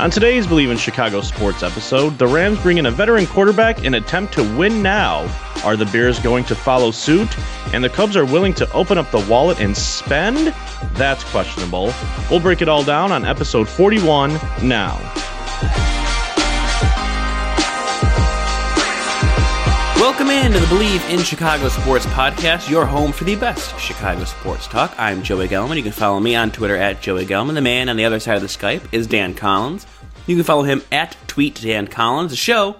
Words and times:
On 0.00 0.10
today's 0.10 0.46
Believe 0.46 0.70
in 0.70 0.76
Chicago 0.76 1.20
Sports 1.22 1.64
episode, 1.64 2.18
the 2.18 2.26
Rams 2.28 2.60
bring 2.60 2.78
in 2.78 2.86
a 2.86 2.90
veteran 2.90 3.26
quarterback 3.26 3.82
in 3.82 3.94
attempt 3.94 4.32
to 4.34 4.44
win 4.56 4.80
now. 4.80 5.26
Are 5.64 5.76
the 5.76 5.86
Bears 5.86 6.20
going 6.20 6.44
to 6.44 6.54
follow 6.54 6.92
suit? 6.92 7.28
And 7.74 7.82
the 7.82 7.88
Cubs 7.88 8.16
are 8.16 8.24
willing 8.24 8.54
to 8.54 8.72
open 8.72 8.96
up 8.96 9.10
the 9.10 9.26
wallet 9.28 9.60
and 9.60 9.76
spend? 9.76 10.54
That's 10.92 11.24
questionable. 11.24 11.92
We'll 12.30 12.38
break 12.38 12.62
it 12.62 12.68
all 12.68 12.84
down 12.84 13.10
on 13.10 13.24
episode 13.24 13.68
41 13.68 14.38
now. 14.62 14.96
Welcome 19.96 20.30
in 20.30 20.52
to 20.52 20.58
the 20.60 20.66
Believe 20.68 21.04
in 21.10 21.20
Chicago 21.20 21.68
Sports 21.68 22.06
podcast, 22.06 22.70
your 22.70 22.86
home 22.86 23.12
for 23.12 23.24
the 23.24 23.34
best 23.34 23.78
Chicago 23.78 24.24
sports 24.24 24.66
talk. 24.68 24.94
I'm 24.96 25.22
Joey 25.22 25.48
Gelman. 25.48 25.76
You 25.76 25.82
can 25.82 25.92
follow 25.92 26.18
me 26.20 26.36
on 26.36 26.50
Twitter 26.50 26.76
at 26.76 27.00
Joey 27.00 27.26
Gelman. 27.26 27.54
The 27.54 27.60
man 27.60 27.88
on 27.88 27.96
the 27.96 28.04
other 28.04 28.20
side 28.20 28.36
of 28.36 28.42
the 28.42 28.48
Skype 28.48 28.82
is 28.92 29.06
Dan 29.06 29.34
Collins. 29.34 29.86
You 30.28 30.36
can 30.36 30.44
follow 30.44 30.64
him 30.64 30.82
at 30.92 31.16
Tweet 31.26 31.58
Dan 31.62 31.86
Collins. 31.86 32.32
The 32.32 32.36
show, 32.36 32.76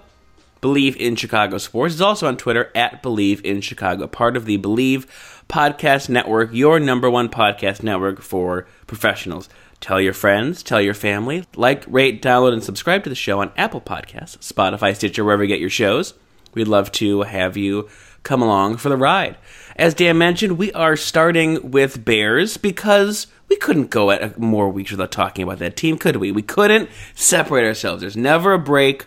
Believe 0.61 0.95
in 0.97 1.15
Chicago 1.15 1.57
Sports, 1.57 1.95
is 1.95 2.01
also 2.01 2.27
on 2.27 2.37
Twitter 2.37 2.71
at 2.75 3.01
Believe 3.01 3.43
in 3.43 3.61
Chicago, 3.61 4.05
part 4.05 4.37
of 4.37 4.45
the 4.45 4.57
Believe 4.57 5.07
Podcast 5.49 6.09
Network, 6.09 6.53
your 6.53 6.79
number 6.79 7.09
one 7.09 7.27
podcast 7.27 7.81
network 7.81 8.21
for 8.21 8.67
professionals. 8.85 9.49
Tell 9.81 9.99
your 9.99 10.13
friends, 10.13 10.61
tell 10.61 10.79
your 10.79 10.93
family, 10.93 11.43
like, 11.55 11.83
rate, 11.87 12.21
download, 12.21 12.53
and 12.53 12.63
subscribe 12.63 13.03
to 13.05 13.09
the 13.09 13.15
show 13.15 13.41
on 13.41 13.51
Apple 13.57 13.81
Podcasts, 13.81 14.37
Spotify, 14.37 14.95
Stitcher, 14.95 15.25
wherever 15.25 15.43
you 15.43 15.47
get 15.47 15.59
your 15.59 15.71
shows. 15.71 16.13
We'd 16.53 16.67
love 16.67 16.91
to 16.93 17.23
have 17.23 17.57
you 17.57 17.89
come 18.21 18.43
along 18.43 18.77
for 18.77 18.89
the 18.89 18.97
ride. 18.97 19.37
As 19.75 19.95
Dan 19.95 20.19
mentioned, 20.19 20.59
we 20.59 20.71
are 20.73 20.95
starting 20.95 21.71
with 21.71 22.05
Bears 22.05 22.57
because 22.57 23.25
we 23.49 23.55
couldn't 23.55 23.89
go 23.89 24.11
at 24.11 24.37
more 24.37 24.69
weeks 24.69 24.91
without 24.91 25.11
talking 25.11 25.43
about 25.43 25.59
that 25.59 25.75
team, 25.75 25.97
could 25.97 26.17
we? 26.17 26.31
We 26.31 26.41
couldn't 26.41 26.89
separate 27.15 27.65
ourselves. 27.65 28.01
There's 28.01 28.17
never 28.17 28.53
a 28.53 28.59
break 28.59 29.05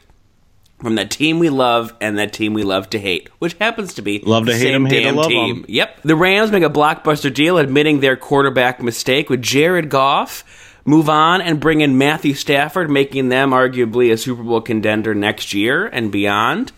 from 0.80 0.96
that 0.96 1.10
team 1.10 1.38
we 1.38 1.48
love 1.48 1.94
and 2.00 2.18
that 2.18 2.32
team 2.32 2.54
we 2.54 2.64
love 2.64 2.90
to 2.90 2.98
hate, 2.98 3.30
which 3.38 3.54
happens 3.54 3.94
to 3.94 4.02
be 4.02 4.18
love 4.18 4.46
to 4.46 4.52
the 4.52 4.58
hate 4.58 4.64
same 4.64 4.82
them, 4.82 4.92
hate 4.92 5.04
to 5.04 5.12
love 5.12 5.28
team. 5.28 5.62
them. 5.62 5.64
Yep. 5.68 6.02
The 6.02 6.16
Rams 6.16 6.50
make 6.50 6.64
a 6.64 6.70
blockbuster 6.70 7.32
deal 7.32 7.56
admitting 7.56 8.00
their 8.00 8.16
quarterback 8.16 8.82
mistake 8.82 9.30
with 9.30 9.40
Jared 9.40 9.88
Goff. 9.88 10.44
Move 10.84 11.08
on 11.08 11.40
and 11.40 11.60
bring 11.60 11.80
in 11.80 11.96
Matthew 11.96 12.34
Stafford, 12.34 12.90
making 12.90 13.28
them 13.28 13.52
arguably 13.52 14.12
a 14.12 14.16
Super 14.16 14.42
Bowl 14.42 14.60
contender 14.60 15.14
next 15.14 15.54
year 15.54 15.86
and 15.86 16.10
beyond. 16.10 16.72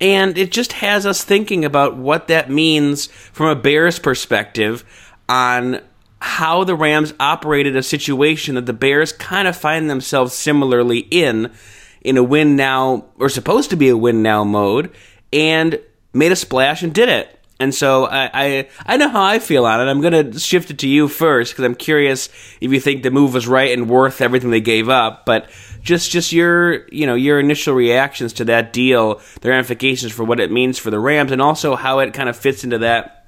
And 0.00 0.38
it 0.38 0.50
just 0.50 0.72
has 0.74 1.04
us 1.04 1.22
thinking 1.22 1.64
about 1.66 1.96
what 1.96 2.28
that 2.28 2.50
means 2.50 3.06
from 3.06 3.48
a 3.48 3.54
Bears 3.54 3.98
perspective 3.98 4.82
on 5.28 5.80
how 6.24 6.64
the 6.64 6.74
Rams 6.74 7.12
operated 7.20 7.76
a 7.76 7.82
situation 7.82 8.54
that 8.54 8.64
the 8.64 8.72
Bears 8.72 9.12
kind 9.12 9.46
of 9.46 9.54
find 9.54 9.90
themselves 9.90 10.32
similarly 10.32 11.00
in, 11.10 11.52
in 12.00 12.16
a 12.16 12.22
win 12.22 12.56
now, 12.56 13.04
or 13.18 13.28
supposed 13.28 13.68
to 13.70 13.76
be 13.76 13.90
a 13.90 13.96
win 13.96 14.22
now 14.22 14.42
mode, 14.42 14.90
and 15.34 15.78
made 16.14 16.32
a 16.32 16.36
splash 16.36 16.82
and 16.82 16.94
did 16.94 17.10
it. 17.10 17.38
And 17.60 17.74
so 17.74 18.06
I, 18.06 18.30
I, 18.32 18.68
I 18.86 18.96
know 18.96 19.10
how 19.10 19.22
I 19.22 19.38
feel 19.38 19.66
on 19.66 19.86
it. 19.86 19.90
I'm 19.90 20.00
going 20.00 20.32
to 20.32 20.38
shift 20.40 20.70
it 20.70 20.78
to 20.78 20.88
you 20.88 21.08
first 21.08 21.52
because 21.52 21.66
I'm 21.66 21.74
curious 21.74 22.30
if 22.58 22.72
you 22.72 22.80
think 22.80 23.02
the 23.02 23.10
move 23.10 23.34
was 23.34 23.46
right 23.46 23.76
and 23.76 23.88
worth 23.88 24.22
everything 24.22 24.50
they 24.50 24.62
gave 24.62 24.88
up. 24.88 25.26
But 25.26 25.50
just 25.82 26.10
just 26.10 26.32
your 26.32 26.88
you 26.88 27.06
know 27.06 27.14
your 27.14 27.38
initial 27.38 27.74
reactions 27.74 28.32
to 28.34 28.46
that 28.46 28.72
deal, 28.72 29.20
the 29.42 29.50
ramifications 29.50 30.10
for 30.10 30.24
what 30.24 30.40
it 30.40 30.50
means 30.50 30.78
for 30.78 30.90
the 30.90 30.98
Rams, 30.98 31.32
and 31.32 31.42
also 31.42 31.76
how 31.76 31.98
it 31.98 32.14
kind 32.14 32.30
of 32.30 32.36
fits 32.36 32.64
into 32.64 32.78
that 32.78 33.23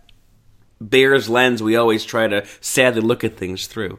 Bears 0.81 1.29
lens 1.29 1.63
we 1.63 1.77
always 1.77 2.05
try 2.05 2.27
to 2.29 2.47
sadly 2.61 3.01
look 3.01 3.25
at 3.25 3.37
things 3.37 3.67
through. 3.67 3.99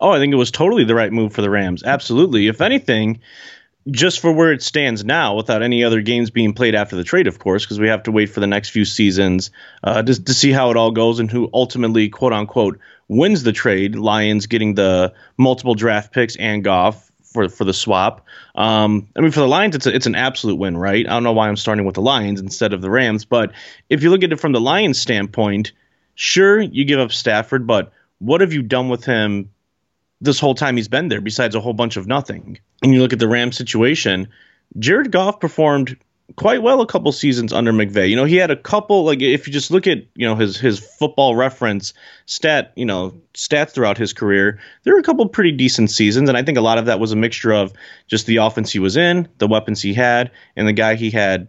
Oh, 0.00 0.10
I 0.10 0.18
think 0.18 0.32
it 0.32 0.36
was 0.36 0.50
totally 0.50 0.84
the 0.84 0.94
right 0.94 1.12
move 1.12 1.32
for 1.32 1.42
the 1.42 1.50
Rams. 1.50 1.82
Absolutely. 1.82 2.46
If 2.46 2.60
anything, 2.60 3.20
just 3.90 4.20
for 4.20 4.32
where 4.32 4.52
it 4.52 4.62
stands 4.62 5.04
now, 5.04 5.36
without 5.36 5.62
any 5.62 5.84
other 5.84 6.00
games 6.00 6.30
being 6.30 6.54
played 6.54 6.74
after 6.74 6.96
the 6.96 7.04
trade, 7.04 7.26
of 7.26 7.38
course, 7.38 7.64
because 7.64 7.80
we 7.80 7.88
have 7.88 8.04
to 8.04 8.12
wait 8.12 8.30
for 8.30 8.40
the 8.40 8.46
next 8.46 8.70
few 8.70 8.84
seasons 8.84 9.50
uh, 9.82 10.02
to, 10.02 10.24
to 10.24 10.34
see 10.34 10.52
how 10.52 10.70
it 10.70 10.76
all 10.76 10.90
goes 10.90 11.18
and 11.18 11.30
who 11.30 11.50
ultimately, 11.52 12.08
quote 12.08 12.32
unquote, 12.32 12.78
wins 13.08 13.42
the 13.42 13.52
trade. 13.52 13.94
Lions 13.96 14.46
getting 14.46 14.74
the 14.74 15.12
multiple 15.36 15.74
draft 15.74 16.12
picks 16.12 16.36
and 16.36 16.64
Goff 16.64 17.09
for 17.32 17.48
for 17.48 17.64
the 17.64 17.72
swap. 17.72 18.26
Um, 18.54 19.08
I 19.16 19.20
mean, 19.20 19.30
for 19.30 19.40
the 19.40 19.48
Lions, 19.48 19.76
it's 19.76 19.86
a, 19.86 19.94
it's 19.94 20.06
an 20.06 20.14
absolute 20.14 20.56
win, 20.56 20.76
right? 20.76 21.06
I 21.06 21.10
don't 21.10 21.24
know 21.24 21.32
why 21.32 21.48
I'm 21.48 21.56
starting 21.56 21.86
with 21.86 21.94
the 21.94 22.02
Lions 22.02 22.40
instead 22.40 22.72
of 22.72 22.82
the 22.82 22.90
Rams, 22.90 23.24
but 23.24 23.52
if 23.88 24.02
you 24.02 24.10
look 24.10 24.22
at 24.22 24.32
it 24.32 24.40
from 24.40 24.52
the 24.52 24.60
Lions 24.60 25.00
standpoint, 25.00 25.72
sure, 26.14 26.60
you 26.60 26.84
give 26.84 27.00
up 27.00 27.12
Stafford, 27.12 27.66
but 27.66 27.92
what 28.18 28.40
have 28.40 28.52
you 28.52 28.62
done 28.62 28.88
with 28.88 29.04
him 29.04 29.50
this 30.20 30.38
whole 30.38 30.54
time 30.54 30.76
he's 30.76 30.88
been 30.88 31.08
there 31.08 31.20
besides 31.20 31.54
a 31.54 31.60
whole 31.60 31.72
bunch 31.72 31.96
of 31.96 32.06
nothing? 32.06 32.58
And 32.82 32.92
you 32.92 33.00
look 33.00 33.12
at 33.12 33.18
the 33.18 33.28
Rams 33.28 33.56
situation, 33.56 34.28
Jared 34.78 35.10
Goff 35.10 35.40
performed 35.40 35.96
quite 36.36 36.62
well 36.62 36.80
a 36.80 36.86
couple 36.86 37.12
seasons 37.12 37.52
under 37.52 37.72
McVay. 37.72 38.08
You 38.08 38.16
know, 38.16 38.24
he 38.24 38.36
had 38.36 38.50
a 38.50 38.56
couple 38.56 39.04
like 39.04 39.20
if 39.20 39.46
you 39.46 39.52
just 39.52 39.70
look 39.70 39.86
at, 39.86 39.98
you 40.14 40.26
know, 40.26 40.34
his 40.34 40.56
his 40.56 40.78
football 40.78 41.34
reference 41.36 41.92
stat, 42.26 42.72
you 42.76 42.84
know, 42.84 43.20
stats 43.34 43.70
throughout 43.70 43.98
his 43.98 44.12
career, 44.12 44.58
there 44.82 44.94
were 44.94 45.00
a 45.00 45.04
couple 45.04 45.28
pretty 45.28 45.52
decent 45.52 45.90
seasons 45.90 46.28
and 46.28 46.36
I 46.36 46.42
think 46.42 46.58
a 46.58 46.62
lot 46.62 46.78
of 46.78 46.86
that 46.86 47.00
was 47.00 47.12
a 47.12 47.16
mixture 47.16 47.52
of 47.52 47.72
just 48.06 48.26
the 48.26 48.36
offense 48.36 48.72
he 48.72 48.78
was 48.78 48.96
in, 48.96 49.28
the 49.38 49.48
weapons 49.48 49.82
he 49.82 49.94
had, 49.94 50.30
and 50.56 50.66
the 50.66 50.72
guy 50.72 50.94
he 50.94 51.10
had 51.10 51.48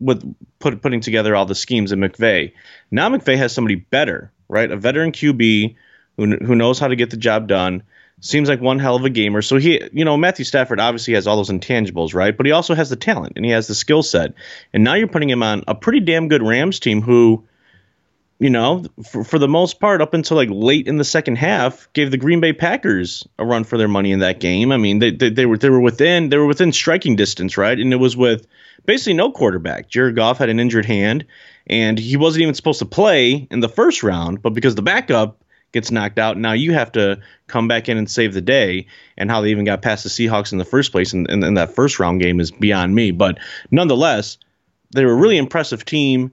with 0.00 0.22
put, 0.58 0.80
putting 0.80 1.00
together 1.00 1.34
all 1.34 1.46
the 1.46 1.54
schemes 1.54 1.92
in 1.92 2.00
McVay. 2.00 2.52
Now 2.90 3.08
McVay 3.08 3.36
has 3.36 3.52
somebody 3.52 3.76
better, 3.76 4.32
right? 4.48 4.70
A 4.70 4.76
veteran 4.76 5.12
QB 5.12 5.76
who 6.16 6.36
who 6.36 6.54
knows 6.54 6.78
how 6.78 6.88
to 6.88 6.96
get 6.96 7.10
the 7.10 7.16
job 7.16 7.48
done 7.48 7.82
seems 8.20 8.48
like 8.48 8.60
one 8.60 8.78
hell 8.78 8.96
of 8.96 9.04
a 9.04 9.10
gamer. 9.10 9.42
So 9.42 9.56
he, 9.56 9.82
you 9.92 10.04
know, 10.04 10.16
Matthew 10.16 10.44
Stafford 10.44 10.80
obviously 10.80 11.14
has 11.14 11.26
all 11.26 11.36
those 11.36 11.50
intangibles, 11.50 12.14
right? 12.14 12.36
But 12.36 12.46
he 12.46 12.52
also 12.52 12.74
has 12.74 12.90
the 12.90 12.96
talent 12.96 13.34
and 13.36 13.44
he 13.44 13.52
has 13.52 13.66
the 13.66 13.74
skill 13.74 14.02
set. 14.02 14.34
And 14.72 14.84
now 14.84 14.94
you're 14.94 15.08
putting 15.08 15.30
him 15.30 15.42
on 15.42 15.64
a 15.68 15.74
pretty 15.74 16.00
damn 16.00 16.28
good 16.28 16.42
Rams 16.42 16.80
team 16.80 17.00
who, 17.00 17.44
you 18.40 18.50
know, 18.50 18.84
for, 19.08 19.24
for 19.24 19.38
the 19.38 19.48
most 19.48 19.80
part, 19.80 20.00
up 20.00 20.14
until 20.14 20.36
like 20.36 20.48
late 20.50 20.88
in 20.88 20.96
the 20.96 21.04
second 21.04 21.36
half, 21.36 21.92
gave 21.92 22.10
the 22.10 22.16
Green 22.16 22.40
Bay 22.40 22.52
Packers 22.52 23.26
a 23.38 23.44
run 23.44 23.64
for 23.64 23.78
their 23.78 23.88
money 23.88 24.12
in 24.12 24.20
that 24.20 24.40
game. 24.40 24.72
I 24.72 24.76
mean, 24.76 24.98
they, 24.98 25.10
they, 25.10 25.30
they 25.30 25.46
were 25.46 25.58
they 25.58 25.70
were 25.70 25.80
within 25.80 26.28
they 26.28 26.38
were 26.38 26.46
within 26.46 26.72
striking 26.72 27.16
distance, 27.16 27.56
right? 27.56 27.78
And 27.78 27.92
it 27.92 27.96
was 27.96 28.16
with 28.16 28.46
basically 28.86 29.14
no 29.14 29.30
quarterback. 29.30 29.88
Jared 29.88 30.16
Goff 30.16 30.38
had 30.38 30.48
an 30.48 30.60
injured 30.60 30.86
hand, 30.86 31.26
and 31.66 31.98
he 31.98 32.16
wasn't 32.16 32.42
even 32.42 32.54
supposed 32.54 32.78
to 32.78 32.86
play 32.86 33.46
in 33.50 33.60
the 33.60 33.68
first 33.68 34.02
round, 34.02 34.40
but 34.40 34.54
because 34.54 34.74
the 34.74 34.82
backup 34.82 35.42
gets 35.72 35.90
knocked 35.90 36.18
out. 36.18 36.36
Now 36.36 36.52
you 36.52 36.72
have 36.72 36.92
to 36.92 37.20
come 37.46 37.68
back 37.68 37.88
in 37.88 37.98
and 37.98 38.10
save 38.10 38.34
the 38.34 38.40
day. 38.40 38.86
And 39.16 39.30
how 39.30 39.40
they 39.40 39.50
even 39.50 39.64
got 39.64 39.82
past 39.82 40.04
the 40.04 40.10
Seahawks 40.10 40.52
in 40.52 40.58
the 40.58 40.64
first 40.64 40.92
place 40.92 41.12
in, 41.12 41.26
in, 41.30 41.42
in 41.42 41.54
that 41.54 41.74
first 41.74 41.98
round 41.98 42.20
game 42.20 42.40
is 42.40 42.50
beyond 42.50 42.94
me. 42.94 43.10
But 43.10 43.38
nonetheless, 43.70 44.38
they 44.94 45.04
were 45.04 45.12
a 45.12 45.16
really 45.16 45.38
impressive 45.38 45.84
team 45.84 46.32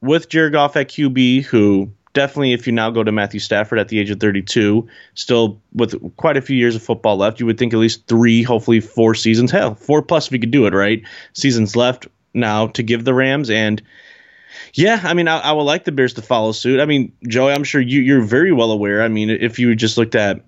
with 0.00 0.28
Jared 0.28 0.52
Goff 0.52 0.76
at 0.76 0.88
QB, 0.88 1.44
who 1.44 1.90
definitely, 2.12 2.52
if 2.52 2.66
you 2.66 2.72
now 2.72 2.90
go 2.90 3.02
to 3.02 3.12
Matthew 3.12 3.40
Stafford 3.40 3.78
at 3.78 3.88
the 3.88 3.98
age 3.98 4.10
of 4.10 4.20
32, 4.20 4.86
still 5.14 5.60
with 5.72 6.16
quite 6.16 6.36
a 6.36 6.42
few 6.42 6.56
years 6.56 6.76
of 6.76 6.82
football 6.82 7.16
left, 7.16 7.40
you 7.40 7.46
would 7.46 7.58
think 7.58 7.72
at 7.72 7.78
least 7.78 8.06
three, 8.06 8.42
hopefully 8.42 8.80
four 8.80 9.14
seasons. 9.14 9.50
Hell, 9.50 9.74
four 9.74 10.02
plus 10.02 10.26
if 10.26 10.32
you 10.32 10.38
could 10.38 10.50
do 10.50 10.66
it, 10.66 10.74
right? 10.74 11.02
Seasons 11.32 11.76
left 11.76 12.06
now 12.34 12.68
to 12.68 12.82
give 12.82 13.04
the 13.04 13.14
Rams. 13.14 13.50
And 13.50 13.82
yeah, 14.78 15.00
I 15.02 15.12
mean, 15.12 15.26
I, 15.26 15.38
I, 15.40 15.50
would 15.50 15.64
like 15.64 15.82
the 15.82 15.90
Bears 15.90 16.12
to 16.14 16.22
follow 16.22 16.52
suit. 16.52 16.78
I 16.78 16.84
mean, 16.84 17.12
Joey, 17.26 17.52
I'm 17.52 17.64
sure 17.64 17.80
you, 17.80 18.00
you're 18.00 18.20
very 18.20 18.52
well 18.52 18.70
aware. 18.70 19.02
I 19.02 19.08
mean, 19.08 19.28
if 19.28 19.58
you 19.58 19.74
just 19.74 19.98
looked 19.98 20.14
at 20.14 20.42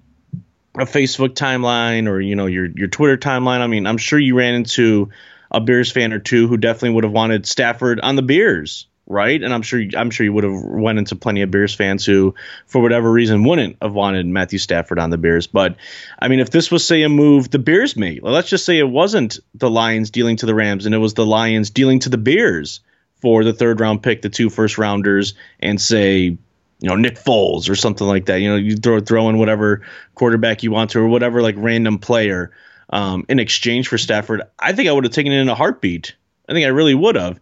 a 0.76 0.84
Facebook 0.84 1.30
timeline 1.30 2.08
or 2.08 2.20
you 2.20 2.36
know 2.36 2.46
your 2.46 2.66
your 2.66 2.86
Twitter 2.86 3.16
timeline, 3.16 3.58
I 3.58 3.66
mean, 3.66 3.88
I'm 3.88 3.98
sure 3.98 4.20
you 4.20 4.38
ran 4.38 4.54
into 4.54 5.10
a 5.50 5.60
Bears 5.60 5.90
fan 5.90 6.12
or 6.12 6.20
two 6.20 6.46
who 6.46 6.56
definitely 6.56 6.90
would 6.90 7.02
have 7.02 7.12
wanted 7.12 7.44
Stafford 7.44 7.98
on 7.98 8.14
the 8.14 8.22
Bears, 8.22 8.86
right? 9.08 9.42
And 9.42 9.52
I'm 9.52 9.62
sure 9.62 9.82
I'm 9.96 10.10
sure 10.10 10.22
you 10.22 10.32
would 10.32 10.44
have 10.44 10.62
went 10.62 11.00
into 11.00 11.16
plenty 11.16 11.42
of 11.42 11.50
Bears 11.50 11.74
fans 11.74 12.06
who, 12.06 12.36
for 12.66 12.80
whatever 12.80 13.10
reason, 13.10 13.42
wouldn't 13.42 13.78
have 13.82 13.94
wanted 13.94 14.26
Matthew 14.26 14.60
Stafford 14.60 15.00
on 15.00 15.10
the 15.10 15.18
Bears. 15.18 15.48
But 15.48 15.74
I 16.20 16.28
mean, 16.28 16.38
if 16.38 16.50
this 16.50 16.70
was 16.70 16.86
say 16.86 17.02
a 17.02 17.08
move 17.08 17.50
the 17.50 17.58
Bears 17.58 17.96
made, 17.96 18.22
let's 18.22 18.48
just 18.48 18.64
say 18.64 18.78
it 18.78 18.88
wasn't 18.88 19.40
the 19.56 19.68
Lions 19.68 20.12
dealing 20.12 20.36
to 20.36 20.46
the 20.46 20.54
Rams 20.54 20.86
and 20.86 20.94
it 20.94 20.98
was 20.98 21.14
the 21.14 21.26
Lions 21.26 21.70
dealing 21.70 21.98
to 21.98 22.10
the 22.10 22.16
Bears 22.16 22.78
for 23.20 23.44
the 23.44 23.52
third 23.52 23.80
round 23.80 24.02
pick, 24.02 24.22
the 24.22 24.28
two 24.28 24.50
first 24.50 24.78
rounders, 24.78 25.34
and 25.60 25.80
say, 25.80 26.36
you 26.80 26.88
know, 26.88 26.96
Nick 26.96 27.16
Foles 27.16 27.68
or 27.68 27.74
something 27.74 28.06
like 28.06 28.26
that. 28.26 28.40
You 28.40 28.50
know, 28.50 28.56
you 28.56 28.76
throw 28.76 29.00
throw 29.00 29.28
in 29.28 29.38
whatever 29.38 29.82
quarterback 30.14 30.62
you 30.62 30.70
want 30.70 30.90
to 30.90 31.00
or 31.00 31.08
whatever 31.08 31.42
like 31.42 31.54
random 31.58 31.98
player 31.98 32.52
um, 32.90 33.24
in 33.28 33.38
exchange 33.38 33.88
for 33.88 33.98
Stafford. 33.98 34.42
I 34.58 34.72
think 34.72 34.88
I 34.88 34.92
would 34.92 35.04
have 35.04 35.12
taken 35.12 35.32
it 35.32 35.40
in 35.40 35.48
a 35.48 35.54
heartbeat. 35.54 36.14
I 36.48 36.52
think 36.52 36.64
I 36.64 36.70
really 36.70 36.94
would 36.94 37.16
have. 37.16 37.38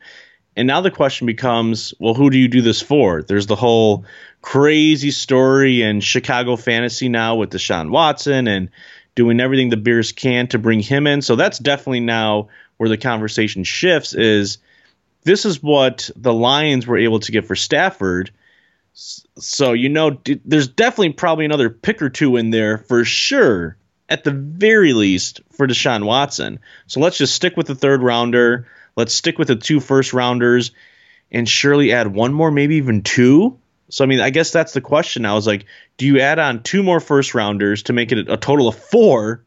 And 0.57 0.67
now 0.67 0.81
the 0.81 0.91
question 0.91 1.27
becomes, 1.27 1.95
well, 2.01 2.15
who 2.15 2.31
do 2.31 2.39
you 2.39 2.49
do 2.49 2.63
this 2.63 2.83
for? 2.83 3.23
There's 3.23 3.47
the 3.47 3.55
whole 3.55 4.05
crazy 4.43 5.13
story 5.13 5.83
in 5.83 6.01
Chicago 6.01 6.57
fantasy 6.57 7.09
now 7.09 7.37
with 7.37 7.51
Deshaun 7.51 7.91
Watson 7.91 8.49
and 8.49 8.71
doing 9.15 9.41
everything 9.41 9.71
the 9.71 9.77
Bears 9.77 10.11
can 10.11 10.49
to 10.49 10.59
bring 10.59 10.81
him 10.81 11.07
in. 11.07 11.23
So 11.23 11.37
that's 11.37 11.61
definitely 11.61 12.01
now 12.01 12.49
where 12.77 12.89
the 12.89 12.97
conversation 12.97 13.63
shifts 13.63 14.15
is 14.15 14.59
this 15.23 15.45
is 15.45 15.63
what 15.63 16.11
the 16.17 16.33
Lions 16.33 16.87
were 16.87 16.99
able 16.99 17.21
to 17.21 17.33
get 17.33 17.47
for 17.47 17.57
Stafford. 17.57 18.31
So 18.93 19.73
you 19.73 19.89
know, 19.89 20.19
there's 20.45 20.69
definitely 20.69 21.13
probably 21.13 21.45
another 21.45 21.71
pick 21.71 22.03
or 22.03 22.11
two 22.11 22.37
in 22.37 22.51
there 22.51 22.79
for 22.79 23.05
sure 23.05 23.77
at 24.09 24.25
the 24.25 24.31
very 24.31 24.93
least 24.93 25.41
for 25.53 25.67
Deshaun 25.67 26.05
Watson. 26.05 26.61
So 26.87 27.01
let's 27.01 27.19
just 27.19 27.35
stick 27.35 27.57
with 27.57 27.67
the 27.67 27.75
third 27.75 28.03
rounder. 28.03 28.67
Let's 28.97 29.13
stick 29.13 29.39
with 29.39 29.49
the 29.49 29.57
two 29.57 29.81
first 29.81 30.13
rounders 30.13 30.73
and 31.31 31.49
surely 31.49 31.93
add 31.93 32.09
one 32.09 32.33
more, 32.33 32.51
maybe 32.51 32.77
even 32.77 33.03
two. 33.03 33.59
So 33.91 34.05
I 34.05 34.07
mean, 34.07 34.21
I 34.21 34.31
guess 34.31 34.51
that's 34.51 34.73
the 34.73 34.81
question 34.81 35.23
now. 35.23 35.37
Is 35.37 35.47
like, 35.47 35.67
do 35.97 36.07
you 36.07 36.21
add 36.21 36.39
on 36.39 36.63
two 36.63 36.83
more 36.83 37.01
first 37.01 37.35
rounders 37.35 37.85
to 37.85 37.93
make 37.93 38.13
it 38.13 38.31
a 38.31 38.37
total 38.37 38.69
of 38.69 38.77
four 38.77 39.45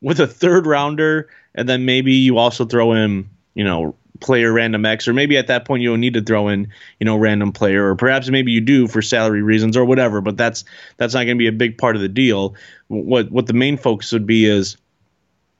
with 0.00 0.20
a 0.20 0.26
third 0.26 0.66
rounder, 0.66 1.28
and 1.54 1.68
then 1.68 1.84
maybe 1.84 2.12
you 2.14 2.38
also 2.38 2.64
throw 2.64 2.92
in, 2.92 3.30
you 3.54 3.64
know, 3.64 3.94
player 4.20 4.52
random 4.52 4.86
X, 4.86 5.08
or 5.08 5.12
maybe 5.12 5.36
at 5.36 5.46
that 5.48 5.64
point 5.64 5.82
you 5.82 5.90
don't 5.90 6.00
need 6.00 6.14
to 6.14 6.22
throw 6.22 6.48
in, 6.48 6.68
you 7.00 7.04
know, 7.04 7.16
random 7.16 7.52
player, 7.52 7.88
or 7.88 7.96
perhaps 7.96 8.28
maybe 8.28 8.52
you 8.52 8.60
do 8.60 8.86
for 8.86 9.02
salary 9.02 9.42
reasons 9.42 9.76
or 9.76 9.84
whatever. 9.84 10.20
But 10.20 10.36
that's 10.36 10.64
that's 10.96 11.14
not 11.14 11.24
going 11.24 11.36
to 11.36 11.42
be 11.42 11.48
a 11.48 11.52
big 11.52 11.78
part 11.78 11.96
of 11.96 12.02
the 12.02 12.08
deal. 12.08 12.54
What 12.88 13.30
what 13.30 13.46
the 13.46 13.52
main 13.52 13.76
focus 13.76 14.12
would 14.12 14.26
be 14.26 14.44
is, 14.44 14.76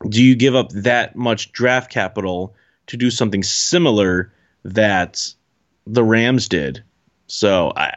do 0.08 0.22
you 0.22 0.34
give 0.34 0.54
up 0.54 0.70
that 0.70 1.16
much 1.16 1.52
draft 1.52 1.90
capital 1.90 2.54
to 2.88 2.96
do 2.96 3.10
something 3.10 3.42
similar 3.42 4.32
that 4.64 5.34
the 5.86 6.04
Rams 6.04 6.48
did? 6.48 6.82
So 7.26 7.72
I 7.74 7.96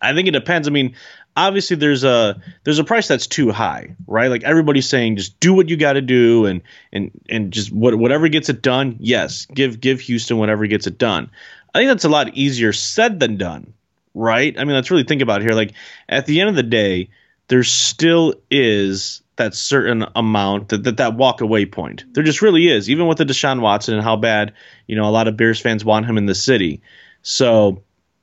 I 0.00 0.14
think 0.14 0.28
it 0.28 0.32
depends. 0.32 0.66
I 0.66 0.70
mean, 0.70 0.94
obviously 1.36 1.76
there's 1.76 2.04
a 2.04 2.40
there's 2.64 2.78
a 2.78 2.84
price 2.84 3.08
that's 3.08 3.26
too 3.26 3.50
high, 3.50 3.96
right? 4.06 4.28
Like 4.28 4.44
everybody's 4.44 4.88
saying, 4.88 5.16
just 5.16 5.38
do 5.40 5.54
what 5.54 5.68
you 5.68 5.76
got 5.76 5.94
to 5.94 6.00
do, 6.00 6.46
and 6.46 6.62
and 6.92 7.10
and 7.28 7.52
just 7.52 7.72
what, 7.72 7.94
whatever 7.94 8.28
gets 8.28 8.48
it 8.48 8.62
done. 8.62 8.96
Yes, 9.00 9.46
give 9.46 9.80
give 9.80 10.00
Houston 10.00 10.38
whatever 10.38 10.66
gets 10.66 10.86
it 10.86 10.98
done. 10.98 11.30
I 11.74 11.78
think 11.78 11.88
that's 11.88 12.04
a 12.04 12.10
lot 12.10 12.36
easier 12.36 12.72
said 12.72 13.18
than 13.20 13.36
done, 13.36 13.72
right? 14.14 14.54
I 14.58 14.64
mean, 14.64 14.74
let's 14.74 14.90
really 14.90 15.04
think 15.04 15.22
about 15.22 15.42
here. 15.42 15.52
Like 15.52 15.72
at 16.08 16.26
the 16.26 16.40
end 16.40 16.50
of 16.50 16.56
the 16.56 16.62
day, 16.62 17.10
there 17.48 17.64
still 17.64 18.34
is 18.50 19.22
that 19.36 19.54
certain 19.54 20.04
amount 20.14 20.68
that, 20.68 20.84
that 20.84 20.98
that 20.98 21.14
walk 21.14 21.40
away 21.40 21.64
point. 21.64 22.04
There 22.12 22.22
just 22.22 22.42
really 22.42 22.68
is, 22.68 22.90
even 22.90 23.06
with 23.06 23.18
the 23.18 23.24
Deshaun 23.24 23.60
Watson 23.60 23.94
and 23.94 24.02
how 24.02 24.16
bad 24.16 24.52
you 24.86 24.96
know 24.96 25.08
a 25.08 25.10
lot 25.10 25.28
of 25.28 25.36
Bears 25.36 25.60
fans 25.60 25.84
want 25.84 26.06
him 26.06 26.18
in 26.18 26.26
the 26.26 26.34
city. 26.34 26.82
So 27.22 27.82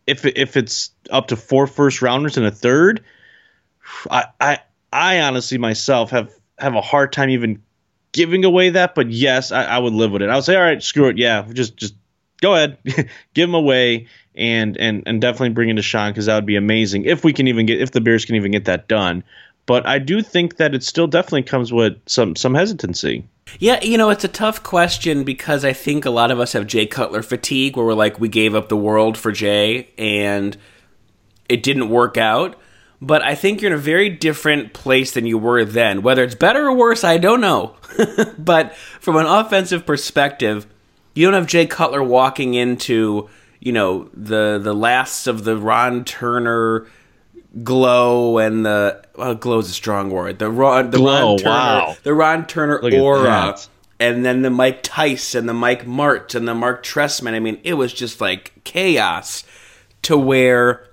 if 0.09 0.25
if 0.25 0.57
it's 0.57 0.91
up 1.09 1.27
to 1.27 1.35
four 1.35 1.67
first 1.67 2.01
rounders 2.01 2.38
and 2.38 2.45
a 2.45 2.51
third, 2.51 3.03
I 4.09 4.25
I, 4.39 4.59
I 4.91 5.21
honestly 5.21 5.57
myself 5.57 6.11
have 6.11 6.33
have 6.57 6.75
a 6.75 6.81
hard 6.81 7.13
time 7.13 7.29
even 7.29 7.61
giving 8.11 8.44
away 8.44 8.71
that. 8.71 8.95
But 8.95 9.11
yes, 9.11 9.51
I, 9.51 9.63
I 9.63 9.77
would 9.77 9.94
live 9.94 10.11
with 10.11 10.21
it. 10.21 10.29
I 10.29 10.35
would 10.35 10.44
say, 10.44 10.56
all 10.56 10.63
right, 10.63 10.81
screw 10.81 11.07
it. 11.09 11.17
Yeah, 11.17 11.45
just 11.53 11.77
just 11.77 11.95
go 12.41 12.56
ahead, 12.56 12.77
give 13.33 13.47
them 13.47 13.53
away, 13.53 14.07
and 14.35 14.77
and 14.77 15.03
and 15.06 15.21
definitely 15.21 15.50
bring 15.50 15.69
in 15.69 15.77
Deshaun 15.77 16.09
because 16.09 16.25
that 16.25 16.35
would 16.35 16.45
be 16.45 16.55
amazing 16.55 17.05
if 17.05 17.23
we 17.23 17.33
can 17.33 17.47
even 17.47 17.65
get 17.65 17.81
if 17.81 17.91
the 17.91 18.01
Bears 18.01 18.25
can 18.25 18.35
even 18.35 18.51
get 18.51 18.65
that 18.65 18.88
done. 18.88 19.23
But 19.69 19.86
I 19.86 20.00
do 20.00 20.24
think 20.24 20.57
that 20.57 20.74
it 20.74 20.81
still 20.81 21.06
definitely 21.06 21.44
comes 21.44 21.71
with 21.71 21.95
some 22.07 22.36
some 22.36 22.56
hesitancy. 22.56 23.27
Yeah, 23.60 23.80
you 23.83 24.00
know, 24.00 24.10
it's 24.10 24.24
a 24.24 24.27
tough 24.27 24.63
question 24.63 25.24
because 25.24 25.63
I 25.63 25.74
think 25.74 26.06
a 26.06 26.10
lot 26.10 26.31
of 26.31 26.39
us 26.39 26.54
have 26.54 26.66
Jay 26.66 26.88
Cutler 26.88 27.21
fatigue 27.21 27.77
where 27.77 27.86
we're 27.86 27.94
like, 27.94 28.19
we 28.19 28.30
gave 28.30 28.56
up 28.56 28.68
the 28.68 28.75
world 28.75 29.16
for 29.16 29.31
Jay 29.31 29.89
and 29.95 30.57
it 31.48 31.62
didn't 31.62 31.89
work 31.89 32.18
out. 32.18 32.60
But 33.00 33.21
I 33.21 33.36
think 33.36 33.62
you're 33.62 33.71
in 33.71 33.77
a 33.77 33.80
very 33.80 34.10
different 34.10 34.74
place 34.74 35.12
than 35.12 35.27
you 35.27 35.38
were 35.38 35.63
then. 35.63 36.01
Whether 36.01 36.24
it's 36.24 36.33
better 36.33 36.65
or 36.65 36.74
worse, 36.74 37.04
I 37.04 37.19
don't 37.19 37.39
know. 37.39 37.75
but 38.39 38.75
from 38.75 39.18
an 39.18 39.27
offensive 39.27 39.86
perspective, 39.86 40.65
you 41.13 41.27
don't 41.27 41.36
have 41.36 41.45
Jay 41.45 41.68
Cutler 41.68 42.01
walking 42.01 42.56
into, 42.56 43.30
you 43.60 43.72
know, 43.72 44.10
the 44.15 44.60
the 44.60 44.74
last 44.74 45.27
of 45.27 45.44
the 45.44 45.56
Ron 45.56 46.06
Turner 46.06 46.88
glow 47.63 48.38
and 48.38 48.66
the 48.66 49.04
well, 49.16 49.36
glow 49.36 49.60
is 49.60 49.69
a 49.69 49.74
strong 49.74 50.10
word. 50.10 50.40
The 50.40 50.50
Ron, 50.50 50.92
the 50.92 50.98
Glow, 50.98 51.31
Ron 51.31 51.38
Turner, 51.38 51.50
wow. 51.50 51.98
the 52.04 52.13
Ron 52.13 52.48
Turner 52.48 52.80
Look 52.81 52.94
aura, 52.94 53.57
and 54.00 54.25
then 54.25 54.42
the 54.42 54.50
Mike 54.50 54.81
Tice 54.84 55.36
and 55.36 55.50
the 55.50 55.54
Mike 55.54 55.86
Martz 55.86 56.36
and 56.36 56.48
the 56.48 56.56
Marc 56.56 56.84
Trestman. 56.84 57.34
I 57.34 57.40
mean, 57.40 57.60
it 57.63 57.74
was 57.74 57.94
just 57.94 58.22
like 58.22 58.54
chaos. 58.63 59.44
To 60.04 60.18
where 60.18 60.88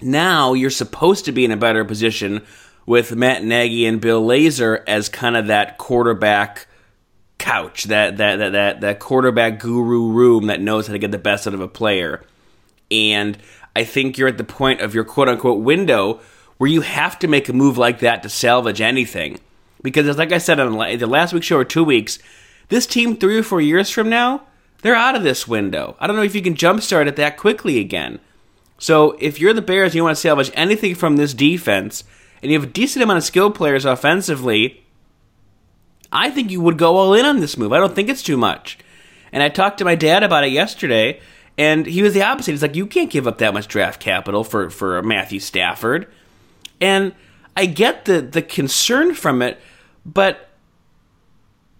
now 0.00 0.52
you're 0.52 0.70
supposed 0.70 1.24
to 1.24 1.32
be 1.32 1.44
in 1.44 1.50
a 1.50 1.56
better 1.56 1.84
position 1.84 2.42
with 2.86 3.14
Matt 3.16 3.42
Nagy 3.42 3.86
and 3.86 4.00
Bill 4.00 4.22
Lazor 4.22 4.84
as 4.86 5.08
kind 5.08 5.36
of 5.36 5.48
that 5.48 5.78
quarterback 5.78 6.68
couch, 7.38 7.84
that 7.84 8.18
that 8.18 8.36
that 8.36 8.52
that, 8.52 8.80
that 8.82 9.00
quarterback 9.00 9.58
guru 9.58 10.12
room 10.12 10.46
that 10.46 10.60
knows 10.60 10.86
how 10.86 10.92
to 10.92 10.98
get 10.98 11.10
the 11.10 11.18
best 11.18 11.46
out 11.48 11.54
of 11.54 11.60
a 11.60 11.68
player. 11.68 12.22
And 12.90 13.36
I 13.74 13.84
think 13.84 14.18
you're 14.18 14.28
at 14.28 14.38
the 14.38 14.44
point 14.44 14.80
of 14.80 14.94
your 14.94 15.04
quote 15.04 15.28
unquote 15.28 15.60
window 15.60 16.20
where 16.58 16.70
you 16.70 16.82
have 16.82 17.18
to 17.20 17.28
make 17.28 17.48
a 17.48 17.52
move 17.52 17.78
like 17.78 18.00
that 18.00 18.22
to 18.22 18.28
salvage 18.28 18.80
anything. 18.80 19.38
Because, 19.82 20.06
as 20.06 20.18
like 20.18 20.32
I 20.32 20.38
said 20.38 20.60
on 20.60 20.72
the 20.72 21.06
last 21.06 21.32
week's 21.32 21.46
show 21.46 21.56
or 21.56 21.64
two 21.64 21.84
weeks, 21.84 22.18
this 22.68 22.86
team 22.86 23.16
three 23.16 23.38
or 23.38 23.42
four 23.42 23.60
years 23.60 23.88
from 23.88 24.10
now, 24.10 24.42
they're 24.82 24.94
out 24.94 25.16
of 25.16 25.22
this 25.22 25.48
window. 25.48 25.96
I 25.98 26.06
don't 26.06 26.16
know 26.16 26.22
if 26.22 26.34
you 26.34 26.42
can 26.42 26.54
jumpstart 26.54 27.06
it 27.06 27.16
that 27.16 27.36
quickly 27.36 27.78
again. 27.78 28.20
So, 28.78 29.12
if 29.20 29.40
you're 29.40 29.54
the 29.54 29.62
Bears 29.62 29.92
and 29.92 29.96
you 29.96 30.04
want 30.04 30.16
to 30.16 30.20
salvage 30.20 30.50
anything 30.54 30.94
from 30.94 31.16
this 31.16 31.34
defense, 31.34 32.04
and 32.42 32.50
you 32.50 32.58
have 32.58 32.68
a 32.68 32.72
decent 32.72 33.02
amount 33.02 33.18
of 33.18 33.24
skilled 33.24 33.54
players 33.54 33.84
offensively, 33.84 34.82
I 36.12 36.30
think 36.30 36.50
you 36.50 36.60
would 36.60 36.78
go 36.78 36.96
all 36.96 37.14
in 37.14 37.24
on 37.24 37.40
this 37.40 37.56
move. 37.56 37.72
I 37.72 37.78
don't 37.78 37.94
think 37.94 38.08
it's 38.08 38.22
too 38.22 38.36
much. 38.36 38.78
And 39.32 39.42
I 39.42 39.48
talked 39.48 39.78
to 39.78 39.84
my 39.84 39.94
dad 39.94 40.22
about 40.22 40.44
it 40.44 40.52
yesterday, 40.52 41.20
and 41.60 41.84
he 41.84 42.00
was 42.00 42.14
the 42.14 42.22
opposite. 42.22 42.52
He's 42.52 42.62
like, 42.62 42.74
you 42.74 42.86
can't 42.86 43.10
give 43.10 43.26
up 43.26 43.36
that 43.36 43.52
much 43.52 43.68
draft 43.68 44.00
capital 44.00 44.44
for, 44.44 44.70
for 44.70 45.02
Matthew 45.02 45.40
Stafford. 45.40 46.10
And 46.80 47.14
I 47.54 47.66
get 47.66 48.06
the, 48.06 48.22
the 48.22 48.40
concern 48.40 49.12
from 49.12 49.42
it, 49.42 49.60
but 50.06 50.48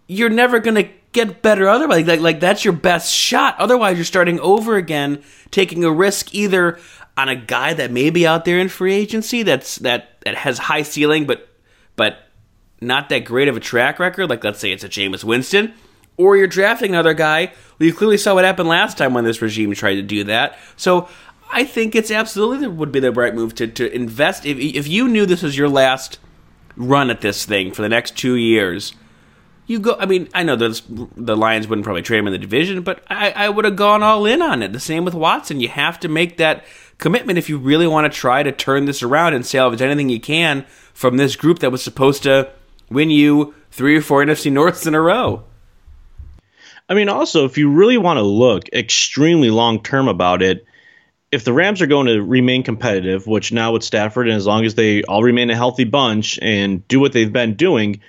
you're 0.06 0.28
never 0.28 0.58
going 0.58 0.74
to 0.74 0.90
get 1.12 1.40
better 1.40 1.66
otherwise. 1.66 2.06
Like, 2.06 2.20
like 2.20 2.40
that's 2.40 2.62
your 2.62 2.74
best 2.74 3.10
shot. 3.10 3.58
Otherwise, 3.58 3.96
you're 3.96 4.04
starting 4.04 4.38
over 4.40 4.76
again, 4.76 5.22
taking 5.50 5.82
a 5.82 5.90
risk 5.90 6.34
either 6.34 6.78
on 7.16 7.30
a 7.30 7.36
guy 7.36 7.72
that 7.72 7.90
may 7.90 8.10
be 8.10 8.26
out 8.26 8.44
there 8.44 8.58
in 8.58 8.68
free 8.68 8.92
agency 8.92 9.42
that's 9.44 9.76
that 9.76 10.20
that 10.26 10.34
has 10.34 10.58
high 10.58 10.82
ceiling, 10.82 11.26
but 11.26 11.48
but 11.96 12.18
not 12.82 13.08
that 13.08 13.20
great 13.20 13.48
of 13.48 13.56
a 13.56 13.60
track 13.60 13.98
record. 13.98 14.28
Like 14.28 14.44
let's 14.44 14.58
say 14.58 14.72
it's 14.72 14.84
a 14.84 14.90
Jameis 14.90 15.24
Winston, 15.24 15.72
or 16.20 16.36
you're 16.36 16.46
drafting 16.46 16.90
another 16.90 17.14
guy. 17.14 17.46
Well, 17.78 17.86
you 17.86 17.94
clearly 17.94 18.18
saw 18.18 18.34
what 18.34 18.44
happened 18.44 18.68
last 18.68 18.98
time 18.98 19.14
when 19.14 19.24
this 19.24 19.40
regime 19.40 19.72
tried 19.74 19.94
to 19.94 20.02
do 20.02 20.24
that. 20.24 20.58
So 20.76 21.08
I 21.50 21.64
think 21.64 21.94
it's 21.94 22.10
absolutely 22.10 22.68
would 22.68 22.92
be 22.92 23.00
the 23.00 23.12
right 23.12 23.34
move 23.34 23.54
to 23.56 23.66
to 23.66 23.92
invest. 23.92 24.46
If 24.46 24.58
if 24.58 24.86
you 24.86 25.08
knew 25.08 25.26
this 25.26 25.42
was 25.42 25.56
your 25.56 25.68
last 25.68 26.18
run 26.76 27.10
at 27.10 27.20
this 27.20 27.44
thing 27.44 27.72
for 27.72 27.82
the 27.82 27.88
next 27.88 28.16
two 28.16 28.36
years, 28.36 28.94
you 29.66 29.78
go. 29.78 29.96
I 29.98 30.06
mean, 30.06 30.28
I 30.34 30.42
know 30.42 30.56
there's, 30.56 30.82
the 30.88 31.36
Lions 31.36 31.68
wouldn't 31.68 31.84
probably 31.84 32.02
trade 32.02 32.18
him 32.18 32.26
in 32.26 32.32
the 32.32 32.38
division, 32.38 32.82
but 32.82 33.02
I, 33.08 33.30
I 33.30 33.48
would 33.48 33.64
have 33.64 33.76
gone 33.76 34.02
all 34.02 34.26
in 34.26 34.42
on 34.42 34.62
it. 34.62 34.72
The 34.72 34.80
same 34.80 35.04
with 35.04 35.14
Watson. 35.14 35.60
You 35.60 35.68
have 35.68 35.98
to 36.00 36.08
make 36.08 36.36
that 36.36 36.64
commitment 36.98 37.38
if 37.38 37.48
you 37.48 37.56
really 37.56 37.86
want 37.86 38.12
to 38.12 38.18
try 38.18 38.42
to 38.42 38.52
turn 38.52 38.84
this 38.84 39.02
around 39.02 39.34
and 39.34 39.46
salvage 39.46 39.80
anything 39.80 40.08
you 40.08 40.20
can 40.20 40.66
from 40.92 41.16
this 41.16 41.36
group 41.36 41.60
that 41.60 41.72
was 41.72 41.82
supposed 41.82 42.22
to 42.24 42.50
win 42.90 43.10
you 43.10 43.54
three 43.70 43.96
or 43.96 44.02
four 44.02 44.24
NFC 44.24 44.50
Norths 44.50 44.86
in 44.86 44.94
a 44.94 45.00
row. 45.00 45.44
I 46.90 46.94
mean, 46.94 47.08
also, 47.08 47.44
if 47.44 47.56
you 47.56 47.70
really 47.70 47.96
want 47.96 48.18
to 48.18 48.22
look 48.22 48.68
extremely 48.72 49.50
long 49.50 49.82
term 49.82 50.08
about 50.08 50.42
it, 50.42 50.66
if 51.30 51.44
the 51.44 51.52
Rams 51.52 51.80
are 51.80 51.86
going 51.86 52.08
to 52.08 52.20
remain 52.20 52.64
competitive, 52.64 53.28
which 53.28 53.52
now 53.52 53.72
with 53.72 53.84
Stafford, 53.84 54.26
and 54.26 54.36
as 54.36 54.46
long 54.46 54.64
as 54.64 54.74
they 54.74 55.04
all 55.04 55.22
remain 55.22 55.48
a 55.50 55.56
healthy 55.56 55.84
bunch 55.84 56.38
and 56.42 56.86
do 56.88 56.98
what 56.98 57.12
they've 57.12 57.32
been 57.32 57.54
doing, 57.54 58.00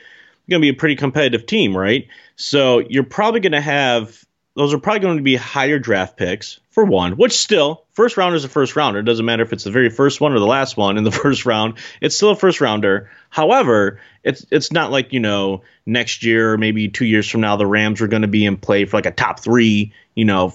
going 0.52 0.62
to 0.62 0.66
be 0.66 0.70
a 0.70 0.74
pretty 0.74 0.96
competitive 0.96 1.46
team, 1.46 1.76
right? 1.76 2.08
So 2.36 2.80
you're 2.80 3.04
probably 3.04 3.40
going 3.40 3.54
to 3.54 3.62
have 3.62 4.24
those 4.56 4.74
are 4.74 4.80
probably 4.80 5.00
going 5.00 5.18
to 5.18 5.24
be 5.24 5.38
higher 5.38 5.80
draft 5.80 6.18
picks 6.18 6.60
for 6.72 6.84
one, 6.84 7.14
which 7.14 7.32
still 7.34 7.86
first 8.02 8.18
rounder 8.18 8.36
is 8.36 8.44
a 8.44 8.50
first 8.50 8.76
rounder. 8.76 8.98
It 8.98 9.04
doesn't 9.04 9.28
matter 9.28 9.44
if 9.44 9.54
it's 9.54 9.64
the 9.64 9.70
very 9.70 9.92
first 9.92 10.20
one 10.20 10.34
or 10.34 10.40
the 10.40 10.48
last 10.48 10.76
one 10.76 10.98
in 10.98 11.04
the 11.04 11.12
first 11.24 11.46
round. 11.46 11.76
It's 12.02 12.16
still 12.16 12.32
a 12.32 12.36
first 12.36 12.60
rounder. 12.60 13.12
However, 13.30 14.00
it's 14.24 14.44
it's 14.50 14.72
not 14.72 14.90
like 14.90 15.14
you 15.14 15.20
know 15.20 15.62
next 15.86 16.24
year 16.24 16.54
or 16.54 16.58
maybe 16.58 16.90
two 16.90 17.06
years 17.06 17.30
from 17.30 17.42
now 17.42 17.58
the 17.58 17.68
Rams 17.68 18.02
are 18.02 18.08
going 18.08 18.24
to 18.24 18.28
be 18.28 18.44
in 18.44 18.58
play 18.58 18.86
for 18.86 18.98
like 18.98 19.06
a 19.06 19.12
top 19.12 19.40
three, 19.40 19.94
you 20.16 20.26
know, 20.26 20.52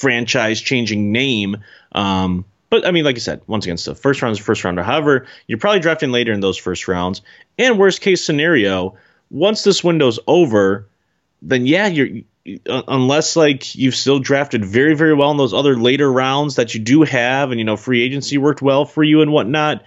franchise 0.00 0.60
changing 0.60 1.12
name. 1.12 1.58
Um, 1.92 2.44
but 2.70 2.84
I 2.84 2.90
mean, 2.90 3.04
like 3.04 3.14
I 3.14 3.20
said, 3.20 3.40
once 3.46 3.66
again, 3.66 3.76
still 3.76 3.94
first 3.94 4.20
round 4.20 4.32
is 4.32 4.40
first 4.40 4.64
rounder. 4.64 4.82
However, 4.82 5.28
you're 5.46 5.58
probably 5.58 5.78
drafting 5.78 6.10
later 6.10 6.32
in 6.32 6.40
those 6.40 6.56
first 6.56 6.88
rounds. 6.88 7.22
And 7.56 7.78
worst 7.78 8.00
case 8.00 8.24
scenario, 8.24 8.96
once 9.30 9.62
this 9.62 9.84
window's 9.84 10.18
over, 10.26 10.88
then 11.40 11.66
yeah, 11.66 11.86
you're 11.86 12.22
Uh, 12.68 12.82
unless 12.88 13.36
like 13.36 13.74
you've 13.74 13.94
still 13.94 14.18
drafted 14.18 14.64
very 14.64 14.94
very 14.94 15.14
well 15.14 15.30
in 15.30 15.38
those 15.38 15.54
other 15.54 15.76
later 15.76 16.10
rounds 16.12 16.56
that 16.56 16.74
you 16.74 16.80
do 16.80 17.02
have, 17.02 17.50
and 17.50 17.58
you 17.58 17.64
know 17.64 17.76
free 17.76 18.02
agency 18.02 18.38
worked 18.38 18.60
well 18.60 18.84
for 18.84 19.02
you 19.02 19.22
and 19.22 19.32
whatnot, 19.32 19.82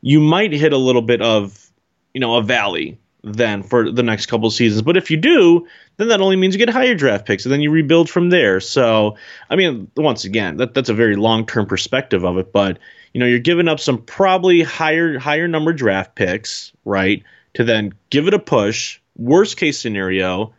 you 0.00 0.20
might 0.20 0.52
hit 0.52 0.72
a 0.72 0.78
little 0.78 1.02
bit 1.02 1.22
of 1.22 1.70
you 2.12 2.20
know 2.20 2.36
a 2.36 2.42
valley 2.42 2.98
then 3.22 3.62
for 3.62 3.92
the 3.92 4.02
next 4.02 4.26
couple 4.26 4.50
seasons. 4.50 4.82
But 4.82 4.96
if 4.96 5.10
you 5.10 5.18
do, 5.18 5.66
then 5.98 6.08
that 6.08 6.20
only 6.20 6.36
means 6.36 6.54
you 6.54 6.58
get 6.58 6.70
higher 6.72 6.94
draft 6.94 7.26
picks, 7.26 7.44
and 7.44 7.52
then 7.52 7.60
you 7.60 7.70
rebuild 7.70 8.10
from 8.10 8.30
there. 8.30 8.60
So 8.60 9.16
I 9.48 9.56
mean, 9.56 9.90
once 9.96 10.24
again, 10.24 10.56
that 10.56 10.74
that's 10.74 10.88
a 10.88 10.94
very 10.94 11.16
long 11.16 11.46
term 11.46 11.66
perspective 11.66 12.24
of 12.24 12.38
it, 12.38 12.52
but 12.52 12.78
you 13.14 13.20
know 13.20 13.26
you're 13.26 13.38
giving 13.38 13.68
up 13.68 13.78
some 13.78 13.98
probably 13.98 14.62
higher 14.62 15.18
higher 15.18 15.46
number 15.46 15.72
draft 15.72 16.14
picks, 16.16 16.72
right? 16.84 17.22
to 17.54 17.64
then 17.64 17.94
give 18.10 18.28
it 18.28 18.34
a 18.34 18.38
push. 18.38 19.00
Worst 19.16 19.56
case 19.56 19.78
scenario, 19.78 20.54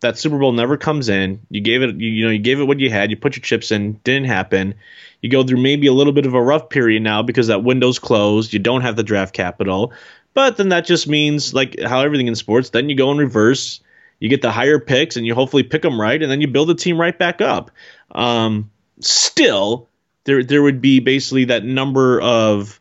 that 0.00 0.18
Super 0.18 0.38
Bowl 0.38 0.52
never 0.52 0.76
comes 0.76 1.08
in. 1.08 1.40
You 1.50 1.60
gave 1.60 1.82
it, 1.82 1.96
you, 1.96 2.08
you, 2.08 2.24
know, 2.24 2.30
you 2.30 2.38
gave 2.38 2.60
it 2.60 2.64
what 2.64 2.80
you 2.80 2.90
had. 2.90 3.10
You 3.10 3.16
put 3.16 3.36
your 3.36 3.42
chips 3.42 3.72
in. 3.72 3.94
Didn't 4.04 4.26
happen. 4.28 4.74
You 5.20 5.30
go 5.30 5.42
through 5.42 5.60
maybe 5.60 5.88
a 5.88 5.92
little 5.92 6.12
bit 6.12 6.26
of 6.26 6.34
a 6.34 6.42
rough 6.42 6.68
period 6.68 7.02
now 7.02 7.22
because 7.22 7.48
that 7.48 7.64
window's 7.64 7.98
closed. 7.98 8.52
You 8.52 8.60
don't 8.60 8.82
have 8.82 8.96
the 8.96 9.02
draft 9.02 9.34
capital. 9.34 9.92
But 10.34 10.56
then 10.56 10.68
that 10.68 10.86
just 10.86 11.08
means 11.08 11.52
like 11.52 11.80
how 11.80 12.00
everything 12.02 12.28
in 12.28 12.36
sports. 12.36 12.70
Then 12.70 12.88
you 12.88 12.96
go 12.96 13.10
in 13.10 13.18
reverse. 13.18 13.80
You 14.20 14.28
get 14.28 14.42
the 14.42 14.52
higher 14.52 14.78
picks 14.78 15.16
and 15.16 15.26
you 15.26 15.34
hopefully 15.34 15.62
pick 15.62 15.82
them 15.82 16.00
right, 16.00 16.20
and 16.20 16.30
then 16.30 16.40
you 16.40 16.48
build 16.48 16.68
the 16.68 16.74
team 16.74 17.00
right 17.00 17.16
back 17.16 17.40
up. 17.40 17.70
Um, 18.12 18.70
still, 19.00 19.88
there 20.24 20.42
there 20.42 20.62
would 20.62 20.80
be 20.80 21.00
basically 21.00 21.46
that 21.46 21.64
number 21.64 22.20
of 22.20 22.80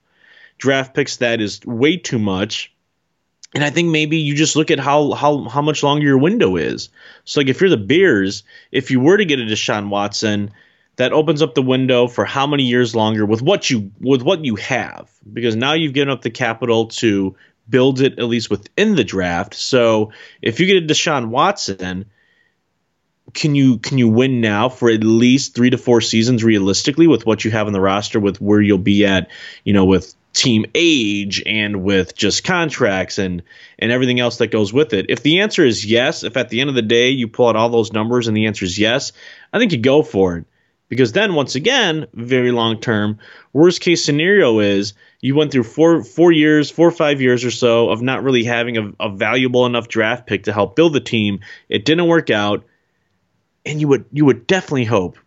draft 0.57 0.95
picks 0.95 1.17
that 1.17 1.39
is 1.39 1.63
way 1.65 1.97
too 1.97 2.19
much 2.19 2.73
and 3.55 3.63
I 3.63 3.69
think 3.69 3.89
maybe 3.89 4.17
you 4.17 4.35
just 4.35 4.55
look 4.55 4.71
at 4.71 4.79
how 4.79 5.11
how 5.13 5.43
how 5.43 5.61
much 5.61 5.83
longer 5.83 6.05
your 6.05 6.17
window 6.17 6.57
is. 6.57 6.89
So 7.23 7.39
like 7.39 7.47
if 7.47 7.61
you're 7.61 7.69
the 7.69 7.77
Bears, 7.77 8.43
if 8.71 8.91
you 8.91 8.99
were 8.99 9.17
to 9.17 9.25
get 9.25 9.39
a 9.39 9.43
Deshaun 9.43 9.89
Watson, 9.89 10.51
that 10.97 11.13
opens 11.13 11.41
up 11.41 11.55
the 11.55 11.61
window 11.61 12.07
for 12.07 12.25
how 12.25 12.45
many 12.45 12.63
years 12.63 12.95
longer 12.95 13.25
with 13.25 13.41
what 13.41 13.69
you 13.69 13.91
with 13.99 14.21
what 14.21 14.43
you 14.43 14.55
have 14.55 15.09
because 15.31 15.55
now 15.55 15.73
you've 15.73 15.93
given 15.93 16.09
up 16.09 16.21
the 16.21 16.29
capital 16.29 16.87
to 16.87 17.35
build 17.69 18.01
it 18.01 18.19
at 18.19 18.25
least 18.25 18.49
within 18.49 18.95
the 18.95 19.03
draft. 19.03 19.53
So 19.53 20.11
if 20.41 20.59
you 20.59 20.65
get 20.65 20.83
a 20.83 20.85
Deshaun 20.85 21.27
Watson, 21.27 22.05
can 23.33 23.55
you 23.55 23.77
can 23.77 23.97
you 23.97 24.09
win 24.09 24.41
now 24.41 24.69
for 24.69 24.89
at 24.89 25.03
least 25.03 25.55
three 25.55 25.69
to 25.69 25.77
four 25.77 26.01
seasons 26.01 26.43
realistically 26.43 27.07
with 27.07 27.25
what 27.25 27.45
you 27.45 27.51
have 27.51 27.67
on 27.67 27.73
the 27.73 27.81
roster 27.81 28.19
with 28.19 28.41
where 28.41 28.61
you'll 28.61 28.77
be 28.77 29.05
at, 29.05 29.29
you 29.63 29.73
know, 29.73 29.85
with 29.85 30.15
team 30.37 30.65
age 30.75 31.43
and 31.45 31.83
with 31.83 32.15
just 32.15 32.43
contracts 32.43 33.17
and 33.17 33.43
and 33.79 33.91
everything 33.91 34.19
else 34.19 34.37
that 34.37 34.51
goes 34.51 34.71
with 34.71 34.93
it? 34.93 35.07
If 35.09 35.23
the 35.23 35.41
answer 35.41 35.65
is 35.65 35.85
yes, 35.85 36.23
if 36.23 36.37
at 36.37 36.49
the 36.49 36.61
end 36.61 36.69
of 36.69 36.75
the 36.75 36.81
day 36.81 37.09
you 37.09 37.27
pull 37.27 37.47
out 37.47 37.55
all 37.55 37.69
those 37.69 37.93
numbers 37.93 38.27
and 38.27 38.37
the 38.37 38.45
answer 38.45 38.65
is 38.65 38.79
yes, 38.79 39.11
I 39.51 39.59
think 39.59 39.71
you 39.71 39.79
go 39.79 40.03
for 40.03 40.37
it. 40.37 40.45
Because 40.89 41.11
then 41.11 41.33
once 41.33 41.55
again, 41.55 42.07
very 42.13 42.51
long 42.51 42.79
term, 42.79 43.19
worst 43.51 43.81
case 43.81 44.05
scenario 44.05 44.59
is 44.59 44.93
you 45.19 45.35
went 45.35 45.51
through 45.51 45.63
four 45.63 46.03
four 46.03 46.31
years, 46.31 46.69
four 46.71 46.87
or 46.87 46.91
five 46.91 47.21
years 47.21 47.43
or 47.43 47.51
so 47.51 47.89
of 47.89 48.01
not 48.01 48.23
really 48.23 48.45
having 48.45 48.77
a, 48.77 48.93
a 48.99 49.09
valuable 49.09 49.65
enough 49.65 49.89
draft 49.89 50.27
pick 50.27 50.43
to 50.43 50.53
help 50.53 50.75
build 50.75 50.93
the 50.93 51.01
team. 51.01 51.41
It 51.67 51.83
didn't 51.83 52.07
work 52.07 52.29
out. 52.29 52.63
And 53.65 53.81
you 53.81 53.89
would 53.89 54.05
you 54.13 54.23
would 54.25 54.47
definitely 54.47 54.85
hope, 54.85 55.17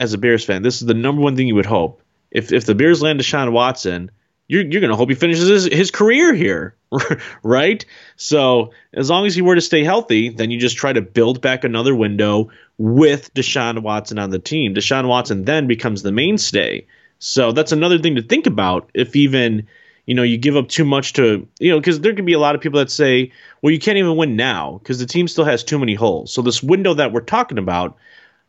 as 0.00 0.14
a 0.14 0.18
Bears 0.18 0.44
fan, 0.44 0.62
this 0.62 0.80
is 0.82 0.86
the 0.86 0.94
number 0.94 1.22
one 1.22 1.36
thing 1.36 1.46
you 1.46 1.54
would 1.54 1.66
hope. 1.66 2.02
If 2.32 2.52
if 2.52 2.66
the 2.66 2.74
Bears 2.74 3.00
land 3.00 3.20
Deshaun 3.20 3.52
Watson, 3.52 4.10
you're, 4.48 4.62
you're 4.62 4.80
going 4.80 4.90
to 4.90 4.96
hope 4.96 5.08
he 5.08 5.14
finishes 5.14 5.48
his, 5.48 5.64
his 5.64 5.90
career 5.90 6.34
here, 6.34 6.76
right? 7.42 7.84
So 8.16 8.72
as 8.92 9.08
long 9.08 9.26
as 9.26 9.34
he 9.34 9.42
were 9.42 9.54
to 9.54 9.60
stay 9.60 9.84
healthy, 9.84 10.28
then 10.28 10.50
you 10.50 10.58
just 10.58 10.76
try 10.76 10.92
to 10.92 11.00
build 11.00 11.40
back 11.40 11.64
another 11.64 11.94
window 11.94 12.50
with 12.78 13.32
Deshaun 13.34 13.80
Watson 13.80 14.18
on 14.18 14.30
the 14.30 14.38
team. 14.38 14.74
Deshaun 14.74 15.08
Watson 15.08 15.44
then 15.44 15.66
becomes 15.66 16.02
the 16.02 16.12
mainstay. 16.12 16.86
So 17.18 17.52
that's 17.52 17.72
another 17.72 17.98
thing 17.98 18.16
to 18.16 18.22
think 18.22 18.46
about. 18.46 18.90
If 18.92 19.16
even 19.16 19.66
you 20.06 20.14
know 20.14 20.22
you 20.22 20.36
give 20.36 20.56
up 20.56 20.68
too 20.68 20.84
much 20.84 21.14
to 21.14 21.48
you 21.58 21.70
know 21.70 21.80
because 21.80 22.00
there 22.00 22.14
can 22.14 22.26
be 22.26 22.34
a 22.34 22.38
lot 22.38 22.54
of 22.54 22.60
people 22.60 22.80
that 22.80 22.90
say, 22.90 23.32
well, 23.62 23.72
you 23.72 23.78
can't 23.78 23.96
even 23.96 24.16
win 24.16 24.36
now 24.36 24.78
because 24.78 24.98
the 24.98 25.06
team 25.06 25.26
still 25.28 25.44
has 25.44 25.64
too 25.64 25.78
many 25.78 25.94
holes. 25.94 26.32
So 26.32 26.42
this 26.42 26.62
window 26.62 26.92
that 26.94 27.12
we're 27.12 27.20
talking 27.20 27.56
about, 27.56 27.96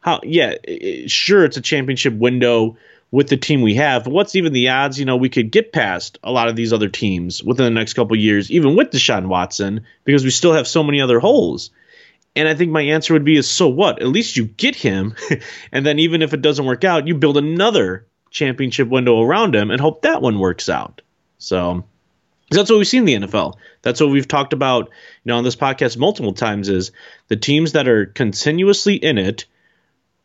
how 0.02 0.20
yeah, 0.24 0.56
it, 0.64 1.10
sure 1.10 1.46
it's 1.46 1.58
a 1.58 1.62
championship 1.62 2.14
window 2.16 2.76
with 3.12 3.30
the 3.30 3.38
team 3.38 3.62
we 3.62 3.76
have. 3.76 4.08
What's 4.08 4.36
even 4.36 4.54
the 4.54 4.70
odds? 4.70 5.00
You 5.00 5.06
know, 5.06 5.16
we 5.16 5.30
could 5.30 5.52
get 5.52 5.72
past 5.72 6.20
a 6.24 6.32
lot 6.32 6.48
of 6.48 6.56
these 6.56 6.74
other 6.74 6.90
teams 6.90 7.44
within 7.44 7.66
the 7.66 7.80
next 7.80 7.94
couple 7.94 8.16
years, 8.18 8.52
even 8.52 8.76
with 8.76 8.92
Deshaun 8.92 9.28
Watson, 9.28 9.86
because 10.04 10.24
we 10.24 10.32
still 10.32 10.54
have 10.54 10.68
so 10.68 10.84
many 10.84 11.02
other 11.02 11.20
holes. 11.20 11.72
And 12.36 12.48
I 12.50 12.56
think 12.56 12.72
my 12.72 12.82
answer 12.82 13.14
would 13.14 13.24
be 13.24 13.38
is 13.38 13.50
so 13.50 13.70
what? 13.70 14.02
At 14.02 14.10
least 14.10 14.36
you 14.36 14.46
get 14.46 14.76
him, 14.76 15.16
and 15.72 15.86
then 15.86 16.00
even 16.00 16.22
if 16.22 16.34
it 16.34 16.42
doesn't 16.42 16.66
work 16.66 16.84
out, 16.84 17.08
you 17.08 17.16
build 17.16 17.38
another 17.38 18.06
championship 18.30 18.90
window 18.90 19.22
around 19.22 19.56
him 19.56 19.72
and 19.72 19.80
hope 19.80 20.02
that 20.02 20.22
one 20.22 20.40
works 20.40 20.68
out. 20.68 21.02
So 21.38 21.86
that's 22.52 22.70
what 22.70 22.78
we've 22.78 22.88
seen 22.88 23.08
in 23.08 23.22
the 23.22 23.28
NFL. 23.28 23.56
That's 23.82 24.02
what 24.02 24.10
we've 24.10 24.28
talked 24.28 24.52
about, 24.54 24.90
you 25.24 25.30
know, 25.30 25.38
on 25.38 25.44
this 25.44 25.56
podcast 25.56 25.98
multiple 25.98 26.34
times 26.34 26.70
is 26.70 26.92
the 27.30 27.38
teams 27.38 27.72
that 27.72 27.88
are 27.88 28.06
continuously 28.06 28.96
in 28.96 29.18
it, 29.18 29.46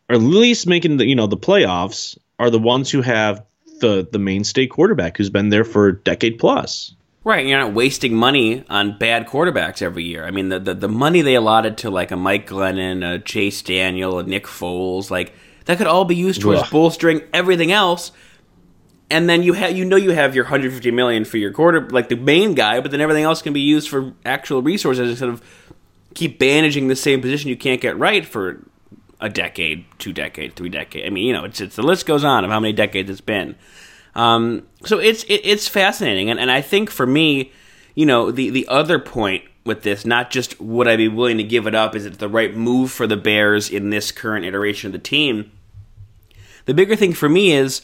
or 0.08 0.16
at 0.16 0.22
least 0.22 0.66
making 0.66 0.96
the 0.96 1.06
you 1.06 1.14
know 1.14 1.28
the 1.28 1.37
playoffs, 1.37 2.18
are 2.40 2.50
the 2.50 2.59
ones 2.59 2.90
who 2.90 3.02
have 3.02 3.44
the 3.80 4.09
the 4.11 4.18
mainstay 4.18 4.66
quarterback 4.66 5.18
who's 5.18 5.30
been 5.30 5.50
there 5.50 5.64
for 5.64 5.88
a 5.88 5.97
decade 5.97 6.38
plus. 6.38 6.94
Right, 7.23 7.47
you're 7.47 7.59
not 7.59 7.75
wasting 7.75 8.14
money 8.14 8.64
on 8.70 8.97
bad 8.99 9.26
quarterbacks 9.26 9.82
every 9.82 10.04
year. 10.04 10.25
I 10.25 10.30
mean, 10.30 10.49
the, 10.49 10.59
the, 10.59 10.73
the 10.73 10.88
money 10.88 11.20
they 11.20 11.35
allotted 11.35 11.76
to 11.78 11.90
like 11.90 12.11
a 12.11 12.16
Mike 12.16 12.49
Glennon, 12.49 13.04
a 13.04 13.18
Chase 13.18 13.61
Daniel, 13.61 14.18
a 14.18 14.23
Nick 14.23 14.47
Foles, 14.47 15.11
like 15.11 15.35
that 15.66 15.76
could 15.76 15.87
all 15.87 16.06
be 16.06 16.16
used 16.16 16.40
towards 16.40 16.62
Ugh. 16.62 16.70
bolstering 16.70 17.20
everything 17.35 17.73
else. 17.73 18.11
And 19.11 19.28
then 19.28 19.42
you 19.42 19.52
have 19.52 19.76
you 19.76 19.85
know 19.85 19.97
you 19.97 20.12
have 20.12 20.35
your 20.35 20.44
150 20.44 20.90
million 20.92 21.26
for 21.26 21.37
your 21.37 21.52
quarter 21.52 21.87
like 21.90 22.09
the 22.09 22.16
main 22.16 22.54
guy, 22.54 22.80
but 22.80 22.90
then 22.90 23.02
everything 23.02 23.25
else 23.25 23.42
can 23.42 23.52
be 23.52 23.61
used 23.61 23.90
for 23.90 24.14
actual 24.25 24.62
resources 24.62 25.11
instead 25.11 25.28
of 25.28 25.42
keep 26.14 26.38
bandaging 26.38 26.88
the 26.88 26.97
same 26.97 27.20
position 27.20 27.50
you 27.50 27.56
can't 27.56 27.82
get 27.82 27.99
right 27.99 28.25
for 28.25 28.64
a 29.20 29.28
decade, 29.28 29.84
two 29.98 30.12
decade, 30.12 30.56
three 30.56 30.68
decade. 30.68 31.06
I 31.06 31.10
mean, 31.10 31.26
you 31.26 31.32
know, 31.32 31.44
it's 31.44 31.60
it's 31.60 31.76
the 31.76 31.82
list 31.82 32.06
goes 32.06 32.24
on 32.24 32.44
of 32.44 32.50
how 32.50 32.60
many 32.60 32.72
decades 32.72 33.10
it's 33.10 33.20
been. 33.20 33.56
Um, 34.14 34.66
so 34.84 34.98
it's 34.98 35.24
it, 35.24 35.42
it's 35.44 35.68
fascinating, 35.68 36.30
and 36.30 36.40
and 36.40 36.50
I 36.50 36.62
think 36.62 36.90
for 36.90 37.06
me, 37.06 37.52
you 37.94 38.06
know, 38.06 38.30
the 38.30 38.50
the 38.50 38.66
other 38.68 38.98
point 38.98 39.44
with 39.64 39.82
this, 39.82 40.04
not 40.04 40.30
just 40.30 40.60
would 40.60 40.88
I 40.88 40.96
be 40.96 41.08
willing 41.08 41.36
to 41.36 41.44
give 41.44 41.66
it 41.66 41.74
up, 41.74 41.94
is 41.94 42.06
it 42.06 42.18
the 42.18 42.28
right 42.28 42.54
move 42.54 42.90
for 42.90 43.06
the 43.06 43.16
Bears 43.16 43.68
in 43.68 43.90
this 43.90 44.10
current 44.10 44.46
iteration 44.46 44.88
of 44.88 44.92
the 44.92 44.98
team? 44.98 45.52
The 46.64 46.74
bigger 46.74 46.96
thing 46.96 47.12
for 47.12 47.28
me 47.28 47.52
is 47.52 47.82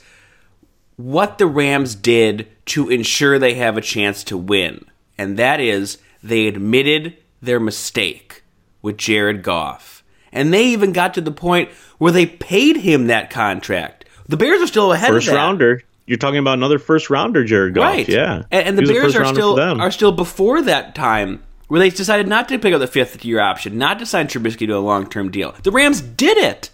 what 0.97 1.39
the 1.39 1.47
Rams 1.47 1.95
did 1.95 2.49
to 2.67 2.89
ensure 2.89 3.39
they 3.39 3.55
have 3.55 3.77
a 3.77 3.83
chance 3.83 4.25
to 4.25 4.39
win, 4.39 4.87
and 5.19 5.37
that 5.37 5.61
is 5.61 5.99
they 6.23 6.47
admitted 6.47 7.17
their 7.43 7.61
mistake 7.61 8.43
with 8.81 8.97
Jared 8.97 9.43
Goff 9.43 9.96
and 10.37 10.53
they 10.53 10.67
even 10.67 10.93
got 10.93 11.15
to 11.15 11.21
the 11.21 11.33
point 11.33 11.71
where 11.99 12.13
they 12.13 12.27
paid 12.27 12.77
him 12.77 13.09
that 13.09 13.31
contract. 13.31 14.05
The 14.29 14.37
Bears 14.37 14.61
are 14.63 14.67
still 14.67 14.93
ahead 14.93 15.09
first 15.09 15.29
of 15.29 15.35
that. 15.35 15.39
rounder. 15.39 15.83
You're 16.07 16.19
talking 16.19 16.39
about 16.39 16.59
another 16.59 16.79
first 16.79 17.11
rounder, 17.11 17.45
Jared 17.45 17.75
Goff. 17.75 17.85
Right. 17.85 18.09
Yeah. 18.09 18.45
And, 18.51 18.69
and 18.69 18.79
the 18.79 18.83
Bears 18.83 19.17
are 19.17 19.27
still 19.27 19.59
are 19.59 19.91
still 19.91 20.13
before 20.13 20.63
that 20.63 20.95
time 20.95 21.43
where 21.69 21.81
they 21.81 21.91
decided 21.91 22.29
not 22.29 22.49
to 22.49 22.59
pick 22.59 22.73
up 22.73 22.81
the 22.81 22.87
fifth 22.87 23.25
year 23.25 23.41
option, 23.41 23.77
not 23.79 23.99
to 23.99 24.07
sign 24.07 24.29
Trubisky 24.29 24.67
to 24.67 24.73
a 24.73 24.79
long 24.79 25.09
term 25.09 25.31
deal. 25.31 25.55
The 25.63 25.73
Rams 25.73 26.01
did 26.01 26.39
it. 26.39 26.71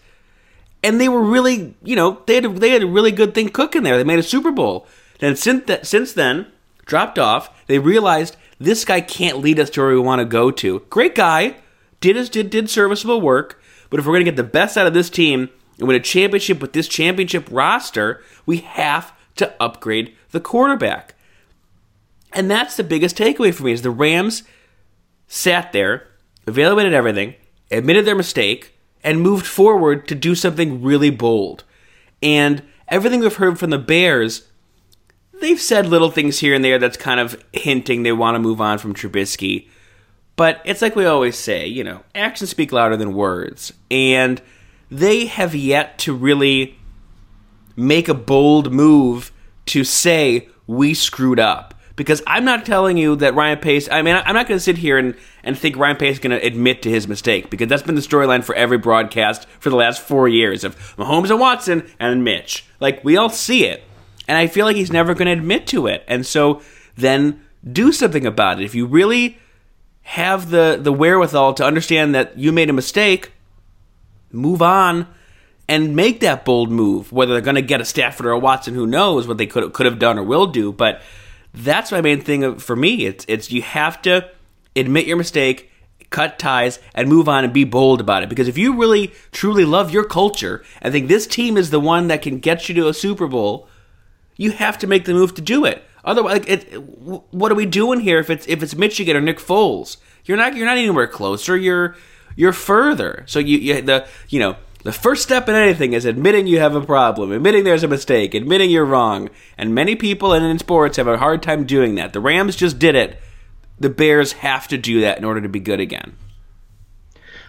And 0.84 1.00
they 1.00 1.08
were 1.08 1.22
really, 1.22 1.74
you 1.84 1.94
know, 1.94 2.20
they 2.26 2.34
had 2.34 2.44
a, 2.44 2.48
they 2.48 2.70
had 2.70 2.82
a 2.82 2.86
really 2.86 3.12
good 3.12 3.34
thing 3.34 3.48
cooking 3.48 3.84
there. 3.84 3.96
They 3.96 4.04
made 4.04 4.18
a 4.18 4.22
Super 4.22 4.50
Bowl. 4.50 4.86
Then 5.20 5.36
since 5.36 5.64
th- 5.66 5.84
since 5.84 6.12
then, 6.12 6.46
dropped 6.84 7.18
off. 7.18 7.66
They 7.68 7.78
realized 7.78 8.36
this 8.58 8.84
guy 8.84 9.00
can't 9.00 9.38
lead 9.38 9.60
us 9.60 9.70
to 9.70 9.80
where 9.80 9.90
we 9.90 10.00
want 10.00 10.18
to 10.18 10.24
go 10.24 10.50
to. 10.50 10.80
Great 10.90 11.14
guy, 11.14 11.56
did 12.02 12.16
his, 12.16 12.28
did 12.28 12.50
did 12.50 12.68
serviceable 12.68 13.22
work, 13.22 13.62
but 13.88 13.98
if 13.98 14.04
we're 14.04 14.12
going 14.12 14.26
to 14.26 14.30
get 14.30 14.36
the 14.36 14.42
best 14.42 14.76
out 14.76 14.86
of 14.86 14.92
this 14.92 15.08
team 15.08 15.48
and 15.78 15.88
win 15.88 15.96
a 15.96 16.00
championship 16.00 16.60
with 16.60 16.74
this 16.74 16.88
championship 16.88 17.48
roster, 17.50 18.22
we 18.44 18.58
have 18.58 19.14
to 19.36 19.54
upgrade 19.58 20.14
the 20.32 20.40
quarterback. 20.40 21.14
And 22.34 22.50
that's 22.50 22.76
the 22.76 22.84
biggest 22.84 23.16
takeaway 23.16 23.54
for 23.54 23.64
me 23.64 23.72
is 23.72 23.82
the 23.82 23.90
Rams 23.90 24.42
sat 25.26 25.72
there, 25.72 26.08
evaluated 26.46 26.92
everything, 26.92 27.34
admitted 27.70 28.04
their 28.04 28.14
mistake, 28.14 28.74
and 29.04 29.20
moved 29.20 29.46
forward 29.46 30.06
to 30.08 30.14
do 30.14 30.34
something 30.34 30.82
really 30.82 31.10
bold. 31.10 31.64
And 32.22 32.62
everything 32.88 33.20
we've 33.20 33.36
heard 33.36 33.58
from 33.58 33.70
the 33.70 33.78
Bears, 33.78 34.48
they've 35.40 35.60
said 35.60 35.86
little 35.86 36.10
things 36.10 36.38
here 36.38 36.54
and 36.54 36.64
there 36.64 36.78
that's 36.78 36.96
kind 36.96 37.20
of 37.20 37.42
hinting 37.52 38.02
they 38.02 38.12
want 38.12 38.34
to 38.34 38.38
move 38.38 38.60
on 38.60 38.78
from 38.78 38.94
Trubisky. 38.94 39.68
But 40.36 40.62
it's 40.64 40.82
like 40.82 40.96
we 40.96 41.04
always 41.04 41.38
say, 41.38 41.66
you 41.66 41.84
know, 41.84 42.02
actions 42.14 42.50
speak 42.50 42.72
louder 42.72 42.96
than 42.96 43.12
words. 43.14 43.72
And 43.90 44.40
they 44.90 45.26
have 45.26 45.54
yet 45.54 45.98
to 45.98 46.14
really 46.14 46.78
make 47.76 48.08
a 48.08 48.14
bold 48.14 48.72
move 48.72 49.30
to 49.66 49.84
say, 49.84 50.48
we 50.66 50.94
screwed 50.94 51.38
up. 51.38 51.74
Because 51.94 52.22
I'm 52.26 52.46
not 52.46 52.64
telling 52.64 52.96
you 52.96 53.16
that 53.16 53.34
Ryan 53.34 53.58
Pace, 53.58 53.88
I 53.90 54.00
mean, 54.00 54.16
I'm 54.16 54.34
not 54.34 54.48
going 54.48 54.56
to 54.56 54.64
sit 54.64 54.78
here 54.78 54.96
and, 54.96 55.14
and 55.44 55.58
think 55.58 55.76
Ryan 55.76 55.96
Pace 55.96 56.14
is 56.14 56.18
going 56.20 56.38
to 56.38 56.44
admit 56.44 56.80
to 56.82 56.90
his 56.90 57.06
mistake, 57.06 57.50
because 57.50 57.68
that's 57.68 57.82
been 57.82 57.94
the 57.94 58.00
storyline 58.00 58.42
for 58.42 58.54
every 58.54 58.78
broadcast 58.78 59.46
for 59.60 59.68
the 59.68 59.76
last 59.76 60.00
four 60.00 60.26
years 60.26 60.64
of 60.64 60.74
Mahomes 60.96 61.30
and 61.30 61.38
Watson 61.38 61.86
and 62.00 62.24
Mitch. 62.24 62.64
Like, 62.80 63.04
we 63.04 63.18
all 63.18 63.28
see 63.28 63.66
it. 63.66 63.84
And 64.26 64.38
I 64.38 64.46
feel 64.46 64.64
like 64.64 64.76
he's 64.76 64.90
never 64.90 65.12
going 65.12 65.26
to 65.26 65.32
admit 65.32 65.66
to 65.68 65.86
it. 65.86 66.02
And 66.08 66.24
so 66.24 66.62
then 66.96 67.44
do 67.70 67.92
something 67.92 68.24
about 68.24 68.60
it. 68.60 68.64
If 68.64 68.74
you 68.74 68.86
really 68.86 69.38
have 70.02 70.50
the 70.50 70.78
the 70.80 70.92
wherewithal 70.92 71.54
to 71.54 71.64
understand 71.64 72.14
that 72.14 72.36
you 72.36 72.52
made 72.52 72.70
a 72.70 72.72
mistake, 72.72 73.32
move 74.30 74.60
on 74.60 75.06
and 75.68 75.96
make 75.96 76.20
that 76.20 76.44
bold 76.44 76.70
move. 76.70 77.12
Whether 77.12 77.32
they're 77.32 77.40
going 77.40 77.54
to 77.54 77.62
get 77.62 77.80
a 77.80 77.84
Stafford 77.84 78.26
or 78.26 78.32
a 78.32 78.38
Watson, 78.38 78.74
who 78.74 78.86
knows 78.86 79.26
what 79.26 79.38
they 79.38 79.46
could 79.46 79.72
could 79.72 79.86
have 79.86 79.98
done 79.98 80.18
or 80.18 80.22
will 80.22 80.46
do. 80.46 80.72
But 80.72 81.00
that's 81.54 81.92
my 81.92 82.00
main 82.00 82.20
thing 82.20 82.58
for 82.58 82.76
me. 82.76 83.06
It's 83.06 83.24
it's 83.28 83.50
you 83.50 83.62
have 83.62 84.02
to 84.02 84.28
admit 84.74 85.06
your 85.06 85.16
mistake, 85.16 85.70
cut 86.10 86.38
ties, 86.38 86.80
and 86.94 87.08
move 87.08 87.28
on 87.28 87.44
and 87.44 87.52
be 87.52 87.64
bold 87.64 88.00
about 88.00 88.22
it. 88.22 88.28
Because 88.28 88.48
if 88.48 88.58
you 88.58 88.76
really 88.76 89.12
truly 89.30 89.64
love 89.64 89.92
your 89.92 90.04
culture 90.04 90.64
and 90.80 90.92
think 90.92 91.08
this 91.08 91.26
team 91.26 91.56
is 91.56 91.70
the 91.70 91.80
one 91.80 92.08
that 92.08 92.22
can 92.22 92.38
get 92.38 92.68
you 92.68 92.74
to 92.76 92.88
a 92.88 92.94
Super 92.94 93.26
Bowl, 93.26 93.68
you 94.36 94.50
have 94.52 94.78
to 94.78 94.86
make 94.86 95.04
the 95.04 95.14
move 95.14 95.34
to 95.34 95.42
do 95.42 95.64
it. 95.64 95.84
Otherwise, 96.04 96.32
like, 96.32 96.48
it, 96.48 96.62
what 97.32 97.52
are 97.52 97.54
we 97.54 97.66
doing 97.66 98.00
here? 98.00 98.18
If 98.18 98.30
it's 98.30 98.46
if 98.48 98.62
it's 98.62 98.74
Mitch 98.74 98.98
again 98.98 99.16
or 99.16 99.20
Nick 99.20 99.38
Foles, 99.38 99.98
you're 100.24 100.36
not 100.36 100.56
you're 100.56 100.66
not 100.66 100.76
anywhere 100.76 101.06
closer. 101.06 101.56
You're 101.56 101.96
you're 102.34 102.52
further. 102.52 103.24
So 103.26 103.38
you, 103.38 103.58
you 103.58 103.82
the 103.82 104.06
you 104.28 104.40
know 104.40 104.56
the 104.82 104.92
first 104.92 105.22
step 105.22 105.48
in 105.48 105.54
anything 105.54 105.92
is 105.92 106.04
admitting 106.04 106.48
you 106.48 106.58
have 106.58 106.74
a 106.74 106.80
problem, 106.80 107.30
admitting 107.30 107.62
there's 107.62 107.84
a 107.84 107.88
mistake, 107.88 108.34
admitting 108.34 108.70
you're 108.70 108.84
wrong. 108.84 109.30
And 109.56 109.74
many 109.74 109.94
people 109.94 110.32
and 110.32 110.44
in 110.44 110.58
sports 110.58 110.96
have 110.96 111.06
a 111.06 111.18
hard 111.18 111.42
time 111.42 111.66
doing 111.66 111.94
that. 111.94 112.12
The 112.12 112.20
Rams 112.20 112.56
just 112.56 112.80
did 112.80 112.96
it. 112.96 113.20
The 113.78 113.90
Bears 113.90 114.32
have 114.32 114.66
to 114.68 114.78
do 114.78 115.00
that 115.02 115.18
in 115.18 115.24
order 115.24 115.40
to 115.40 115.48
be 115.48 115.60
good 115.60 115.80
again. 115.80 116.16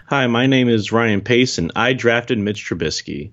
Hi, 0.07 0.27
my 0.27 0.45
name 0.45 0.69
is 0.69 0.91
Ryan 0.91 1.21
Pace, 1.21 1.57
and 1.57 1.71
I 1.75 1.93
drafted 1.93 2.37
Mitch 2.37 2.63
Trubisky. 2.63 3.31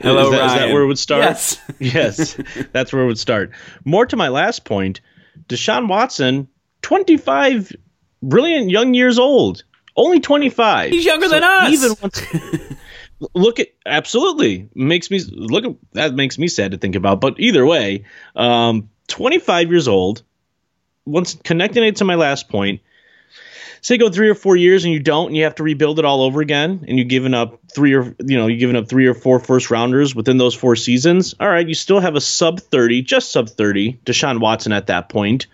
Hello, 0.00 0.22
is 0.22 0.30
that, 0.30 0.38
Ryan. 0.38 0.46
is 0.46 0.54
that 0.54 0.72
where 0.72 0.82
it 0.82 0.86
would 0.86 0.98
start? 0.98 1.22
Yes. 1.22 1.60
yes, 1.78 2.38
that's 2.72 2.92
where 2.92 3.02
it 3.02 3.06
would 3.06 3.18
start. 3.18 3.50
More 3.84 4.06
to 4.06 4.16
my 4.16 4.28
last 4.28 4.64
point, 4.64 5.00
Deshaun 5.48 5.88
Watson, 5.88 6.48
25 6.82 7.72
brilliant 8.22 8.70
young 8.70 8.94
years 8.94 9.18
old. 9.18 9.64
Only 9.94 10.20
25. 10.20 10.90
He's 10.90 11.04
younger 11.04 11.28
than 11.28 11.44
us. 11.44 11.70
Even 11.70 11.96
once, 12.00 12.22
look 13.34 13.60
at 13.60 13.68
absolutely 13.84 14.68
makes 14.74 15.10
me 15.10 15.20
look 15.30 15.64
at 15.64 15.76
that 15.92 16.14
makes 16.14 16.38
me 16.38 16.48
sad 16.48 16.70
to 16.70 16.78
think 16.78 16.96
about. 16.96 17.20
But 17.20 17.38
either 17.38 17.66
way, 17.66 18.04
um, 18.34 18.88
25 19.08 19.70
years 19.70 19.88
old. 19.88 20.22
Once 21.04 21.34
connecting 21.42 21.82
it 21.82 21.96
to 21.96 22.04
my 22.04 22.14
last 22.14 22.48
point, 22.48 22.80
say 23.82 23.98
go 23.98 24.08
three 24.08 24.28
or 24.28 24.34
four 24.34 24.56
years 24.56 24.84
and 24.84 24.92
you 24.92 25.00
don't, 25.00 25.28
and 25.28 25.36
you 25.36 25.44
have 25.44 25.56
to 25.56 25.62
rebuild 25.62 25.98
it 25.98 26.04
all 26.04 26.22
over 26.22 26.40
again, 26.40 26.84
and 26.88 26.98
you've 26.98 27.08
given 27.08 27.34
up 27.34 27.58
three 27.70 27.94
or 27.94 28.14
you 28.24 28.38
know 28.38 28.46
you've 28.46 28.60
given 28.60 28.76
up 28.76 28.88
three 28.88 29.06
or 29.06 29.14
four 29.14 29.38
first 29.38 29.70
rounders 29.70 30.14
within 30.14 30.38
those 30.38 30.54
four 30.54 30.76
seasons. 30.76 31.34
All 31.38 31.48
right, 31.48 31.68
you 31.68 31.74
still 31.74 32.00
have 32.00 32.14
a 32.14 32.20
sub 32.20 32.60
30, 32.60 33.02
just 33.02 33.30
sub 33.30 33.50
30, 33.50 34.00
Deshaun 34.06 34.40
Watson 34.40 34.72
at 34.72 34.86
that 34.86 35.08
point, 35.08 35.48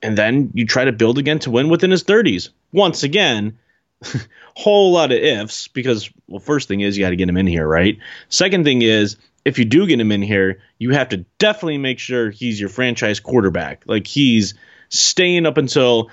and 0.00 0.16
then 0.16 0.50
you 0.54 0.64
try 0.64 0.84
to 0.84 0.92
build 0.92 1.18
again 1.18 1.40
to 1.40 1.50
win 1.50 1.68
within 1.68 1.90
his 1.90 2.04
30s. 2.04 2.50
Once 2.72 3.02
again, 3.02 3.58
whole 4.54 4.92
lot 4.92 5.12
of 5.12 5.18
ifs 5.18 5.68
because 5.68 6.10
well 6.28 6.40
first 6.40 6.68
thing 6.68 6.80
is 6.80 6.96
you 6.96 7.04
got 7.04 7.10
to 7.10 7.16
get 7.16 7.28
him 7.28 7.36
in 7.36 7.46
here 7.46 7.66
right 7.66 7.98
second 8.28 8.64
thing 8.64 8.82
is 8.82 9.16
if 9.46 9.58
you 9.58 9.64
do 9.64 9.86
get 9.86 9.98
him 9.98 10.12
in 10.12 10.20
here 10.20 10.60
you 10.78 10.90
have 10.90 11.08
to 11.08 11.18
definitely 11.38 11.78
make 11.78 11.98
sure 11.98 12.30
he's 12.30 12.60
your 12.60 12.68
franchise 12.68 13.20
quarterback 13.20 13.84
like 13.86 14.06
he's 14.06 14.52
staying 14.90 15.46
up 15.46 15.56
until 15.56 16.10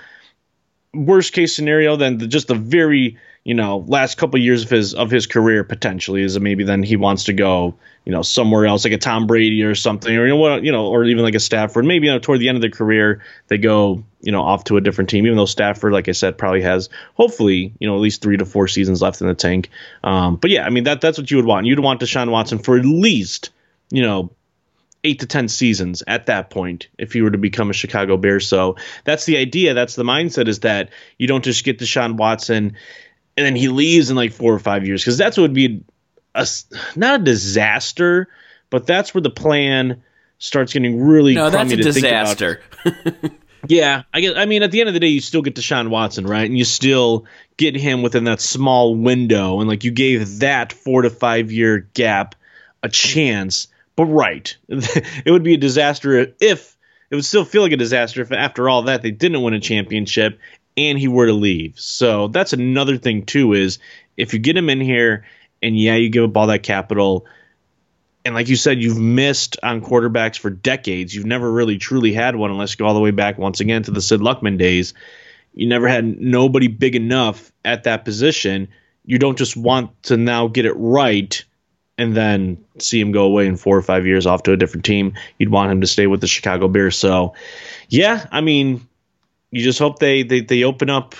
worst 0.94 1.32
case 1.32 1.54
scenario 1.54 1.96
then 1.96 2.18
the, 2.18 2.26
just 2.26 2.48
the 2.48 2.54
very 2.54 3.18
you 3.44 3.54
know 3.54 3.84
last 3.86 4.16
couple 4.16 4.38
years 4.40 4.64
of 4.64 4.70
his 4.70 4.94
of 4.94 5.10
his 5.10 5.26
career 5.26 5.64
potentially 5.64 6.22
is 6.22 6.38
maybe 6.40 6.64
then 6.64 6.82
he 6.82 6.96
wants 6.96 7.24
to 7.24 7.32
go 7.32 7.74
you 8.04 8.12
know 8.12 8.22
somewhere 8.22 8.66
else 8.66 8.84
like 8.84 8.92
a 8.92 8.98
Tom 8.98 9.26
Brady 9.26 9.62
or 9.62 9.74
something 9.74 10.16
or 10.16 10.22
you 10.22 10.28
know 10.28 10.36
what 10.36 10.64
you 10.64 10.72
know 10.72 10.86
or 10.86 11.04
even 11.04 11.24
like 11.24 11.34
a 11.34 11.40
Stafford. 11.40 11.84
Maybe 11.84 12.06
you 12.06 12.12
know 12.12 12.18
toward 12.18 12.40
the 12.40 12.48
end 12.48 12.56
of 12.56 12.62
their 12.62 12.70
career 12.70 13.22
they 13.48 13.58
go 13.58 14.02
you 14.22 14.32
know 14.32 14.42
off 14.42 14.64
to 14.64 14.76
a 14.76 14.80
different 14.80 15.10
team 15.10 15.26
even 15.26 15.36
though 15.36 15.46
Stafford 15.46 15.92
like 15.92 16.08
I 16.08 16.12
said 16.12 16.38
probably 16.38 16.62
has 16.62 16.88
hopefully 17.14 17.74
you 17.78 17.86
know 17.86 17.94
at 17.94 18.00
least 18.00 18.22
three 18.22 18.36
to 18.36 18.46
four 18.46 18.66
seasons 18.66 19.02
left 19.02 19.20
in 19.20 19.26
the 19.26 19.34
tank. 19.34 19.68
Um, 20.02 20.36
but 20.36 20.50
yeah 20.50 20.64
I 20.64 20.70
mean 20.70 20.84
that 20.84 21.00
that's 21.00 21.18
what 21.18 21.30
you 21.30 21.36
would 21.36 21.46
want. 21.46 21.66
You'd 21.66 21.80
want 21.80 22.00
Deshaun 22.00 22.30
Watson 22.30 22.58
for 22.58 22.78
at 22.78 22.84
least 22.84 23.50
you 23.90 24.02
know 24.02 24.30
eight 25.04 25.20
to 25.20 25.26
ten 25.26 25.48
seasons 25.48 26.02
at 26.06 26.26
that 26.26 26.50
point 26.50 26.88
if 26.98 27.12
he 27.12 27.22
were 27.22 27.30
to 27.30 27.38
become 27.38 27.70
a 27.70 27.74
Chicago 27.74 28.16
Bear. 28.16 28.40
So 28.40 28.76
that's 29.04 29.26
the 29.26 29.36
idea. 29.36 29.74
That's 29.74 29.94
the 29.94 30.02
mindset 30.02 30.48
is 30.48 30.60
that 30.60 30.90
you 31.18 31.28
don't 31.28 31.44
just 31.44 31.64
get 31.64 31.78
Deshaun 31.78 32.16
Watson 32.16 32.76
and 33.36 33.46
then 33.46 33.56
he 33.56 33.68
leaves 33.68 34.10
in 34.10 34.16
like 34.16 34.32
four 34.32 34.52
or 34.54 34.58
five 34.58 34.86
years 34.86 35.02
because 35.02 35.18
that's 35.18 35.36
what 35.36 35.42
would 35.42 35.54
be 35.54 35.84
a 36.34 36.46
not 36.96 37.20
a 37.20 37.24
disaster, 37.24 38.28
but 38.70 38.86
that's 38.86 39.14
where 39.14 39.22
the 39.22 39.30
plan 39.30 40.02
starts 40.38 40.72
getting 40.72 41.00
really 41.00 41.34
No, 41.34 41.50
that's 41.50 41.72
a 41.72 41.76
to 41.76 41.92
think 41.92 42.06
about. 42.06 42.36
disaster. 42.38 42.60
Yeah, 43.66 44.02
I 44.12 44.20
guess. 44.20 44.34
I 44.36 44.44
mean, 44.44 44.62
at 44.62 44.70
the 44.72 44.80
end 44.80 44.88
of 44.88 44.94
the 44.94 45.00
day, 45.00 45.06
you 45.08 45.20
still 45.20 45.42
get 45.42 45.54
Deshaun 45.54 45.88
Watson, 45.88 46.26
right? 46.26 46.44
And 46.44 46.58
you 46.58 46.64
still 46.64 47.24
get 47.56 47.74
him 47.74 48.02
within 48.02 48.24
that 48.24 48.40
small 48.42 48.94
window, 48.94 49.60
and 49.60 49.68
like 49.68 49.84
you 49.84 49.90
gave 49.90 50.40
that 50.40 50.72
four 50.72 51.02
to 51.02 51.10
five 51.10 51.50
year 51.50 51.88
gap 51.94 52.34
a 52.82 52.88
chance. 52.88 53.68
But 53.96 54.06
right, 54.06 54.56
it 54.68 55.30
would 55.30 55.44
be 55.44 55.54
a 55.54 55.58
disaster 55.58 56.34
if 56.40 56.76
it 57.10 57.14
would 57.14 57.24
still 57.24 57.44
feel 57.44 57.62
like 57.62 57.72
a 57.72 57.76
disaster 57.76 58.22
if 58.22 58.32
after 58.32 58.68
all 58.68 58.82
that 58.82 59.02
they 59.02 59.10
didn't 59.10 59.42
win 59.42 59.54
a 59.54 59.60
championship 59.60 60.38
and 60.76 60.98
he 60.98 61.08
were 61.08 61.26
to 61.26 61.32
leave. 61.32 61.78
So 61.78 62.28
that's 62.28 62.52
another 62.52 62.96
thing 62.96 63.24
too 63.24 63.52
is 63.52 63.78
if 64.16 64.32
you 64.32 64.40
get 64.40 64.56
him 64.56 64.68
in 64.68 64.80
here 64.80 65.24
and 65.62 65.78
yeah, 65.78 65.94
you 65.94 66.08
give 66.08 66.24
up 66.24 66.36
all 66.36 66.48
that 66.48 66.62
capital 66.62 67.26
and 68.24 68.34
like 68.34 68.48
you 68.48 68.56
said, 68.56 68.82
you've 68.82 68.98
missed 68.98 69.58
on 69.62 69.82
quarterbacks 69.82 70.38
for 70.38 70.48
decades. 70.48 71.14
You've 71.14 71.26
never 71.26 71.50
really 71.50 71.76
truly 71.76 72.14
had 72.14 72.36
one 72.36 72.50
unless 72.50 72.72
you 72.72 72.78
go 72.78 72.86
all 72.86 72.94
the 72.94 73.00
way 73.00 73.10
back 73.10 73.36
once 73.36 73.60
again 73.60 73.82
to 73.82 73.90
the 73.90 74.00
Sid 74.00 74.20
Luckman 74.20 74.56
days. 74.56 74.94
You 75.52 75.68
never 75.68 75.88
had 75.88 76.20
nobody 76.20 76.68
big 76.68 76.96
enough 76.96 77.52
at 77.64 77.84
that 77.84 78.04
position. 78.04 78.68
You 79.04 79.18
don't 79.18 79.36
just 79.36 79.56
want 79.56 80.02
to 80.04 80.16
now 80.16 80.48
get 80.48 80.64
it 80.64 80.72
right 80.72 81.44
and 81.96 82.16
then 82.16 82.64
see 82.78 83.00
him 83.00 83.12
go 83.12 83.24
away 83.24 83.46
in 83.46 83.56
four 83.56 83.76
or 83.76 83.82
five 83.82 84.06
years 84.06 84.26
off 84.26 84.42
to 84.44 84.52
a 84.52 84.56
different 84.56 84.84
team. 84.84 85.14
You'd 85.38 85.50
want 85.50 85.70
him 85.70 85.80
to 85.80 85.86
stay 85.86 86.06
with 86.06 86.20
the 86.20 86.26
Chicago 86.26 86.68
Bears. 86.68 86.96
So, 86.96 87.34
yeah, 87.88 88.26
I 88.32 88.40
mean, 88.40 88.86
you 89.50 89.62
just 89.62 89.78
hope 89.78 89.98
they 89.98 90.22
they, 90.22 90.40
they 90.40 90.64
open 90.64 90.90
up 90.90 91.14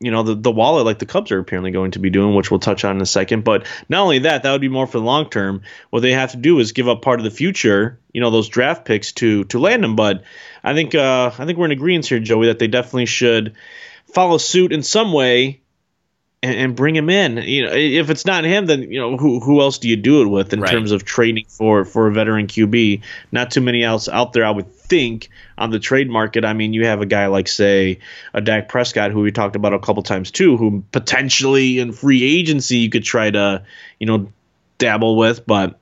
you 0.00 0.12
know 0.12 0.22
the, 0.22 0.34
the 0.34 0.50
wallet 0.50 0.86
like 0.86 0.98
the 0.98 1.06
Cubs 1.06 1.32
are 1.32 1.38
apparently 1.38 1.70
going 1.70 1.92
to 1.92 1.98
be 1.98 2.10
doing, 2.10 2.34
which 2.34 2.50
we'll 2.50 2.60
touch 2.60 2.84
on 2.84 2.96
in 2.96 3.02
a 3.02 3.06
second. 3.06 3.42
But 3.42 3.66
not 3.88 4.02
only 4.02 4.20
that, 4.20 4.42
that 4.42 4.52
would 4.52 4.60
be 4.60 4.68
more 4.68 4.86
for 4.86 4.98
the 4.98 5.04
long 5.04 5.28
term. 5.28 5.62
What 5.90 6.00
they 6.00 6.12
have 6.12 6.32
to 6.32 6.36
do 6.36 6.60
is 6.60 6.72
give 6.72 6.88
up 6.88 7.02
part 7.02 7.18
of 7.18 7.24
the 7.24 7.30
future, 7.30 7.98
you 8.12 8.20
know, 8.20 8.30
those 8.30 8.48
draft 8.48 8.84
picks 8.84 9.12
to 9.14 9.44
to 9.44 9.58
land 9.58 9.82
them. 9.82 9.96
But 9.96 10.22
I 10.62 10.74
think 10.74 10.94
uh, 10.94 11.32
I 11.36 11.44
think 11.44 11.58
we're 11.58 11.66
in 11.66 11.72
agreement 11.72 12.06
here, 12.06 12.20
Joey, 12.20 12.46
that 12.46 12.58
they 12.58 12.68
definitely 12.68 13.06
should 13.06 13.54
follow 14.06 14.38
suit 14.38 14.72
in 14.72 14.82
some 14.82 15.12
way 15.12 15.62
and, 16.42 16.54
and 16.54 16.76
bring 16.76 16.94
him 16.94 17.10
in. 17.10 17.38
You 17.38 17.66
know, 17.66 17.72
if 17.72 18.10
it's 18.10 18.24
not 18.24 18.44
him, 18.44 18.66
then 18.66 18.82
you 18.82 19.00
know 19.00 19.16
who 19.16 19.40
who 19.40 19.60
else 19.60 19.78
do 19.78 19.88
you 19.88 19.96
do 19.96 20.22
it 20.22 20.26
with 20.26 20.52
in 20.52 20.60
Right. 20.60 20.70
terms 20.70 20.92
of 20.92 21.04
trading 21.04 21.46
for 21.48 21.84
for 21.84 22.06
a 22.06 22.12
veteran 22.12 22.46
QB? 22.46 23.02
Not 23.32 23.50
too 23.50 23.60
many 23.60 23.82
else 23.82 24.08
out 24.08 24.32
there, 24.32 24.44
I 24.44 24.50
would 24.50 24.72
think, 24.72 25.28
on 25.56 25.70
the 25.70 25.78
trade 25.78 26.08
market. 26.08 26.44
I 26.44 26.52
mean, 26.52 26.72
you 26.72 26.86
have 26.86 27.00
a 27.02 27.06
guy 27.06 27.26
like 27.26 27.48
say 27.48 27.98
a 28.32 28.40
Dak 28.40 28.68
Prescott, 28.68 29.10
who 29.10 29.20
we 29.20 29.32
talked 29.32 29.56
about 29.56 29.74
a 29.74 29.78
couple 29.78 30.02
times 30.02 30.30
too, 30.30 30.56
who 30.56 30.84
potentially 30.92 31.78
in 31.80 31.92
free 31.92 32.22
agency 32.22 32.76
you 32.78 32.90
could 32.90 33.04
try 33.04 33.30
to 33.30 33.64
you 33.98 34.06
know 34.06 34.32
dabble 34.78 35.16
with, 35.16 35.46
but 35.46 35.78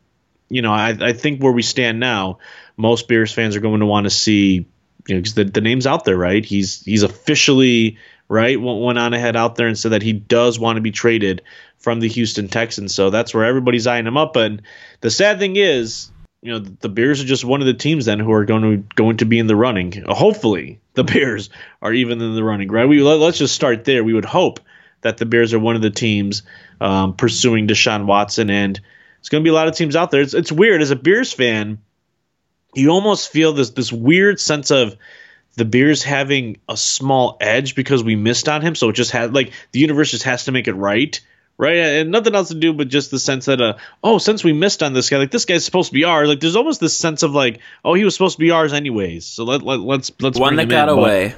you 0.49 0.63
know, 0.63 0.73
I, 0.73 0.97
I 1.01 1.13
think 1.13 1.43
where 1.43 1.53
we 1.53 1.63
stand 1.63 1.99
now, 1.99 2.39
most 2.77 3.09
Bears 3.09 3.33
fans 3.33 3.57
are 3.57 3.61
going 3.61 3.81
to 3.81 3.87
want 3.87 4.05
to 4.05 4.11
see, 4.11 4.65
you 5.09 5.15
know, 5.15 5.17
because 5.17 5.35
the, 5.35 5.45
the 5.45 5.61
name's 5.61 5.89
out 5.89 6.05
there, 6.05 6.17
right? 6.17 6.45
He's 6.45 6.85
he's 6.85 7.03
officially 7.03 7.99
right 8.29 8.61
went, 8.61 8.99
on 8.99 9.15
ahead 9.15 9.37
out 9.37 9.57
there 9.57 9.69
and 9.69 9.79
said 9.79 9.93
that 9.93 10.03
he 10.03 10.13
does 10.13 10.59
want 10.59 10.77
to 10.77 10.83
be 10.83 10.91
traded 10.91 11.43
from 11.79 12.01
the 12.01 12.09
Houston 12.09 12.49
Texans. 12.49 12.95
So 12.95 13.11
that's 13.11 13.33
where 13.33 13.45
everybody's 13.45 13.87
eyeing 13.87 14.07
him 14.07 14.17
up. 14.17 14.37
And 14.37 14.63
the 15.01 15.11
sad 15.11 15.39
thing 15.39 15.57
is, 15.57 16.11
you 16.43 16.53
know, 16.53 16.59
the 16.59 16.89
Bears 16.89 17.21
are 17.23 17.27
just 17.27 17.45
one 17.45 17.61
of 17.61 17.67
the 17.67 17.75
teams 17.75 18.05
then 18.05 18.19
who 18.19 18.33
are 18.33 18.45
going 18.45 18.63
to 18.63 18.95
going 18.95 19.19
to 19.19 19.25
be 19.25 19.39
in 19.39 19.47
the 19.47 19.57
running. 19.57 20.05
Hopefully, 20.07 20.81
the 20.95 21.05
Bears 21.13 21.51
are 21.83 21.93
even 21.93 22.21
in 22.21 22.35
the 22.35 22.45
running, 22.45 22.71
right? 22.71 22.89
We 22.89 23.03
let, 23.03 23.19
let's 23.19 23.39
just 23.39 23.55
start 23.55 23.85
there. 23.85 24.05
We 24.05 24.15
would 24.15 24.25
hope 24.25 24.61
that 25.01 25.17
the 25.19 25.27
Bears 25.27 25.55
are 25.55 25.59
one 25.59 25.77
of 25.77 25.83
the 25.83 25.91
teams 25.91 26.43
um, 26.81 27.15
pursuing 27.15 27.67
Deshaun 27.67 28.07
Watson, 28.07 28.51
and 28.51 28.81
it's 29.19 29.29
going 29.29 29.43
to 29.43 29.45
be 29.45 29.51
a 29.51 29.55
lot 29.55 29.69
of 29.69 29.75
teams 29.75 29.97
out 29.97 30.11
there. 30.11 30.21
It's 30.21 30.35
it's 30.35 30.53
weird 30.53 30.83
as 30.83 30.91
a 30.91 30.97
Bears 30.97 31.33
fan, 31.33 31.79
you 32.75 32.91
almost 32.91 33.31
feel 33.31 33.53
this 33.53 33.71
this 33.71 33.93
weird 33.93 34.39
sense 34.39 34.71
of 34.71 34.97
the 35.57 35.65
Bears 35.65 36.03
having 36.03 36.59
a 36.69 36.77
small 36.77 37.37
edge 37.41 37.75
because 37.75 38.05
we 38.05 38.17
missed 38.17 38.49
on 38.49 38.63
him. 38.63 38.75
So 38.75 38.91
it 38.91 38.95
just 38.95 39.11
had 39.11 39.35
like 39.35 39.53
the 39.73 39.81
universe 39.81 40.11
just 40.11 40.25
has 40.25 40.45
to 40.45 40.53
make 40.53 40.69
it 40.69 40.75
right. 40.75 41.21
Right, 41.59 41.79
and 41.79 42.11
nothing 42.11 42.35
else 42.35 42.49
to 42.49 42.55
do 42.55 42.75
but 42.75 42.89
just 42.89 43.11
the 43.11 43.19
sense 43.19 43.47
that, 43.47 43.63
uh, 43.63 43.79
oh, 44.05 44.19
since 44.19 44.45
we 44.45 44.53
missed 44.53 44.83
on 44.83 44.93
this 44.93 45.09
guy, 45.09 45.17
like 45.17 45.31
this 45.31 45.47
guy's 45.47 45.65
supposed 45.65 45.89
to 45.89 45.95
be 45.95 46.05
ours. 46.05 46.29
Like, 46.29 46.39
there's 46.39 46.55
almost 46.55 46.81
this 46.81 46.99
sense 46.99 47.23
of 47.23 47.33
like, 47.33 47.61
oh, 47.83 47.95
he 47.95 48.05
was 48.05 48.13
supposed 48.13 48.37
to 48.37 48.41
be 48.41 48.51
ours 48.51 48.75
anyways. 48.75 49.25
So 49.25 49.45
let, 49.45 49.63
let 49.63 49.81
let's 49.81 50.13
let's 50.21 50.39
One 50.39 50.57
bring 50.57 50.69
that 50.69 50.75
him 50.75 50.87
got 50.87 50.89
in. 50.91 50.97
But- 50.97 51.01
away. 51.01 51.35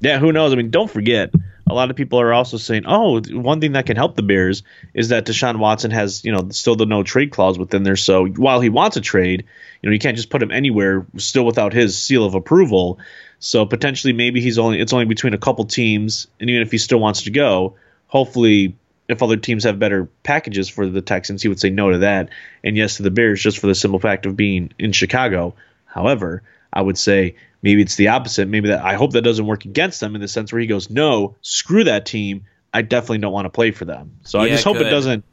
Yeah, 0.00 0.18
who 0.18 0.32
knows? 0.32 0.52
I 0.52 0.56
mean, 0.56 0.70
don't 0.70 0.90
forget, 0.90 1.32
a 1.68 1.74
lot 1.74 1.90
of 1.90 1.96
people 1.96 2.20
are 2.20 2.32
also 2.32 2.56
saying, 2.56 2.84
oh, 2.86 3.20
one 3.30 3.60
thing 3.60 3.72
that 3.72 3.86
can 3.86 3.96
help 3.96 4.16
the 4.16 4.22
Bears 4.22 4.62
is 4.94 5.10
that 5.10 5.26
Deshaun 5.26 5.58
Watson 5.58 5.90
has, 5.90 6.24
you 6.24 6.32
know, 6.32 6.48
still 6.50 6.76
the 6.76 6.86
no 6.86 7.02
trade 7.02 7.30
clause 7.30 7.58
within 7.58 7.82
there. 7.82 7.96
So 7.96 8.26
while 8.26 8.60
he 8.60 8.68
wants 8.68 8.96
a 8.96 9.00
trade, 9.00 9.44
you 9.82 9.88
know, 9.88 9.92
you 9.92 9.98
can't 9.98 10.16
just 10.16 10.30
put 10.30 10.42
him 10.42 10.50
anywhere 10.50 11.06
still 11.16 11.44
without 11.44 11.72
his 11.72 12.00
seal 12.00 12.24
of 12.24 12.34
approval. 12.34 12.98
So 13.38 13.66
potentially, 13.66 14.12
maybe 14.12 14.40
he's 14.40 14.58
only 14.58 14.80
it's 14.80 14.92
only 14.92 15.04
between 15.04 15.34
a 15.34 15.38
couple 15.38 15.64
teams, 15.64 16.26
and 16.40 16.48
even 16.48 16.62
if 16.62 16.70
he 16.70 16.78
still 16.78 16.98
wants 16.98 17.22
to 17.22 17.30
go, 17.30 17.76
hopefully. 18.06 18.76
If 19.08 19.22
other 19.22 19.38
teams 19.38 19.64
have 19.64 19.78
better 19.78 20.04
packages 20.22 20.68
for 20.68 20.86
the 20.86 21.00
Texans, 21.00 21.40
he 21.40 21.48
would 21.48 21.58
say 21.58 21.70
no 21.70 21.90
to 21.92 21.98
that, 22.00 22.28
and 22.62 22.76
yes 22.76 22.98
to 22.98 23.02
the 23.02 23.10
Bears 23.10 23.42
just 23.42 23.58
for 23.58 23.66
the 23.66 23.74
simple 23.74 23.98
fact 23.98 24.26
of 24.26 24.36
being 24.36 24.70
in 24.78 24.92
Chicago. 24.92 25.54
However, 25.86 26.42
I 26.72 26.82
would 26.82 26.98
say 26.98 27.34
maybe 27.62 27.82
it's 27.82 27.96
the 27.96 28.08
opposite. 28.08 28.48
Maybe 28.48 28.68
that 28.68 28.84
I 28.84 28.94
hope 28.94 29.12
that 29.12 29.22
doesn't 29.22 29.46
work 29.46 29.64
against 29.64 30.00
them 30.00 30.14
in 30.14 30.20
the 30.20 30.28
sense 30.28 30.52
where 30.52 30.60
he 30.60 30.66
goes, 30.66 30.90
no, 30.90 31.36
screw 31.42 31.84
that 31.84 32.06
team. 32.06 32.44
I 32.74 32.82
definitely 32.82 33.18
don't 33.18 33.32
want 33.32 33.46
to 33.46 33.50
play 33.50 33.70
for 33.70 33.84
them. 33.84 34.12
So 34.24 34.38
I 34.40 34.48
just 34.48 34.64
hope 34.64 34.76
good. 34.78 34.86
it 34.86 34.90
doesn't. 34.90 35.24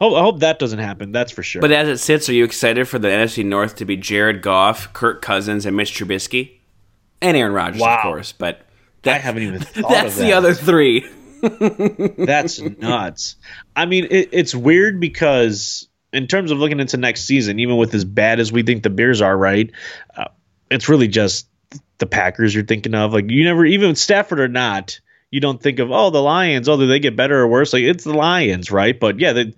Hope, 0.00 0.14
I 0.16 0.20
hope 0.20 0.40
that 0.40 0.58
doesn't 0.58 0.78
happen. 0.78 1.12
That's 1.12 1.32
for 1.32 1.42
sure. 1.42 1.60
But 1.60 1.72
as 1.72 1.88
it 1.88 1.98
sits, 1.98 2.28
are 2.28 2.32
you 2.32 2.44
excited 2.44 2.86
for 2.88 2.98
the 2.98 3.08
NFC 3.08 3.44
North 3.44 3.76
to 3.76 3.84
be 3.84 3.96
Jared 3.96 4.42
Goff, 4.42 4.92
Kirk 4.92 5.20
Cousins, 5.22 5.66
and 5.66 5.76
Mitch 5.76 5.92
Trubisky, 5.92 6.52
and 7.20 7.36
Aaron 7.36 7.52
Rodgers, 7.52 7.80
Wow. 7.80 7.96
of 7.96 8.02
course? 8.02 8.32
But 8.32 8.62
I 9.04 9.18
haven't 9.18 9.42
even 9.42 9.58
thought 9.60 9.90
that's 9.90 10.16
that. 10.16 10.22
the 10.22 10.32
other 10.34 10.54
three. 10.54 11.06
That's 12.18 12.60
nuts. 12.60 13.36
I 13.76 13.86
mean, 13.86 14.08
it, 14.10 14.30
it's 14.32 14.54
weird 14.56 14.98
because 15.00 15.86
in 16.12 16.26
terms 16.26 16.50
of 16.50 16.58
looking 16.58 16.80
into 16.80 16.96
next 16.96 17.24
season, 17.26 17.58
even 17.60 17.76
with 17.76 17.94
as 17.94 18.04
bad 18.04 18.40
as 18.40 18.50
we 18.50 18.62
think 18.64 18.82
the 18.82 18.90
Bears 18.90 19.20
are, 19.22 19.36
right? 19.36 19.70
Uh, 20.16 20.24
it's 20.70 20.88
really 20.88 21.08
just 21.08 21.48
the 21.98 22.06
Packers 22.06 22.54
you're 22.54 22.64
thinking 22.64 22.94
of. 22.94 23.12
Like 23.12 23.30
you 23.30 23.44
never, 23.44 23.64
even 23.64 23.94
Stafford 23.94 24.40
or 24.40 24.48
not, 24.48 25.00
you 25.30 25.40
don't 25.40 25.60
think 25.60 25.78
of 25.78 25.90
oh 25.90 26.10
the 26.10 26.22
Lions. 26.22 26.68
Oh, 26.68 26.76
do 26.76 26.86
they 26.86 27.00
get 27.00 27.16
better 27.16 27.38
or 27.38 27.48
worse? 27.48 27.72
Like 27.72 27.82
it's 27.82 28.04
the 28.04 28.14
Lions, 28.14 28.70
right? 28.70 28.98
But 28.98 29.20
yeah, 29.20 29.32
they, 29.32 29.54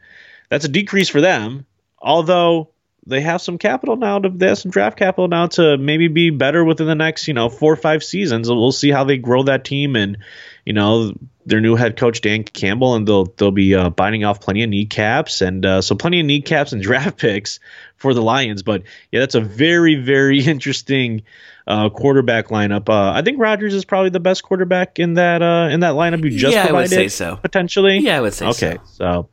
that's 0.48 0.64
a 0.64 0.68
decrease 0.68 1.08
for 1.08 1.20
them. 1.20 1.66
Although 1.98 2.70
they 3.06 3.20
have 3.20 3.40
some 3.40 3.58
capital 3.58 3.96
now 3.96 4.18
to 4.18 4.28
they 4.28 4.48
have 4.48 4.58
some 4.58 4.70
draft 4.70 4.98
capital 4.98 5.28
now 5.28 5.46
to 5.46 5.78
maybe 5.78 6.08
be 6.08 6.30
better 6.30 6.64
within 6.64 6.86
the 6.86 6.94
next 6.94 7.28
you 7.28 7.34
know 7.34 7.48
four 7.48 7.72
or 7.72 7.76
five 7.76 8.02
seasons. 8.02 8.48
We'll 8.48 8.72
see 8.72 8.90
how 8.90 9.04
they 9.04 9.16
grow 9.16 9.44
that 9.44 9.64
team 9.64 9.96
and 9.96 10.18
you 10.64 10.72
know 10.72 11.12
their 11.46 11.60
new 11.60 11.74
head 11.74 11.96
coach 11.96 12.20
Dan 12.20 12.44
Campbell 12.44 12.94
and 12.94 13.06
they'll 13.06 13.26
they'll 13.36 13.50
be 13.50 13.74
uh, 13.74 13.90
biting 13.90 14.24
off 14.24 14.40
plenty 14.40 14.62
of 14.62 14.70
kneecaps 14.70 15.40
and 15.40 15.64
uh, 15.64 15.82
so 15.82 15.94
plenty 15.94 16.20
of 16.20 16.26
kneecaps 16.26 16.72
and 16.72 16.82
draft 16.90 17.18
picks 17.18 17.60
for 17.96 18.14
the 18.14 18.22
Lions. 18.22 18.62
But 18.62 18.82
yeah, 19.10 19.20
that's 19.20 19.34
a 19.34 19.40
very 19.40 19.96
very 19.96 20.40
interesting 20.44 21.22
uh, 21.66 21.88
quarterback 21.88 22.48
lineup. 22.48 22.88
Uh, 22.88 23.12
I 23.12 23.22
think 23.22 23.38
Rodgers 23.38 23.74
is 23.74 23.84
probably 23.84 24.10
the 24.10 24.20
best 24.20 24.42
quarterback 24.42 24.98
in 24.98 25.14
that 25.14 25.42
uh, 25.42 25.68
in 25.70 25.80
that 25.80 25.94
lineup 25.94 26.22
you 26.24 26.36
just 26.36 26.54
Yeah, 26.54 26.66
I 26.68 26.72
would 26.72 26.88
say 26.88 27.08
so. 27.08 27.36
Potentially, 27.36 27.98
Yeah, 27.98 28.18
I 28.18 28.20
would 28.20 28.34
say 28.34 28.50
so. 28.50 28.66
okay, 28.66 28.78
so. 28.84 28.94
so 28.94 29.28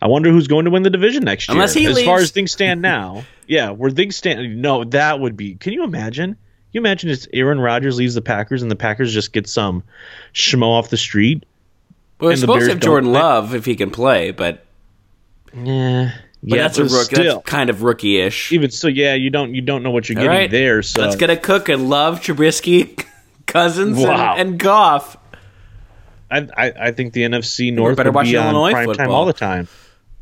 I 0.00 0.06
wonder 0.08 0.30
who's 0.30 0.46
going 0.46 0.64
to 0.66 0.70
win 0.70 0.82
the 0.82 0.90
division 0.90 1.24
next 1.24 1.48
year. 1.48 1.56
Unless 1.56 1.74
he 1.74 1.86
as 1.86 2.02
far 2.02 2.18
as 2.18 2.30
things 2.30 2.52
stand 2.52 2.80
now, 2.82 3.24
yeah, 3.46 3.70
where 3.70 3.90
things 3.90 4.16
stand, 4.16 4.62
no, 4.62 4.84
that 4.84 5.20
would 5.20 5.36
be. 5.36 5.56
Can 5.56 5.72
you 5.72 5.84
imagine? 5.84 6.36
Can 6.72 6.74
you 6.74 6.80
imagine 6.82 7.10
if 7.10 7.26
Aaron 7.32 7.58
Rodgers 7.60 7.96
leaves 7.98 8.14
the 8.14 8.22
Packers 8.22 8.62
and 8.62 8.70
the 8.70 8.76
Packers 8.76 9.12
just 9.12 9.32
get 9.32 9.48
some 9.48 9.82
schmo 10.32 10.66
off 10.68 10.88
the 10.90 10.96
street? 10.96 11.44
Well, 12.20 12.30
we're 12.30 12.36
supposed 12.36 12.58
Bears 12.60 12.68
to 12.68 12.74
have 12.74 12.80
Jordan 12.80 13.10
play. 13.10 13.20
Love 13.20 13.54
if 13.54 13.64
he 13.64 13.74
can 13.74 13.90
play, 13.90 14.30
but, 14.30 14.64
Yeah, 15.52 16.12
but 16.42 16.56
yeah, 16.56 16.62
that's 16.62 16.78
a 16.78 16.84
rookie. 16.84 16.94
still, 17.14 17.34
That's 17.36 17.48
kind 17.50 17.70
of 17.70 17.82
rookie-ish. 17.82 18.52
even 18.52 18.70
so, 18.70 18.86
yeah, 18.88 19.14
you 19.14 19.30
don't 19.30 19.54
you 19.54 19.62
don't 19.62 19.82
know 19.82 19.90
what 19.90 20.08
you're 20.08 20.18
All 20.18 20.24
getting 20.24 20.38
right, 20.42 20.50
there. 20.50 20.82
So 20.82 21.00
let's 21.00 21.16
get 21.16 21.30
a 21.30 21.36
cook 21.36 21.68
and 21.68 21.88
Love, 21.90 22.20
Trubisky, 22.20 23.04
Cousins, 23.46 23.98
Wow. 23.98 24.32
and, 24.36 24.50
and 24.50 24.58
Goff. 24.60 25.16
I, 26.30 26.46
I 26.56 26.72
I 26.86 26.90
think 26.92 27.12
the 27.14 27.22
NFC 27.22 27.72
North 27.72 27.96
better 27.96 28.12
watch 28.12 28.28
Illinois 28.28 28.70
prime 28.72 28.86
time 28.86 28.94
football. 28.96 29.14
all 29.16 29.24
the 29.26 29.32
time. 29.32 29.66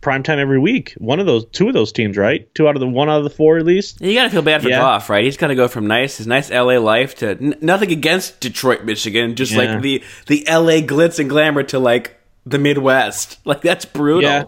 Prime 0.01 0.23
time 0.23 0.39
every 0.39 0.59
week. 0.61 0.95
One 0.99 1.19
of 1.19 1.27
those, 1.27 1.45
two 1.47 1.67
of 1.69 1.75
those 1.75 1.91
teams, 1.93 2.17
right? 2.17 2.53
Two 2.55 2.69
out 2.69 2.77
of 2.77 2.81
the 2.81 2.87
one 2.87 3.09
out 3.11 3.19
of 3.19 3.25
the 3.25 3.31
four 3.31 3.59
at 3.59 3.65
least. 3.67 4.01
You 4.01 4.15
got 4.15 4.25
to 4.25 4.31
feel 4.31 4.43
bad 4.43 4.63
for 4.63 4.69
Yeah. 4.69 4.79
Goff, 4.79 5.11
right? 5.11 5.25
He's 5.25 5.37
got 5.37 5.49
to 5.49 5.55
go 5.57 5.67
from 5.67 5.87
nice 5.89 6.19
his 6.19 6.27
nice 6.27 6.51
LA 6.51 6.79
life 6.79 7.17
to 7.17 7.31
n- 7.31 7.57
nothing 7.61 7.91
against 7.91 8.39
Detroit, 8.41 8.85
Michigan, 8.85 9.35
just 9.35 9.53
Yeah. 9.53 9.59
like 9.59 9.83
the 9.83 10.03
the 10.27 10.45
LA 10.49 10.81
glitz 10.87 11.19
and 11.19 11.29
glamour 11.29 11.65
to 11.65 11.79
like 11.81 12.17
the 12.47 12.59
Midwest. 12.59 13.39
Like 13.45 13.61
that's 13.63 13.85
brutal. 13.85 14.23
Yeah. 14.23 14.45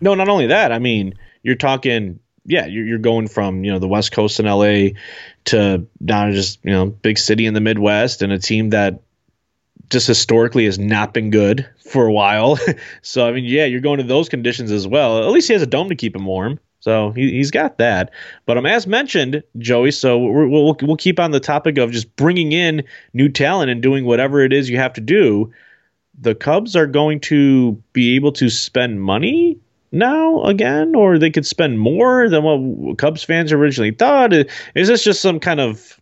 No, 0.00 0.14
not 0.14 0.28
only 0.28 0.46
that. 0.46 0.72
I 0.72 0.78
mean, 0.78 1.14
you're 1.42 1.56
talking. 1.56 2.20
Yeah, 2.46 2.64
you're, 2.64 2.86
you're 2.86 2.98
going 2.98 3.28
from 3.28 3.64
you 3.64 3.72
know 3.72 3.78
the 3.78 3.88
West 3.88 4.12
Coast 4.12 4.40
in 4.40 4.46
LA 4.46 4.94
to 5.46 5.86
down 6.02 6.28
to 6.28 6.32
just 6.34 6.60
you 6.64 6.70
know 6.72 6.86
big 6.86 7.18
city 7.18 7.44
in 7.44 7.52
the 7.52 7.60
Midwest 7.60 8.22
and 8.22 8.32
a 8.32 8.38
team 8.38 8.70
that 8.70 9.02
just 9.90 10.06
historically 10.06 10.64
has 10.64 10.78
not 10.78 11.14
been 11.14 11.30
good 11.30 11.68
for 11.86 12.06
a 12.06 12.12
while. 12.12 12.58
so 13.02 13.26
I 13.26 13.32
mean, 13.32 13.44
yeah, 13.44 13.64
you're 13.64 13.80
going 13.80 13.98
to 13.98 14.04
those 14.04 14.28
conditions 14.28 14.70
as 14.70 14.86
well. 14.86 15.24
At 15.24 15.30
least 15.30 15.48
he 15.48 15.54
has 15.54 15.62
a 15.62 15.66
dome 15.66 15.88
to 15.88 15.94
keep 15.94 16.14
him 16.14 16.26
warm. 16.26 16.58
So 16.80 17.10
he, 17.10 17.32
he's 17.32 17.50
got 17.50 17.78
that. 17.78 18.12
But 18.46 18.56
um, 18.56 18.66
as 18.66 18.86
mentioned, 18.86 19.42
Joey, 19.58 19.90
so 19.90 20.18
we're, 20.18 20.46
we'll, 20.46 20.76
we'll 20.82 20.96
keep 20.96 21.18
on 21.18 21.32
the 21.32 21.40
topic 21.40 21.78
of 21.78 21.90
just 21.90 22.14
bringing 22.16 22.52
in 22.52 22.84
new 23.12 23.28
talent 23.28 23.70
and 23.70 23.82
doing 23.82 24.04
whatever 24.04 24.40
it 24.40 24.52
is 24.52 24.70
you 24.70 24.76
have 24.76 24.92
to 24.94 25.00
do. 25.00 25.52
The 26.20 26.34
Cubs 26.34 26.76
are 26.76 26.86
going 26.86 27.20
to 27.20 27.72
be 27.92 28.16
able 28.16 28.32
to 28.32 28.48
spend 28.48 29.02
money 29.02 29.58
now 29.92 30.42
again, 30.44 30.94
or 30.94 31.18
they 31.18 31.30
could 31.30 31.46
spend 31.46 31.78
more 31.78 32.28
than 32.28 32.42
what 32.42 32.98
Cubs 32.98 33.22
fans 33.22 33.52
originally 33.52 33.92
thought. 33.92 34.32
Is 34.32 34.88
this 34.88 35.04
just 35.04 35.20
some 35.20 35.40
kind 35.40 35.60
of 35.60 36.00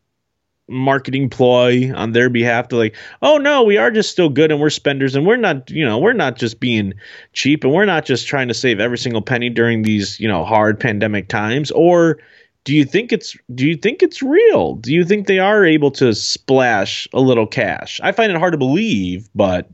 marketing 0.68 1.30
ploy 1.30 1.92
on 1.94 2.12
their 2.12 2.28
behalf 2.28 2.68
to 2.68 2.76
like, 2.76 2.96
oh 3.22 3.38
no, 3.38 3.62
we 3.62 3.76
are 3.76 3.90
just 3.90 4.10
still 4.10 4.28
good 4.28 4.50
and 4.50 4.60
we're 4.60 4.70
spenders 4.70 5.14
and 5.14 5.26
we're 5.26 5.36
not, 5.36 5.70
you 5.70 5.84
know, 5.84 5.98
we're 5.98 6.12
not 6.12 6.36
just 6.36 6.58
being 6.58 6.92
cheap 7.32 7.64
and 7.64 7.72
we're 7.72 7.84
not 7.84 8.04
just 8.04 8.26
trying 8.26 8.48
to 8.48 8.54
save 8.54 8.80
every 8.80 8.98
single 8.98 9.22
penny 9.22 9.48
during 9.48 9.82
these, 9.82 10.18
you 10.18 10.26
know, 10.26 10.44
hard 10.44 10.78
pandemic 10.80 11.28
times 11.28 11.70
or 11.70 12.18
do 12.64 12.74
you 12.74 12.84
think 12.84 13.12
it's 13.12 13.36
do 13.54 13.64
you 13.64 13.76
think 13.76 14.02
it's 14.02 14.22
real? 14.22 14.74
Do 14.74 14.92
you 14.92 15.04
think 15.04 15.28
they 15.28 15.38
are 15.38 15.64
able 15.64 15.92
to 15.92 16.12
splash 16.12 17.06
a 17.12 17.20
little 17.20 17.46
cash? 17.46 18.00
I 18.02 18.10
find 18.10 18.32
it 18.32 18.38
hard 18.38 18.52
to 18.52 18.58
believe, 18.58 19.28
but 19.34 19.70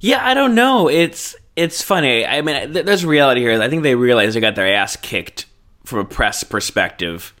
Yeah, 0.00 0.26
I 0.26 0.34
don't 0.34 0.56
know. 0.56 0.88
It's 0.88 1.36
it's 1.54 1.82
funny. 1.82 2.26
I 2.26 2.42
mean, 2.42 2.72
th- 2.72 2.84
there's 2.84 3.06
reality 3.06 3.42
here. 3.42 3.62
I 3.62 3.68
think 3.68 3.84
they 3.84 3.94
realize 3.94 4.34
they 4.34 4.40
got 4.40 4.56
their 4.56 4.74
ass 4.74 4.96
kicked 4.96 5.46
from 5.84 6.00
a 6.00 6.04
press 6.04 6.42
perspective 6.42 7.32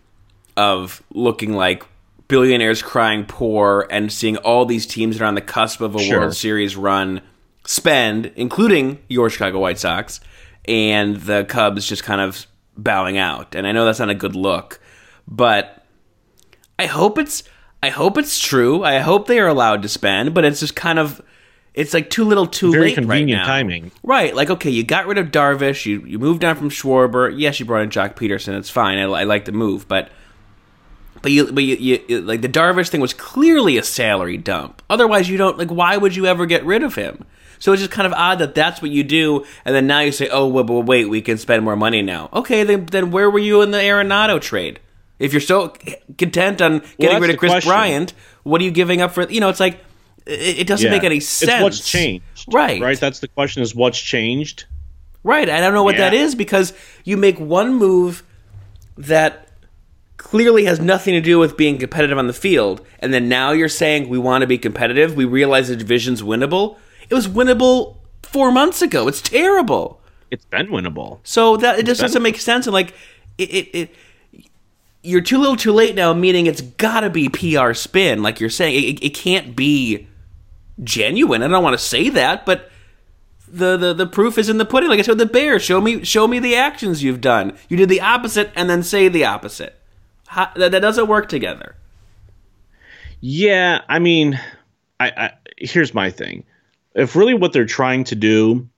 of 0.56 1.02
looking 1.12 1.54
like 1.54 1.82
billionaires 2.30 2.80
crying 2.82 3.24
poor 3.26 3.86
and 3.90 4.10
seeing 4.10 4.36
all 4.38 4.64
these 4.64 4.86
teams 4.86 5.18
that 5.18 5.24
are 5.24 5.28
on 5.28 5.34
the 5.34 5.40
cusp 5.42 5.80
of 5.82 5.94
a 5.94 5.98
Sure. 5.98 6.20
World 6.20 6.34
Series 6.36 6.76
run 6.76 7.20
spend, 7.66 8.32
including 8.36 8.98
your 9.08 9.28
Chicago 9.28 9.58
White 9.58 9.78
Sox, 9.78 10.20
and 10.66 11.16
the 11.16 11.44
Cubs 11.44 11.86
just 11.86 12.04
kind 12.04 12.20
of 12.20 12.46
bowing 12.76 13.18
out. 13.18 13.54
And 13.54 13.66
I 13.66 13.72
know 13.72 13.84
that's 13.84 13.98
not 13.98 14.08
a 14.10 14.14
good 14.14 14.34
look, 14.34 14.80
but 15.28 15.84
I 16.78 16.86
hope 16.86 17.18
it's 17.18 17.42
I 17.82 17.88
hope 17.90 18.16
it's 18.18 18.38
true. 18.38 18.82
I 18.84 18.98
hope 18.98 19.26
they 19.26 19.38
are 19.38 19.48
allowed 19.48 19.82
to 19.82 19.88
spend, 19.88 20.32
but 20.34 20.44
it's 20.44 20.60
just 20.60 20.74
kind 20.76 20.98
of 20.98 21.20
it's 21.72 21.94
like 21.94 22.10
too 22.10 22.24
little, 22.24 22.46
too 22.46 22.72
very 22.72 22.86
late 22.86 22.88
right 22.90 22.94
convenient 22.96 23.42
now. 23.42 23.46
timing. 23.46 23.92
Right, 24.02 24.34
like 24.34 24.50
okay, 24.50 24.70
you 24.70 24.82
got 24.82 25.06
rid 25.06 25.18
of 25.18 25.28
Darvish, 25.28 25.86
you 25.86 26.04
you 26.04 26.18
moved 26.18 26.44
on 26.44 26.56
from 26.56 26.70
Schwarber. 26.70 27.32
Yes, 27.36 27.60
you 27.60 27.66
brought 27.66 27.82
in 27.82 27.90
Joc 27.90 28.16
Pederson. 28.16 28.58
It's 28.58 28.70
fine. 28.70 28.98
I, 28.98 29.02
I 29.04 29.24
like 29.24 29.44
the 29.44 29.52
move, 29.52 29.86
but 29.88 30.10
but 31.22 31.32
you 31.32 31.52
but 31.52 31.62
you, 31.64 31.76
you, 31.76 32.04
you 32.08 32.20
like 32.22 32.40
the 32.42 32.48
Darvish 32.48 32.88
thing 32.88 33.00
was 33.00 33.14
clearly 33.14 33.76
a 33.78 33.82
salary 33.82 34.36
dump. 34.36 34.82
Otherwise, 34.90 35.28
you 35.28 35.36
don't 35.36 35.58
like. 35.58 35.70
Why 35.70 35.96
would 35.96 36.16
you 36.16 36.26
ever 36.26 36.46
get 36.46 36.64
rid 36.64 36.82
of 36.82 36.94
him? 36.94 37.24
So 37.58 37.72
it's 37.72 37.82
just 37.82 37.92
kind 37.92 38.06
of 38.06 38.14
odd 38.14 38.38
that 38.38 38.54
that's 38.54 38.80
what 38.80 38.90
you 38.90 39.04
do, 39.04 39.44
and 39.66 39.74
then 39.74 39.86
now 39.86 40.00
you 40.00 40.12
say, 40.12 40.28
"Oh, 40.30 40.46
well, 40.46 40.64
well, 40.64 40.82
wait, 40.82 41.06
we 41.10 41.20
can 41.20 41.36
spend 41.36 41.62
more 41.64 41.76
money 41.76 42.00
now." 42.00 42.30
Okay, 42.32 42.64
then 42.64 42.86
then 42.86 43.10
where 43.10 43.28
were 43.30 43.38
you 43.38 43.60
in 43.62 43.70
the 43.70 43.78
Arenado 43.78 44.40
trade? 44.40 44.80
If 45.18 45.34
you're 45.34 45.40
so 45.42 45.74
content 46.16 46.62
on 46.62 46.78
getting 46.98 47.08
that's 47.10 47.20
rid 47.20 47.30
of 47.30 47.36
Kris 47.36 47.52
question. 47.52 47.68
Bryant, 47.70 48.14
what 48.44 48.62
are 48.62 48.64
you 48.64 48.70
giving 48.70 49.02
up 49.02 49.12
for? 49.12 49.28
You 49.28 49.40
know, 49.40 49.50
it's 49.50 49.60
like 49.60 49.78
it, 50.24 50.60
it 50.60 50.66
doesn't 50.66 50.86
Yeah. 50.86 50.90
make 50.92 51.04
any 51.04 51.20
sense. 51.20 51.52
It's 51.52 51.62
what's 51.62 51.90
changed. 51.90 52.24
right? 52.50 52.80
Right. 52.80 52.98
That's 52.98 53.20
the 53.20 53.28
question 53.28 53.62
is 53.62 53.74
what's 53.74 54.00
changed. 54.00 54.64
Right. 55.22 55.50
I 55.50 55.60
don't 55.60 55.74
know 55.74 55.84
what 55.84 55.98
that 55.98 56.14
Yeah. 56.14 56.20
is 56.20 56.34
because 56.34 56.72
you 57.04 57.18
make 57.18 57.38
one 57.38 57.74
move 57.74 58.22
that 58.96 59.49
clearly 60.20 60.66
has 60.66 60.78
nothing 60.78 61.14
to 61.14 61.20
do 61.20 61.38
with 61.38 61.56
being 61.56 61.78
competitive 61.78 62.18
on 62.18 62.26
the 62.26 62.32
field, 62.32 62.86
and 62.98 63.12
then 63.12 63.28
now 63.28 63.52
you're 63.52 63.68
saying 63.68 64.08
we 64.08 64.18
want 64.18 64.42
to 64.42 64.46
be 64.46 64.58
competitive. 64.58 65.16
We 65.16 65.24
realize 65.24 65.68
the 65.68 65.76
division's 65.76 66.22
winnable. 66.22 66.76
It 67.08 67.14
was 67.14 67.26
winnable 67.26 67.96
four 68.22 68.52
months 68.52 68.82
ago. 68.82 69.08
It's 69.08 69.22
terrible. 69.22 70.00
It's 70.30 70.44
been 70.44 70.68
winnable. 70.68 71.20
So 71.24 71.56
that 71.56 71.78
it 71.78 71.86
just 71.86 72.00
doesn't 72.00 72.22
make 72.22 72.38
sense. 72.38 72.66
And 72.66 72.74
like 72.74 72.94
it, 73.38 73.50
it, 73.50 73.68
it 73.74 73.94
you're 75.02 75.22
too 75.22 75.38
little, 75.38 75.56
too 75.56 75.72
late 75.72 75.94
now. 75.94 76.12
Meaning 76.12 76.46
it's 76.46 76.60
got 76.60 77.00
to 77.00 77.10
be 77.10 77.28
PR 77.30 77.72
spin, 77.72 78.22
like 78.22 78.40
you're 78.40 78.50
saying. 78.50 78.96
It, 78.96 79.02
it 79.02 79.14
can't 79.14 79.56
be 79.56 80.06
genuine. 80.84 81.42
I 81.42 81.48
don't 81.48 81.64
want 81.64 81.78
to 81.78 81.84
say 81.84 82.10
that, 82.10 82.44
but 82.44 82.70
the, 83.48 83.76
the 83.78 83.94
the 83.94 84.06
proof 84.06 84.36
is 84.36 84.48
in 84.50 84.58
the 84.58 84.66
pudding. 84.66 84.90
Like 84.90 84.98
I 84.98 85.02
said, 85.02 85.18
the 85.18 85.26
bear 85.26 85.58
show 85.58 85.80
me 85.80 86.04
show 86.04 86.28
me 86.28 86.38
the 86.38 86.54
actions 86.54 87.02
you've 87.02 87.22
done. 87.22 87.56
You 87.68 87.78
did 87.78 87.88
the 87.88 88.02
opposite, 88.02 88.52
and 88.54 88.68
then 88.68 88.82
say 88.82 89.08
the 89.08 89.24
opposite. 89.24 89.79
How, 90.30 90.52
that, 90.54 90.70
that 90.70 90.78
doesn't 90.78 91.08
work 91.08 91.28
together. 91.28 91.74
Yeah, 93.20 93.80
I 93.88 93.98
mean, 93.98 94.38
I, 95.00 95.10
I 95.16 95.32
here's 95.56 95.92
my 95.92 96.10
thing. 96.10 96.44
If 96.94 97.16
really 97.16 97.34
what 97.34 97.52
they're 97.52 97.66
trying 97.66 98.04
to 98.04 98.14
do 98.14 98.68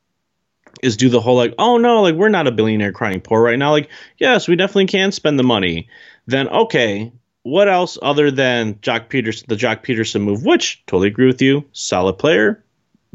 is 0.83 0.97
do 0.97 1.11
the 1.11 1.21
whole 1.21 1.37
like, 1.37 1.55
oh 1.59 1.77
no, 1.77 2.01
like 2.01 2.15
we're 2.15 2.31
not 2.31 2.47
a 2.47 2.53
billionaire 2.53 2.93
crying 2.93 3.21
poor 3.21 3.43
right 3.43 3.59
now. 3.59 3.73
Like, 3.73 3.91
yes, 4.17 4.49
we 4.49 4.57
definitely 4.57 4.87
can 4.87 5.12
spend 5.12 5.38
the 5.38 5.43
money. 5.43 5.88
Then 6.27 6.49
okay, 6.49 7.12
what 7.43 7.69
else 7.69 7.99
other 8.01 8.31
than 8.31 8.77
Joc 8.77 9.11
Pederson, 9.11 9.45
the 9.47 9.57
Joc 9.57 9.85
Pederson 9.85 10.23
move, 10.23 10.47
which 10.47 10.83
totally 10.87 11.09
agree 11.09 11.27
with 11.27 11.43
you, 11.43 11.67
solid 11.73 12.15
player, 12.15 12.65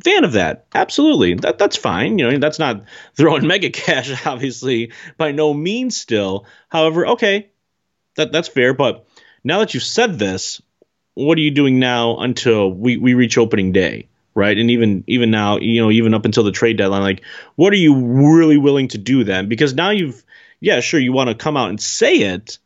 fan 0.03 0.23
of 0.23 0.33
that, 0.33 0.67
absolutely. 0.75 1.33
That 1.33 1.57
that's 1.57 1.75
fine. 1.75 2.19
You 2.19 2.29
know, 2.29 2.37
that's 2.37 2.59
not 2.59 2.83
throwing 3.15 3.47
mega 3.47 3.71
cash, 3.71 4.27
obviously, 4.27 4.91
by 5.17 5.31
no 5.31 5.55
means. 5.55 5.97
Still, 5.97 6.45
however, 6.69 7.07
okay, 7.07 7.49
that 8.17 8.31
that's 8.31 8.47
fair, 8.47 8.73
but 8.73 9.07
now 9.43 9.59
that 9.59 9.73
you've 9.73 9.83
said 9.83 10.19
this, 10.19 10.61
what 11.13 11.37
are 11.37 11.41
you 11.41 11.51
doing 11.51 11.79
now 11.79 12.17
until 12.17 12.71
we, 12.71 12.97
we 12.97 13.13
reach 13.13 13.37
opening 13.37 13.71
day? 13.71 14.09
Right. 14.35 14.55
And 14.55 14.69
even 14.69 15.03
even 15.07 15.31
now, 15.31 15.57
you 15.57 15.81
know, 15.81 15.89
even 15.89 16.13
up 16.13 16.25
until 16.25 16.43
the 16.43 16.51
trade 16.51 16.77
deadline, 16.77 17.01
like 17.01 17.23
what 17.55 17.73
are 17.73 17.77
you 17.77 17.95
really 18.05 18.57
willing 18.57 18.89
to 18.89 18.99
do 18.99 19.23
then? 19.23 19.49
Because 19.49 19.73
now 19.73 19.89
you've 19.89 20.23
yeah, 20.59 20.79
sure, 20.79 20.99
you 20.99 21.11
want 21.11 21.29
to 21.29 21.35
come 21.35 21.57
out 21.57 21.69
and 21.69 21.81
say 21.81 22.17
it, 22.17 22.59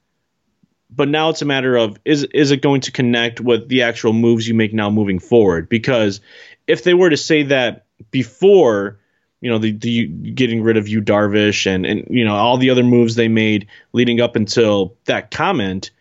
but 0.89 1.07
now 1.07 1.29
it's 1.29 1.41
a 1.41 1.45
matter 1.45 1.77
of 1.77 1.97
is 2.03 2.23
is 2.23 2.51
it 2.51 2.61
going 2.61 2.81
to 2.81 2.91
connect 2.91 3.39
with 3.39 3.69
the 3.69 3.83
actual 3.83 4.11
moves 4.11 4.47
you 4.47 4.53
make 4.53 4.73
now 4.73 4.89
moving 4.89 5.19
forward? 5.19 5.69
Because 5.69 6.19
if 6.67 6.83
they 6.83 6.93
were 6.93 7.09
to 7.09 7.17
say 7.17 7.43
that 7.43 7.85
before, 8.11 8.99
you 9.41 9.49
know, 9.49 9.57
the, 9.57 9.71
the 9.71 10.07
getting 10.07 10.61
rid 10.61 10.77
of 10.77 10.87
Yu 10.87 11.01
Darvish 11.01 11.65
and 11.65 11.85
and 11.85 12.05
you 12.09 12.23
know 12.23 12.35
all 12.35 12.57
the 12.57 12.69
other 12.69 12.83
moves 12.83 13.15
they 13.15 13.27
made 13.27 13.67
leading 13.91 14.21
up 14.21 14.35
until 14.35 14.95
that 15.05 15.31
comment, 15.31 15.91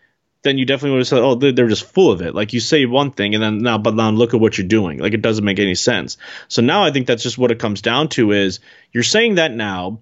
then 0.43 0.59
you 0.59 0.65
definitely 0.65 0.93
would 0.93 1.01
have 1.01 1.09
said, 1.09 1.19
oh, 1.21 1.35
they're, 1.35 1.53
they're 1.53 1.69
just 1.69 1.85
full 1.85 2.13
of 2.13 2.23
it. 2.23 2.35
Like 2.35 2.53
you 2.53 2.61
say 2.61 2.87
one 2.87 3.11
thing 3.11 3.35
and 3.35 3.43
then 3.43 3.59
now, 3.59 3.79
but 3.79 3.95
now 3.95 4.11
look 4.11 4.35
at 4.35 4.41
what 4.41 4.57
you're 4.57 4.67
doing. 4.67 4.99
Like 4.99 5.15
it 5.15 5.23
doesn't 5.23 5.45
make 5.45 5.59
any 5.59 5.75
sense. 5.75 6.17
So 6.49 6.63
now 6.63 6.85
I 6.85 6.91
think 6.91 7.07
that's 7.07 7.23
just 7.23 7.39
what 7.39 7.51
it 7.51 7.59
comes 7.59 7.83
down 7.83 8.09
to 8.11 8.33
is 8.33 8.61
you're 8.93 9.03
saying 9.03 9.37
that 9.37 9.53
now 9.53 10.01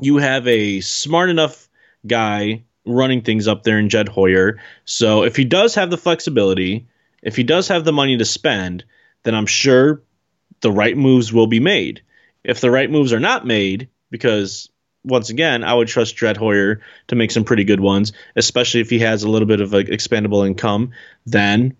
you 0.00 0.16
have 0.16 0.46
a 0.48 0.80
smart 0.80 1.30
enough 1.30 1.68
guy 2.06 2.64
running 2.84 3.22
things 3.22 3.46
up 3.46 3.62
there 3.62 3.78
in 3.78 3.88
Jed 3.88 4.08
Hoyer. 4.08 4.60
So 4.84 5.22
if 5.22 5.36
he 5.36 5.44
does 5.44 5.76
have 5.76 5.90
the 5.90 5.98
flexibility, 5.98 6.88
if 7.22 7.36
he 7.36 7.44
does 7.44 7.68
have 7.68 7.84
the 7.84 7.92
money 7.92 8.18
to 8.18 8.24
spend, 8.24 8.84
then 9.22 9.34
I'm 9.34 9.46
sure 9.46 10.02
the 10.60 10.72
right 10.72 10.96
moves 10.96 11.32
will 11.32 11.46
be 11.46 11.60
made. 11.60 12.02
If 12.44 12.60
the 12.60 12.70
right 12.70 12.90
moves 12.90 13.12
are 13.12 13.20
not 13.20 13.46
made, 13.46 13.88
because 14.10 14.70
once 15.04 15.30
again, 15.30 15.64
I 15.64 15.74
would 15.74 15.88
trust 15.88 16.16
Jed 16.16 16.36
Hoyer 16.36 16.80
to 17.08 17.16
make 17.16 17.30
some 17.30 17.44
pretty 17.44 17.64
good 17.64 17.80
ones, 17.80 18.12
especially 18.36 18.80
if 18.80 18.90
he 18.90 19.00
has 19.00 19.22
a 19.22 19.28
little 19.28 19.48
bit 19.48 19.60
of 19.60 19.72
like 19.72 19.86
expandable 19.86 20.46
income, 20.46 20.92
then 21.26 21.76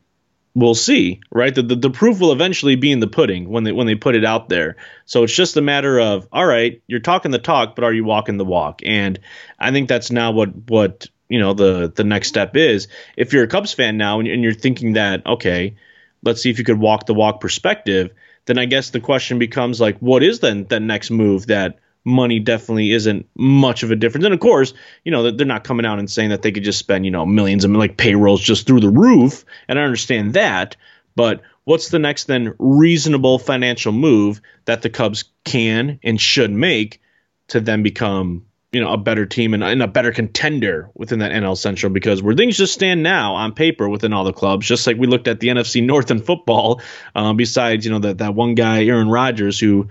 we'll 0.54 0.74
see, 0.74 1.20
right? 1.30 1.54
The, 1.54 1.62
the, 1.62 1.76
the 1.76 1.90
proof 1.90 2.20
will 2.20 2.32
eventually 2.32 2.76
be 2.76 2.92
in 2.92 3.00
the 3.00 3.06
pudding 3.06 3.48
when 3.48 3.64
they 3.64 3.72
when 3.72 3.86
they 3.86 3.94
put 3.94 4.14
it 4.14 4.24
out 4.24 4.48
there. 4.48 4.76
So 5.06 5.22
it's 5.22 5.34
just 5.34 5.56
a 5.56 5.62
matter 5.62 5.98
of, 6.00 6.28
all 6.32 6.46
right, 6.46 6.82
you're 6.86 7.00
talking 7.00 7.30
the 7.30 7.38
talk, 7.38 7.74
but 7.74 7.84
are 7.84 7.92
you 7.92 8.04
walking 8.04 8.36
the 8.36 8.44
walk? 8.44 8.82
And 8.84 9.18
I 9.58 9.70
think 9.70 9.88
that's 9.88 10.10
now 10.10 10.32
what 10.32 10.50
what 10.68 11.06
you 11.28 11.38
know 11.38 11.54
the 11.54 11.92
the 11.94 12.04
next 12.04 12.28
step 12.28 12.56
is. 12.56 12.88
If 13.16 13.32
you're 13.32 13.44
a 13.44 13.48
Cubs 13.48 13.72
fan 13.72 13.96
now 13.96 14.20
and 14.20 14.42
you're 14.42 14.52
thinking 14.52 14.94
that, 14.94 15.26
okay, 15.26 15.76
let's 16.22 16.42
see 16.42 16.50
if 16.50 16.58
you 16.58 16.64
could 16.64 16.78
walk 16.78 17.06
the 17.06 17.14
walk 17.14 17.40
perspective, 17.40 18.10
then 18.46 18.58
I 18.58 18.64
guess 18.64 18.90
the 18.90 19.00
question 19.00 19.38
becomes 19.38 19.80
like, 19.80 19.98
what 19.98 20.22
is 20.22 20.40
then 20.40 20.64
the 20.64 20.80
next 20.80 21.10
move 21.10 21.46
that 21.46 21.78
money 22.04 22.40
definitely 22.40 22.92
isn't 22.92 23.28
much 23.36 23.82
of 23.82 23.90
a 23.90 23.96
difference. 23.96 24.24
And 24.24 24.34
of 24.34 24.40
course, 24.40 24.74
you 25.04 25.12
know, 25.12 25.30
they're 25.30 25.46
not 25.46 25.64
coming 25.64 25.86
out 25.86 25.98
and 25.98 26.10
saying 26.10 26.30
that 26.30 26.42
they 26.42 26.52
could 26.52 26.64
just 26.64 26.78
spend, 26.78 27.04
you 27.04 27.10
know, 27.10 27.24
millions 27.24 27.64
and 27.64 27.76
like 27.76 27.96
payrolls 27.96 28.40
just 28.40 28.66
through 28.66 28.80
the 28.80 28.90
roof. 28.90 29.44
And 29.68 29.78
I 29.78 29.84
understand 29.84 30.34
that. 30.34 30.76
But 31.14 31.42
what's 31.64 31.90
the 31.90 31.98
next 31.98 32.24
then 32.24 32.54
reasonable 32.58 33.38
financial 33.38 33.92
move 33.92 34.40
that 34.64 34.82
the 34.82 34.90
Cubs 34.90 35.24
can 35.44 36.00
and 36.02 36.20
should 36.20 36.50
make 36.50 37.00
to 37.48 37.60
then 37.60 37.82
become 37.82 38.46
you 38.72 38.80
know 38.80 38.90
a 38.90 38.96
better 38.96 39.26
team 39.26 39.52
and, 39.52 39.62
and, 39.62 39.82
a 39.82 39.86
better 39.86 40.12
contender 40.12 40.90
within 40.94 41.18
that 41.18 41.30
NL 41.30 41.58
Central 41.58 41.92
because 41.92 42.22
where 42.22 42.34
things 42.34 42.56
just 42.56 42.72
stand 42.72 43.02
now 43.02 43.34
on 43.34 43.52
paper 43.52 43.86
within 43.86 44.14
all 44.14 44.24
the 44.24 44.32
clubs, 44.32 44.66
just 44.66 44.86
like 44.86 44.96
we 44.96 45.06
looked 45.06 45.28
at 45.28 45.40
the 45.40 45.48
NFC 45.48 45.84
North 45.84 46.10
in 46.10 46.20
football. 46.20 46.80
Um, 47.14 47.36
besides, 47.36 47.84
you 47.84 47.92
know 47.92 47.98
that 47.98 48.18
that 48.18 48.34
one 48.34 48.54
guy 48.54 48.84
Aaron 48.84 49.10
Rodgers 49.10 49.60
who 49.60 49.88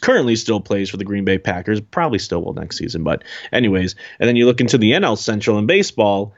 currently 0.00 0.34
still 0.34 0.60
plays 0.60 0.90
for 0.90 0.96
the 0.96 1.04
Green 1.04 1.24
Bay 1.24 1.38
Packers, 1.38 1.80
probably 1.80 2.18
still 2.18 2.42
will 2.42 2.54
next 2.54 2.76
season. 2.76 3.04
But 3.04 3.22
anyways, 3.52 3.94
and 4.18 4.28
then 4.28 4.34
you 4.34 4.46
look 4.46 4.60
into 4.60 4.78
the 4.78 4.92
NL 4.92 5.16
Central 5.16 5.58
in 5.58 5.66
baseball. 5.66 6.34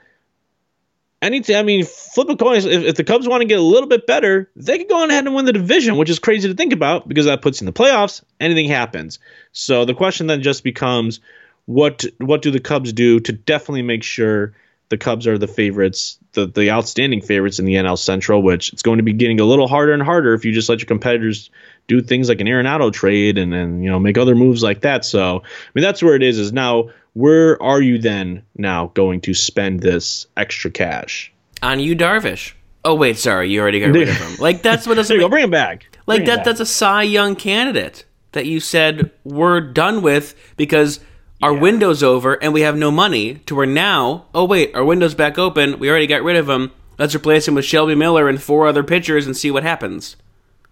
Anything, 1.23 1.57
I 1.57 1.63
mean, 1.63 1.83
flip 1.87 2.29
a 2.29 2.37
coin. 2.37 2.59
If, 2.59 2.67
if 2.67 2.95
the 2.97 3.03
Cubs 3.03 3.27
want 3.27 3.41
to 3.41 3.47
get 3.47 3.59
a 3.59 3.63
little 3.63 3.89
bit 3.89 4.07
better, 4.07 4.51
they 4.55 4.77
could 4.77 4.89
go 4.91 5.03
on 5.03 5.11
ahead 5.11 5.25
and 5.25 5.35
win 5.35 5.47
the 5.47 5.53
division, 5.55 5.97
which 5.97 6.11
is 6.11 6.19
crazy 6.19 6.47
to 6.47 6.55
think 6.55 6.75
about 6.75 7.09
because 7.09 7.25
that 7.25 7.41
puts 7.41 7.61
you 7.61 7.67
in 7.67 7.73
the 7.73 7.81
playoffs. 7.81 8.23
Anything 8.39 8.69
happens. 8.69 9.19
So 9.51 9.87
the 9.87 9.95
question 9.95 10.27
then 10.27 10.43
just 10.43 10.63
becomes 10.63 11.21
what 11.67 12.05
what 12.19 12.43
do 12.43 12.51
the 12.51 12.61
Cubs 12.61 12.93
do 12.93 13.21
to 13.21 13.33
definitely 13.33 13.83
make 13.83 14.03
sure 14.03 14.55
the 14.89 14.97
Cubs 14.97 15.27
are 15.27 15.37
the 15.37 15.49
favorites, 15.49 16.19
the 16.33 16.47
the 16.47 16.71
outstanding 16.71 17.21
favorites 17.21 17.59
in 17.59 17.65
the 17.65 17.75
NL 17.75 17.99
Central, 17.99 18.43
which 18.43 18.73
it's 18.73 18.83
going 18.83 18.99
to 18.99 19.03
be 19.03 19.13
getting 19.13 19.41
a 19.41 19.45
little 19.45 19.67
harder 19.67 19.93
and 19.93 20.03
harder 20.03 20.33
if 20.33 20.45
you 20.45 20.53
just 20.53 20.69
let 20.69 20.79
your 20.79 20.87
competitors 20.87 21.51
do 21.89 22.01
things 22.01 22.29
like 22.29 22.41
an 22.41 22.47
Arenado 22.47 22.93
trade 22.93 23.39
and 23.39 23.53
then 23.53 23.83
you 23.83 23.91
know 23.91 23.99
make 23.99 24.17
other 24.17 24.35
moves 24.35 24.63
like 24.63 24.83
that. 24.83 25.05
So 25.05 25.39
I 25.39 25.71
mean 25.75 25.83
that's 25.83 26.03
where 26.03 26.15
it 26.15 26.23
is. 26.23 26.39
Is 26.39 26.53
now 26.53 26.91
where 27.15 27.61
are 27.63 27.81
you 27.81 27.99
then 27.99 28.43
now 28.57 28.93
going 28.95 29.23
to 29.23 29.35
spend 29.35 29.81
this 29.81 30.27
extra 30.37 30.71
cash 30.71 31.33
on 31.63 31.81
Yu 31.81 31.97
Darvish? 31.97 32.53
Oh 32.85 32.95
wait, 32.95 33.19
sorry, 33.19 33.51
you 33.51 33.61
already 33.61 33.81
got 33.81 33.91
rid 33.91 34.09
of 34.09 34.17
him. 34.17 34.37
Like 34.39 34.63
that's 34.63 34.87
what 34.87 34.95
doesn't. 34.95 35.19
go, 35.19 35.29
bring 35.29 35.45
him 35.45 35.51
back. 35.51 35.87
Like 36.07 36.19
bring 36.19 36.27
that. 36.27 36.45
That's 36.45 36.61
a 36.61 36.67
Cy 36.67 37.03
Young 37.03 37.35
candidate 37.35 38.05
that 38.33 38.47
you 38.47 38.61
said 38.61 39.11
we're 39.25 39.61
done 39.61 40.03
with 40.03 40.37
because 40.57 41.01
our 41.43 41.53
yeah. 41.53 41.61
window's 41.61 42.03
over 42.03 42.35
and 42.35 42.53
we 42.53 42.63
have 42.63 42.77
no 42.77 42.91
money 42.91 43.37
to 43.47 43.55
where 43.55 43.67
now, 43.67 44.27
oh 44.35 44.45
wait, 44.45 44.75
our 44.75 44.85
window's 44.85 45.15
back 45.15 45.39
open. 45.39 45.79
We 45.79 45.91
already 45.91 46.07
got 46.07 46.23
rid 46.23 46.37
of 46.37 46.49
him. 46.49 46.73
Let's 46.99 47.15
replace 47.15 47.47
him 47.47 47.55
with 47.55 47.65
Shelby 47.65 47.95
Miller 47.95 48.29
and 48.29 48.41
four 48.41 48.67
other 48.67 48.83
pitchers 48.83 49.27
and 49.27 49.37
see 49.37 49.51
what 49.51 49.63
happens. 49.63 50.17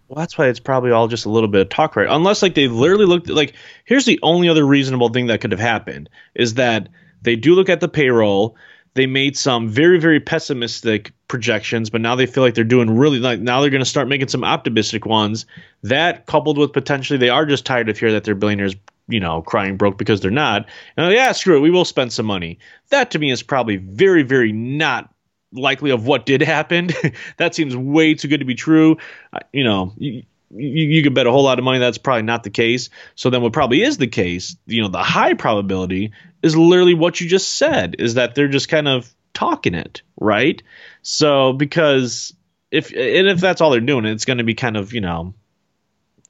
Well, 0.09 0.19
that's 0.19 0.37
why 0.37 0.49
it's 0.49 0.61
probably 0.61 0.91
all 0.91 1.09
just 1.09 1.27
a 1.27 1.31
little 1.31 1.49
bit 1.49 1.63
of 1.63 1.69
talk, 1.71 1.97
right? 1.97 2.09
Unless 2.09 2.43
like 2.43 2.55
they've 2.55 2.73
literally 2.73 3.07
looked 3.07 3.29
at, 3.29 3.37
like 3.37 3.55
here's 3.85 4.05
the 4.05 4.21
only 4.23 4.49
other 4.49 4.65
reasonable 4.65 5.09
thing 5.09 5.27
that 5.27 5.41
could 5.41 5.53
have 5.53 5.61
happened 5.61 6.11
is 6.35 6.55
that 6.55 6.89
they 7.23 7.37
do 7.37 7.55
look 7.55 7.69
at 7.69 7.81
the 7.81 7.89
payroll. 7.89 8.57
They 8.95 9.07
made 9.07 9.37
some 9.37 9.69
very 9.69 9.99
very 9.99 10.21
pessimistic 10.21 11.13
projections, 11.27 11.91
but 11.91 12.01
now 12.01 12.17
they 12.17 12.27
feel 12.27 12.43
like 12.43 12.55
they're 12.55 12.65
doing 12.65 12.97
really 12.97 13.19
like 13.19 13.41
now 13.41 13.61
they're 13.61 13.71
going 13.71 13.83
to 13.83 13.89
start 13.89 14.09
making 14.09 14.29
some 14.29 14.45
optimistic 14.45 15.05
ones. 15.07 15.47
That 15.83 16.27
coupled 16.27 16.59
with 16.59 16.73
potentially 16.73 17.19
they 17.19 17.31
are 17.31 17.47
just 17.47 17.67
tired 17.67 17.89
of 17.89 17.99
hearing 17.99 18.15
that 18.15 18.25
their 18.25 18.35
billionaires 18.35 18.77
you 19.09 19.21
know, 19.21 19.43
crying 19.43 19.77
broke 19.77 19.99
because 19.99 20.21
they're 20.21 20.31
not. 20.31 20.67
And 20.97 21.13
yeah, 21.13 21.33
screw 21.33 21.57
it, 21.57 21.61
we 21.61 21.71
will 21.71 21.85
spend 21.85 22.13
some 22.13 22.27
money. 22.27 22.59
That 22.91 23.11
to 23.13 23.19
me 23.19 23.31
is 23.31 23.43
probably 23.43 23.77
very, 23.77 24.23
very 24.23 24.53
not 24.53 25.13
likely 25.53 25.91
of 25.91 26.07
what 26.07 26.27
did 26.27 26.43
happen. 26.43 26.91
that 27.37 27.55
seems 27.55 27.77
way 27.77 28.15
too 28.15 28.29
good 28.29 28.41
to 28.41 28.47
be 28.47 28.55
true. 28.55 28.99
Uh, 29.33 29.41
you 29.53 29.65
know, 29.65 29.93
you, 29.97 30.23
you, 30.51 30.89
you 30.89 31.03
could 31.03 31.15
bet 31.15 31.27
a 31.27 31.31
whole 31.31 31.45
lot 31.45 31.59
of 31.59 31.65
money 31.65 31.79
that's 31.79 31.99
probably 31.99 32.23
not 32.23 32.43
the 32.43 32.51
case. 32.51 32.91
So 33.15 33.31
then, 33.31 33.43
what 33.43 33.53
probably 33.53 33.83
is 33.83 33.99
the 33.99 34.07
case, 34.07 34.57
you 34.67 34.83
know, 34.83 34.89
the 34.89 35.03
high 35.03 35.35
probability 35.35 36.13
is 36.43 36.57
literally 36.57 36.95
what 36.95 37.21
you 37.21 37.29
just 37.29 37.55
said, 37.55 37.97
is 37.99 38.15
that 38.15 38.35
they're 38.35 38.49
just 38.49 38.69
kind 38.69 38.89
of 38.89 39.13
talking 39.33 39.75
it, 39.75 40.03
right? 40.21 40.63
So 41.03 41.53
because 41.53 42.35
if 42.71 42.91
and 42.91 43.29
if 43.29 43.41
that's 43.41 43.61
all 43.61 43.71
they're 43.71 43.81
doing, 43.81 44.05
it's 44.05 44.25
going 44.25 44.39
to 44.39 44.45
be 44.45 44.55
kind 44.55 44.77
of 44.77 44.93
you 44.93 45.01
know 45.01 45.35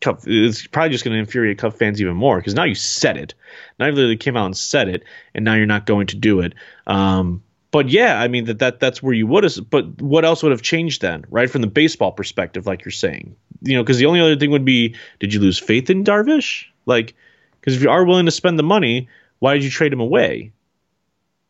Cup, 0.00 0.20
it's 0.26 0.66
probably 0.66 0.90
just 0.90 1.04
going 1.04 1.14
to 1.14 1.18
infuriate 1.18 1.59
Cup 1.59 1.74
fans 1.74 2.00
even 2.00 2.16
more 2.16 2.38
because 2.38 2.54
now 2.54 2.64
you 2.64 2.74
said 2.74 3.16
it. 3.16 3.35
Now 3.78 3.87
you 3.87 3.92
literally 3.92 4.16
came 4.16 4.37
out 4.37 4.46
and 4.46 4.57
said 4.57 4.88
it, 4.88 5.04
and 5.35 5.44
now 5.44 5.54
you're 5.54 5.66
not 5.66 5.87
going 5.87 6.09
to 6.09 6.16
do 6.16 6.40
it. 6.40 6.54
Um, 6.87 7.42
but 7.70 7.88
yeah, 7.88 8.20
I 8.20 8.28
mean 8.28 8.44
that, 8.44 8.61
that 8.61 8.80
that's 8.80 9.02
where 9.02 9.14
you 9.14 9.26
would 9.26 9.44
have. 9.44 9.70
But 9.70 10.00
what 10.00 10.24
else 10.24 10.42
would 10.42 10.52
have 10.52 10.62
changed 10.62 11.02
then, 11.02 11.24
right? 11.28 11.50
From 11.50 11.62
the 11.62 11.66
baseball 11.66 12.12
perspective, 12.12 12.66
like 12.66 12.85
you're 12.85 12.92
saying, 12.92 13.35
you 13.62 13.74
know, 13.74 13.83
because 13.83 13.98
the 13.98 14.07
only 14.07 14.20
other 14.20 14.37
thing 14.37 14.50
would 14.50 14.64
be, 14.64 14.94
did 15.18 15.35
you 15.35 15.40
lose 15.40 15.59
faith 15.59 15.90
in 15.90 16.04
Darvish? 16.04 16.66
Like, 16.87 17.14
because 17.61 17.76
if 17.76 17.83
you 17.83 17.90
are 17.90 18.04
willing 18.04 18.26
to 18.26 18.30
spend 18.30 18.59
the 18.59 18.62
money, 18.62 19.09
why 19.38 19.54
did 19.54 19.64
you 19.64 19.70
trade 19.70 19.92
him 19.92 20.00
away? 20.00 20.52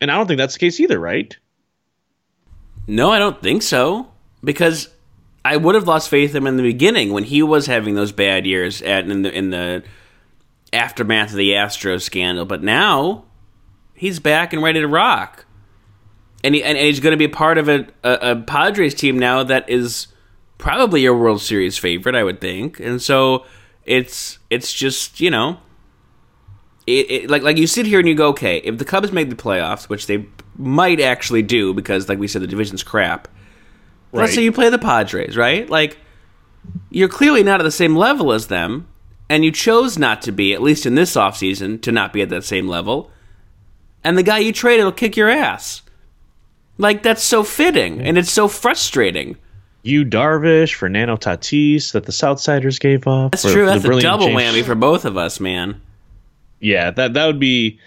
And 0.01 0.11
I 0.11 0.17
don't 0.17 0.27
think 0.27 0.39
that's 0.39 0.55
the 0.55 0.61
case 0.61 0.81
either, 0.81 0.99
right? 0.99 1.37
No, 2.87 3.11
I 3.11 3.19
don't 3.19 3.43
think 3.43 3.63
so. 3.63 4.09
Because 4.43 4.89
I 5.45 5.57
would 5.59 5.75
have 5.75 5.87
lost 5.87 6.09
faith 6.09 6.31
in 6.31 6.39
him 6.39 6.47
in 6.47 6.57
the 6.57 6.63
beginning 6.63 7.13
when 7.13 7.25
he 7.25 7.43
was 7.43 7.67
having 7.67 7.95
those 7.95 8.13
bad 8.13 8.47
years 8.47 8.81
at 8.81 9.09
in 9.09 9.23
the 9.23 9.37
in 9.37 9.51
the 9.51 9.85
aftermath 10.73 11.31
of 11.31 11.37
the 11.37 11.51
Astros 11.51 12.03
scandal. 12.03 12.47
But 12.47 12.63
now 12.63 13.25
he's 13.95 14.19
back 14.19 14.53
and 14.53 14.63
ready 14.63 14.81
to 14.81 14.89
rock, 14.89 15.45
and 16.43 16.55
he 16.55 16.65
and, 16.65 16.79
he's 16.79 17.01
going 17.01 17.13
to 17.13 17.19
be 17.19 17.29
part 17.29 17.59
of 17.59 17.69
a, 17.69 17.87
a, 18.03 18.31
a 18.31 18.37
Padres 18.37 18.95
team 18.95 19.19
now 19.19 19.43
that 19.43 19.69
is 19.69 20.07
probably 20.57 21.03
your 21.03 21.17
World 21.17 21.43
Series 21.43 21.77
favorite, 21.77 22.15
I 22.15 22.25
would 22.25 22.41
think. 22.41 22.81
And 22.81 23.03
so 23.03 23.45
it's 23.85 24.39
it's 24.49 24.73
just 24.73 25.21
you 25.21 25.31
know. 25.31 25.59
It, 26.87 27.11
it, 27.11 27.31
like 27.31 27.43
like 27.43 27.57
you 27.57 27.67
sit 27.67 27.87
here 27.87 27.99
and 27.99 28.07
you 28.07 28.15
go, 28.15 28.29
okay, 28.29 28.59
if 28.59 28.77
the 28.77 28.85
Cubs 28.85 29.11
make 29.11 29.31
the 29.31 29.37
playoffs, 29.37 29.89
which 29.89 30.07
they 30.07 30.27
might 30.59 31.01
actually 31.01 31.41
do 31.41 31.73
because, 31.73 32.11
like 32.11 32.19
we 32.19 32.29
said, 32.29 32.43
the 32.43 32.47
division's 32.47 32.83
crap 32.83 33.27
Right. 34.15 34.23
Let's 34.23 34.35
say 34.35 34.45
you 34.45 34.53
play 34.53 34.71
the 34.71 34.79
Padres, 34.79 35.37
right? 35.37 35.69
Like, 35.69 35.99
you're 36.89 37.09
clearly 37.09 37.43
not 37.43 37.61
at 37.61 37.65
the 37.65 37.73
same 37.73 37.97
level 37.97 38.33
as 38.33 38.47
them, 38.47 38.87
and 39.29 39.45
you 39.45 39.51
chose 39.51 39.99
not 39.99 40.23
to 40.23 40.33
be, 40.33 40.55
at 40.55 40.63
least 40.63 40.87
in 40.87 40.95
this 40.95 41.17
offseason, 41.17 41.83
to 41.83 41.91
not 41.91 42.13
be 42.13 42.23
at 42.23 42.29
that 42.29 42.45
same 42.45 42.69
level. 42.69 43.11
And 44.05 44.17
the 44.17 44.23
guy 44.23 44.39
you 44.39 44.53
traded 44.53 44.85
will 44.85 44.93
kick 44.93 45.17
your 45.17 45.29
ass. 45.29 45.83
Like, 46.79 47.03
that's 47.03 47.25
so 47.25 47.43
fitting, 47.43 48.01
and 48.01 48.17
it's 48.17 48.31
so 48.31 48.47
frustrating. 48.47 49.37
Yu 49.83 50.05
Darvish, 50.05 50.75
Fernando 50.75 51.17
Tatis 51.17 51.93
that 51.93 52.05
the 52.05 52.13
Southsiders 52.13 52.79
gave 52.79 53.09
up. 53.09 53.33
That's 53.33 53.43
true. 53.43 53.67
That's 53.67 53.85
a 53.85 54.01
double 54.01 54.29
James. 54.29 54.41
whammy 54.41 54.65
for 54.65 54.77
both 54.77 55.05
of 55.05 55.17
us, 55.17 55.41
man. 55.41 55.83
Yeah, 56.61 56.93
that 56.93 57.15
that 57.15 57.27
would 57.27 57.41
be 57.41 57.81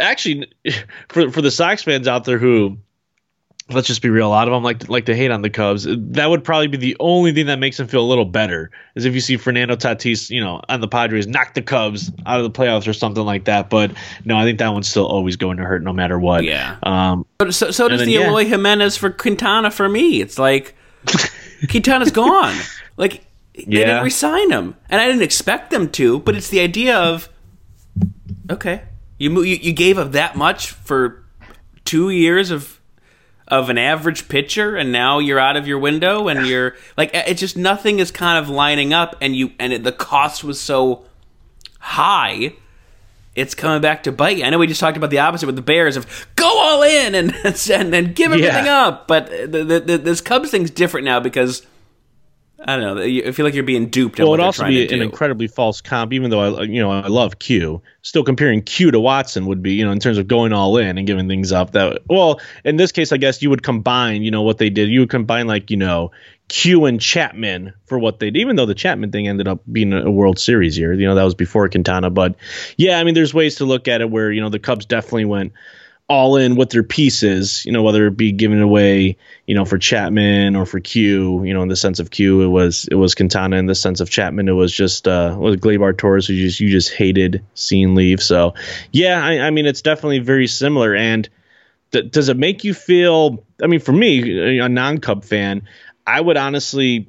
actually 0.00 0.50
for 1.08 1.30
for 1.30 1.42
the 1.42 1.50
Sox 1.50 1.82
fans 1.82 2.08
out 2.08 2.24
there 2.24 2.38
who 2.38 2.78
let's 3.70 3.86
just 3.86 4.02
be 4.02 4.10
real. 4.10 4.26
A 4.26 4.28
lot 4.28 4.46
of 4.46 4.52
them 4.52 4.62
like 4.62 4.80
to, 4.80 4.90
like 4.92 5.06
to 5.06 5.16
hate 5.16 5.30
on 5.30 5.42
the 5.42 5.50
Cubs. 5.50 5.86
That 5.88 6.28
would 6.28 6.44
probably 6.44 6.66
be 6.66 6.76
the 6.76 6.96
only 7.00 7.32
thing 7.32 7.46
that 7.46 7.58
makes 7.58 7.76
them 7.76 7.86
feel 7.88 8.02
a 8.02 8.06
little 8.06 8.24
better, 8.24 8.70
is 8.94 9.04
if 9.04 9.14
you 9.14 9.20
see 9.20 9.36
Fernando 9.36 9.74
Tatis, 9.76 10.28
you 10.30 10.40
know, 10.42 10.60
on 10.68 10.80
the 10.80 10.88
Padres 10.88 11.26
knock 11.26 11.54
the 11.54 11.62
Cubs 11.62 12.10
out 12.26 12.40
of 12.40 12.44
the 12.44 12.50
playoffs 12.50 12.86
or 12.86 12.92
something 12.92 13.24
like 13.24 13.44
that. 13.44 13.70
But 13.70 13.92
no, 14.24 14.36
I 14.36 14.44
think 14.44 14.58
that 14.58 14.68
one's 14.68 14.88
still 14.88 15.06
always 15.06 15.36
going 15.36 15.56
to 15.56 15.64
hurt 15.64 15.82
no 15.82 15.92
matter 15.92 16.18
what. 16.18 16.44
Yeah. 16.44 16.76
Um, 16.82 17.24
so, 17.50 17.70
so 17.70 17.88
does 17.88 18.00
then, 18.00 18.08
the 18.08 18.14
yeah. 18.14 18.28
Eloy 18.28 18.44
Jimenez 18.44 18.96
for 18.96 19.10
Quintana 19.10 19.70
for 19.70 19.88
me. 19.88 20.20
It's 20.20 20.38
like 20.38 20.74
Quintana's 21.70 22.10
gone. 22.10 22.56
Like 22.96 23.24
they 23.54 23.64
Yeah. 23.66 23.84
didn't 23.86 24.04
resign 24.04 24.50
him, 24.50 24.76
and 24.90 25.00
I 25.00 25.06
didn't 25.06 25.22
expect 25.22 25.70
them 25.70 25.88
to. 25.92 26.18
But 26.20 26.36
it's 26.36 26.48
the 26.48 26.60
idea 26.60 26.98
of 26.98 27.28
okay, 28.50 28.82
you 29.18 29.42
you, 29.42 29.56
you 29.56 29.72
gave 29.72 29.98
up 29.98 30.12
that 30.12 30.36
much 30.36 30.70
for 30.70 31.24
two 31.84 32.10
years 32.10 32.50
of 32.50 32.80
of 33.48 33.68
an 33.70 33.78
average 33.78 34.28
pitcher, 34.28 34.76
and 34.76 34.90
now 34.90 35.18
you're 35.18 35.38
out 35.38 35.56
of 35.56 35.66
your 35.66 35.78
window, 35.78 36.28
and 36.28 36.46
you're 36.46 36.74
like 36.96 37.10
it's 37.12 37.40
just 37.40 37.56
nothing 37.56 37.98
is 37.98 38.10
kind 38.10 38.38
of 38.42 38.48
lining 38.48 38.92
up, 38.92 39.16
and 39.20 39.36
you 39.36 39.52
and 39.58 39.72
it, 39.72 39.84
the 39.84 39.92
cost 39.92 40.42
was 40.44 40.60
so 40.60 41.04
high 41.80 42.54
it's 43.34 43.52
coming 43.52 43.80
back 43.82 44.04
to 44.04 44.12
bite 44.12 44.36
you. 44.38 44.44
I 44.44 44.50
know 44.50 44.58
we 44.58 44.68
just 44.68 44.78
talked 44.78 44.96
about 44.96 45.10
the 45.10 45.18
opposite 45.18 45.46
with 45.46 45.56
the 45.56 45.62
Bears 45.62 45.96
of 45.96 46.06
go 46.36 46.46
all 46.46 46.82
in 46.84 47.16
and 47.16 47.34
and 47.44 47.92
then 47.92 48.12
give 48.12 48.30
everything 48.32 48.66
Yeah. 48.66 48.86
up, 48.86 49.08
but 49.08 49.28
the, 49.28 49.64
the, 49.64 49.80
the, 49.80 49.98
this 49.98 50.20
Cubs 50.20 50.52
thing's 50.52 50.70
different 50.70 51.04
now 51.04 51.18
because 51.18 51.66
I 52.66 52.76
don't 52.76 52.96
know. 52.96 53.02
I 53.02 53.32
feel 53.32 53.44
like 53.44 53.54
you're 53.54 53.62
being 53.62 53.88
duped. 53.88 54.18
well, 54.18 54.32
it'd 54.32 54.44
also 54.44 54.66
be 54.66 54.90
an 54.92 55.02
incredibly 55.02 55.48
false 55.48 55.82
comp, 55.82 56.12
even 56.14 56.30
though 56.30 56.60
I, 56.60 56.62
you 56.62 56.80
know, 56.80 56.90
I 56.90 57.08
love 57.08 57.38
Q. 57.38 57.82
Still 58.00 58.24
comparing 58.24 58.62
Q 58.62 58.90
to 58.90 58.98
Watson 59.00 59.46
would 59.46 59.62
be, 59.62 59.74
you 59.74 59.84
know, 59.84 59.92
in 59.92 60.00
terms 60.00 60.16
of 60.16 60.28
going 60.28 60.52
all 60.54 60.78
in 60.78 60.96
and 60.96 61.06
giving 61.06 61.28
things 61.28 61.52
up. 61.52 61.72
That 61.72 62.02
well, 62.08 62.40
in 62.64 62.76
this 62.76 62.90
case, 62.90 63.12
I 63.12 63.18
guess 63.18 63.42
you 63.42 63.50
would 63.50 63.62
combine, 63.62 64.22
you 64.22 64.30
know, 64.30 64.42
what 64.42 64.58
they 64.58 64.70
did. 64.70 64.88
You 64.88 65.00
would 65.00 65.10
combine 65.10 65.46
like, 65.46 65.70
you 65.70 65.76
know, 65.76 66.10
Q 66.48 66.86
and 66.86 67.00
Chapman 67.00 67.74
for 67.86 67.98
what 67.98 68.18
they 68.18 68.30
did, 68.30 68.40
even 68.40 68.56
though 68.56 68.66
the 68.66 68.74
Chapman 68.74 69.12
thing 69.12 69.28
ended 69.28 69.46
up 69.46 69.60
being 69.70 69.92
a 69.92 70.10
World 70.10 70.38
Series 70.38 70.78
year. 70.78 70.94
You 70.94 71.06
know, 71.06 71.14
that 71.14 71.24
was 71.24 71.34
before 71.34 71.68
Quintana. 71.68 72.08
But 72.08 72.34
yeah, 72.78 72.98
I 72.98 73.04
mean, 73.04 73.14
there's 73.14 73.34
ways 73.34 73.56
to 73.56 73.66
look 73.66 73.88
at 73.88 74.00
it 74.00 74.10
where, 74.10 74.32
you 74.32 74.40
know, 74.40 74.48
the 74.48 74.58
Cubs 74.58 74.86
definitely 74.86 75.26
went 75.26 75.52
all 76.06 76.36
in 76.36 76.54
with 76.54 76.70
their 76.70 76.82
pieces, 76.82 77.64
you 77.64 77.72
know, 77.72 77.82
whether 77.82 78.06
it 78.06 78.16
be 78.16 78.30
giving 78.30 78.60
away, 78.60 79.16
you 79.46 79.54
know, 79.54 79.64
for 79.64 79.78
Chapman 79.78 80.54
or 80.54 80.66
for 80.66 80.78
Q, 80.78 81.42
you 81.44 81.54
know, 81.54 81.62
in 81.62 81.68
the 81.68 81.76
sense 81.76 81.98
of 81.98 82.10
Q, 82.10 82.42
it 82.42 82.48
was 82.48 82.86
it 82.90 82.96
was 82.96 83.14
Quintana. 83.14 83.56
In 83.56 83.66
the 83.66 83.74
sense 83.74 84.00
of 84.00 84.10
Chapman, 84.10 84.48
it 84.48 84.52
was 84.52 84.72
just 84.72 85.08
uh 85.08 85.34
was 85.38 85.56
Gleyber 85.56 85.96
Torres 85.96 86.26
who 86.26 86.36
just 86.36 86.60
you 86.60 86.68
just 86.68 86.92
hated 86.92 87.42
seeing 87.54 87.94
leave. 87.94 88.22
So 88.22 88.54
yeah, 88.92 89.24
I, 89.24 89.40
I 89.40 89.50
mean 89.50 89.64
it's 89.66 89.82
definitely 89.82 90.18
very 90.18 90.46
similar. 90.46 90.94
And 90.94 91.28
th- 91.92 92.10
does 92.10 92.28
it 92.28 92.36
make 92.36 92.64
you 92.64 92.74
feel? 92.74 93.42
I 93.62 93.66
mean, 93.66 93.80
for 93.80 93.92
me, 93.92 94.58
a 94.58 94.68
non-Cub 94.68 95.24
fan, 95.24 95.66
I 96.06 96.20
would 96.20 96.36
honestly 96.36 97.08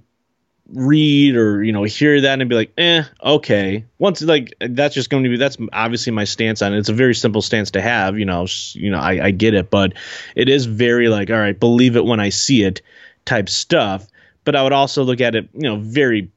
read 0.74 1.36
or 1.36 1.64
you 1.64 1.72
know 1.72 1.84
hear 1.84 2.22
that 2.22 2.40
and 2.40 2.50
be 2.50 2.56
like 2.56 2.72
eh 2.78 3.04
okay. 3.24 3.86
Once 4.00 4.22
like 4.22 4.54
that's 4.60 4.96
just 4.96 5.10
going 5.10 5.24
to 5.24 5.30
be 5.30 5.38
that's 5.38 5.58
obviously 5.74 6.12
my 6.12 6.24
stance 6.24 6.62
on 6.62 6.74
it. 6.74 6.80
It's 6.80 6.90
a 6.90 6.94
very 6.94 7.16
simple 7.16 7.42
stance 7.42 7.72
to 7.72 7.82
have 7.82 8.18
you 8.18 8.26
know 8.26 8.48
you 8.74 8.90
know 8.90 9.00
I, 9.00 9.26
I 9.26 9.32
get 9.32 9.54
it 9.54 9.70
but 9.70 9.94
it 10.36 10.50
is 10.50 10.66
very 10.66 11.10
like 11.10 11.30
all 11.30 11.38
right 11.38 11.60
believe 11.60 11.96
it 11.96 12.06
when 12.06 12.20
i 12.20 12.30
see 12.30 12.64
it 12.64 12.82
type 13.26 13.50
stuff. 13.50 14.08
But 14.44 14.56
i 14.56 14.64
would 14.64 14.74
also 14.74 15.04
look 15.04 15.22
at 15.22 15.36
it 15.36 15.50
you 15.54 15.62
know 15.70 15.78
very 15.78 16.32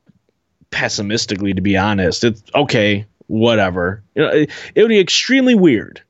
pessimistically 0.71 1.55
to 1.55 1.63
be 1.63 1.77
honest. 1.77 2.25
It's 2.25 2.43
okay 2.55 3.07
whatever. 3.27 4.03
You 4.15 4.23
know 4.23 4.29
it, 4.29 4.51
it 4.75 4.83
would 4.83 4.89
be 4.89 5.01
extremely 5.01 5.55
weird 5.55 6.03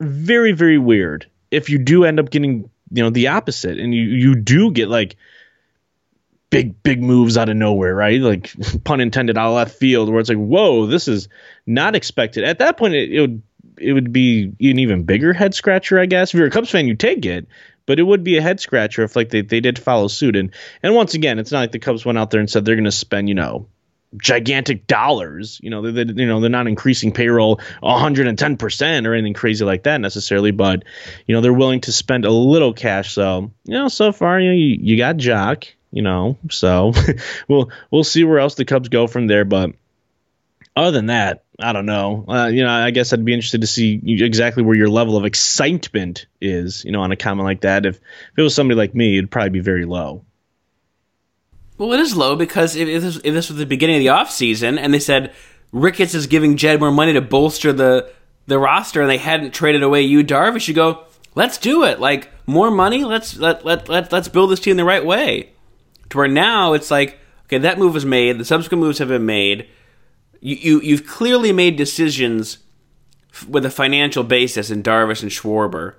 very 0.00 0.52
very 0.52 0.78
weird 0.78 1.26
if 1.50 1.70
you 1.70 1.78
do 1.78 2.04
end 2.04 2.18
up 2.18 2.30
getting 2.30 2.68
you 2.92 3.02
know 3.02 3.10
the 3.10 3.28
opposite 3.28 3.78
and 3.78 3.94
you 3.94 4.02
you 4.02 4.34
do 4.34 4.70
get 4.70 4.88
like 4.88 5.16
big 6.54 6.82
big 6.84 7.02
moves 7.02 7.36
out 7.36 7.48
of 7.48 7.56
nowhere 7.56 7.94
right? 7.94 8.20
Like 8.20 8.52
pun 8.84 9.00
intended 9.00 9.36
out 9.36 9.48
of 9.48 9.54
left 9.54 9.76
field 9.76 10.08
where 10.08 10.20
it's 10.20 10.28
like 10.28 10.38
whoa 10.38 10.86
this 10.86 11.08
is 11.08 11.28
not 11.66 11.96
expected. 11.96 12.44
At 12.44 12.60
that 12.60 12.76
point 12.76 12.94
it, 12.94 13.10
it 13.10 13.20
would 13.20 13.42
it 13.76 13.92
would 13.92 14.12
be 14.12 14.52
an 14.60 14.78
even 14.78 15.02
bigger 15.02 15.32
head 15.32 15.52
scratcher 15.54 15.98
i 15.98 16.06
guess. 16.06 16.32
If 16.32 16.38
you're 16.38 16.46
a 16.46 16.50
cubs 16.50 16.70
fan 16.70 16.86
you 16.86 16.94
take 16.94 17.26
it 17.26 17.48
but 17.86 17.98
it 17.98 18.04
would 18.04 18.22
be 18.24 18.38
a 18.38 18.42
head 18.42 18.60
scratcher 18.60 19.02
if 19.02 19.16
like 19.16 19.30
they, 19.30 19.42
they 19.42 19.60
did 19.60 19.78
follow 19.78 20.06
suit. 20.06 20.36
And 20.36 20.52
and 20.82 20.94
once 20.94 21.14
again 21.14 21.40
it's 21.40 21.50
not 21.50 21.60
like 21.60 21.72
the 21.72 21.80
cubs 21.80 22.04
went 22.04 22.18
out 22.18 22.30
there 22.30 22.40
and 22.40 22.48
said 22.48 22.64
they're 22.64 22.76
going 22.76 22.84
to 22.84 22.92
spend 22.92 23.28
you 23.28 23.34
know 23.34 23.66
gigantic 24.16 24.86
dollars. 24.86 25.58
You 25.60 25.70
know, 25.70 25.82
they, 25.82 26.04
they, 26.04 26.22
you 26.22 26.28
know, 26.28 26.40
they're 26.40 26.48
not 26.48 26.68
increasing 26.68 27.12
payroll 27.12 27.56
110% 27.82 29.06
or 29.08 29.14
anything 29.14 29.34
crazy 29.34 29.64
like 29.64 29.82
that 29.82 30.00
necessarily, 30.00 30.52
but 30.52 30.84
you 31.26 31.34
know, 31.34 31.40
they're 31.40 31.52
willing 31.52 31.80
to 31.80 31.92
spend 31.92 32.24
a 32.24 32.30
little 32.30 32.72
cash. 32.72 33.12
So, 33.12 33.50
you 33.64 33.74
know, 33.74 33.88
so 33.88 34.12
far, 34.12 34.38
you 34.38 34.50
know, 34.50 34.54
you, 34.54 34.78
you 34.80 34.96
got 34.96 35.16
Joc, 35.16 35.66
you 35.94 36.02
know, 36.02 36.36
so 36.50 36.92
we'll 37.48 37.70
we'll 37.90 38.02
see 38.02 38.24
where 38.24 38.40
else 38.40 38.56
the 38.56 38.64
Cubs 38.64 38.88
go 38.88 39.06
from 39.06 39.28
there, 39.28 39.44
but 39.44 39.70
other 40.74 40.90
than 40.90 41.06
that, 41.06 41.44
I 41.60 41.72
don't 41.72 41.86
know. 41.86 42.24
Uh, 42.26 42.46
you 42.48 42.64
know, 42.64 42.70
I 42.70 42.90
guess 42.90 43.12
I'd 43.12 43.24
be 43.24 43.32
interested 43.32 43.60
to 43.60 43.66
see 43.68 44.00
exactly 44.04 44.64
where 44.64 44.74
your 44.74 44.88
level 44.88 45.16
of 45.16 45.24
excitement 45.24 46.26
is, 46.40 46.84
you 46.84 46.90
know, 46.90 47.00
on 47.00 47.12
a 47.12 47.16
comment 47.16 47.44
like 47.44 47.60
that. 47.60 47.86
If, 47.86 47.96
if 47.96 48.38
it 48.38 48.42
was 48.42 48.56
somebody 48.56 48.76
like 48.76 48.92
me, 48.92 49.16
it'd 49.16 49.30
probably 49.30 49.50
be 49.50 49.60
very 49.60 49.84
low. 49.84 50.24
Well, 51.78 51.92
it 51.92 52.00
is 52.00 52.16
low 52.16 52.34
because 52.34 52.74
if 52.74 53.02
this, 53.02 53.16
if 53.16 53.34
this 53.34 53.48
was 53.48 53.58
the 53.58 53.66
beginning 53.66 53.96
of 53.96 54.00
the 54.00 54.08
offseason 54.08 54.78
and 54.78 54.92
they 54.92 54.98
said 54.98 55.32
Ricketts 55.70 56.14
is 56.14 56.26
giving 56.26 56.56
Jed 56.56 56.80
more 56.80 56.90
money 56.90 57.12
to 57.12 57.20
bolster 57.20 57.72
the 57.72 58.10
the 58.46 58.58
roster 58.58 59.00
and 59.00 59.08
they 59.08 59.18
hadn't 59.18 59.54
traded 59.54 59.82
away 59.84 60.02
Yu 60.02 60.24
Darvish, 60.24 60.68
you 60.68 60.74
go, 60.74 61.04
let's 61.36 61.56
do 61.56 61.84
it. 61.84 62.00
Like 62.00 62.30
more 62.46 62.70
money, 62.70 63.04
let's 63.04 63.36
let 63.36 63.64
let 63.64 63.88
let 63.88 64.10
let's 64.10 64.28
build 64.28 64.50
this 64.50 64.60
team 64.60 64.76
the 64.76 64.84
right 64.84 65.04
way. 65.04 65.53
To 66.14 66.18
where 66.18 66.28
now 66.28 66.72
it's 66.72 66.90
like, 66.90 67.18
okay, 67.46 67.58
that 67.58 67.76
move 67.76 67.92
was 67.92 68.06
made. 68.06 68.38
The 68.38 68.44
subsequent 68.44 68.80
moves 68.80 68.98
have 68.98 69.08
been 69.08 69.26
made. 69.26 69.68
You 70.40 70.56
you 70.56 70.80
you've 70.80 71.06
clearly 71.06 71.52
made 71.52 71.76
decisions 71.76 72.58
f- 73.32 73.46
with 73.48 73.66
a 73.66 73.70
financial 73.70 74.22
basis 74.22 74.70
in 74.70 74.82
Darvish 74.82 75.22
and 75.22 75.30
Schwarber, 75.30 75.94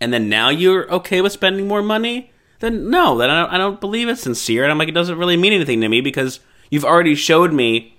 and 0.00 0.12
then 0.12 0.28
now 0.28 0.48
you're 0.48 0.90
okay 0.92 1.20
with 1.20 1.32
spending 1.32 1.68
more 1.68 1.82
money 1.82 2.30
then 2.60 2.90
no, 2.90 3.16
then 3.16 3.30
I 3.30 3.40
don't, 3.40 3.52
I 3.54 3.58
don't 3.58 3.80
believe 3.80 4.08
it's 4.08 4.22
sincere. 4.22 4.62
And 4.62 4.70
I'm 4.70 4.78
like, 4.78 4.88
it 4.88 4.94
doesn't 4.94 5.18
really 5.18 5.36
mean 5.36 5.52
anything 5.52 5.80
to 5.80 5.88
me 5.88 6.00
because 6.00 6.40
you've 6.70 6.84
already 6.84 7.14
showed 7.14 7.52
me 7.52 7.96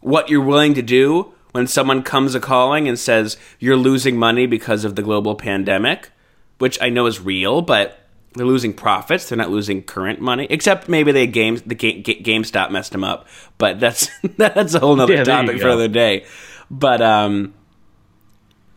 what 0.00 0.28
you're 0.28 0.44
willing 0.44 0.74
to 0.74 0.82
do 0.82 1.32
when 1.52 1.66
someone 1.66 2.02
comes 2.02 2.34
a 2.34 2.40
calling 2.40 2.88
and 2.88 2.98
says 2.98 3.36
you're 3.58 3.76
losing 3.76 4.16
money 4.16 4.46
because 4.46 4.84
of 4.84 4.96
the 4.96 5.02
global 5.02 5.34
pandemic, 5.34 6.10
which 6.58 6.80
I 6.82 6.88
know 6.88 7.06
is 7.06 7.20
real, 7.20 7.62
but 7.62 7.99
they're 8.34 8.46
losing 8.46 8.72
profits. 8.72 9.28
They're 9.28 9.38
not 9.38 9.50
losing 9.50 9.82
current 9.82 10.20
money, 10.20 10.46
except 10.50 10.88
maybe 10.88 11.12
they 11.12 11.26
games 11.26 11.62
the 11.62 11.74
game, 11.74 12.02
GameStop 12.02 12.70
messed 12.70 12.92
them 12.92 13.04
up. 13.04 13.26
But 13.58 13.80
that's 13.80 14.08
that's 14.36 14.74
a 14.74 14.80
whole 14.80 14.96
nother 14.96 15.14
Yeah, 15.14 15.24
topic 15.24 15.60
for 15.60 15.66
another 15.66 15.88
day. 15.88 16.26
But 16.70 17.02
um, 17.02 17.54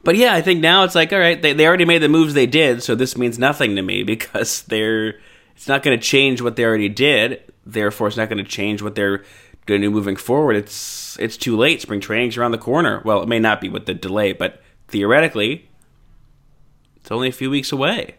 but 0.04 0.16
yeah, 0.16 0.34
I 0.34 0.42
think 0.42 0.60
now 0.62 0.84
it's 0.84 0.96
like, 0.96 1.14
all 1.14 1.20
right, 1.20 1.42
they, 1.42 1.54
they 1.54 1.68
already 1.68 1.86
made 1.86 2.00
the 2.00 2.10
moves 2.10 2.34
they 2.34 2.48
did, 2.48 2.84
so 2.84 2.96
this 2.96 3.18
means 3.18 3.40
nothing 3.40 3.76
to 3.76 3.82
me 3.82 4.04
because 4.04 4.64
they're 4.64 5.20
it's 5.56 5.68
not 5.68 5.84
going 5.84 5.98
to 5.98 6.04
change 6.04 6.42
what 6.42 6.56
they 6.56 6.66
already 6.66 6.90
did. 6.90 7.42
Therefore, 7.66 8.08
it's 8.08 8.18
not 8.18 8.30
going 8.30 8.44
to 8.44 8.50
change 8.50 8.82
what 8.82 8.96
they're 8.96 9.24
going 9.66 9.82
to 9.82 9.88
do 9.88 9.92
moving 9.92 10.16
forward. 10.16 10.56
It's 10.56 11.18
it's 11.20 11.38
too 11.38 11.56
late. 11.56 11.82
Spring 11.82 12.02
training's 12.02 12.38
around 12.38 12.52
the 12.52 12.58
corner. 12.58 13.02
Well, 13.06 13.22
it 13.22 13.30
may 13.30 13.40
not 13.40 13.62
be 13.62 13.70
with 13.70 13.86
the 13.86 13.94
delay, 13.94 14.34
but 14.34 14.62
theoretically, 14.88 15.70
it's 16.98 17.12
only 17.12 17.30
a 17.30 17.32
few 17.32 17.50
weeks 17.50 17.72
away. 17.72 18.16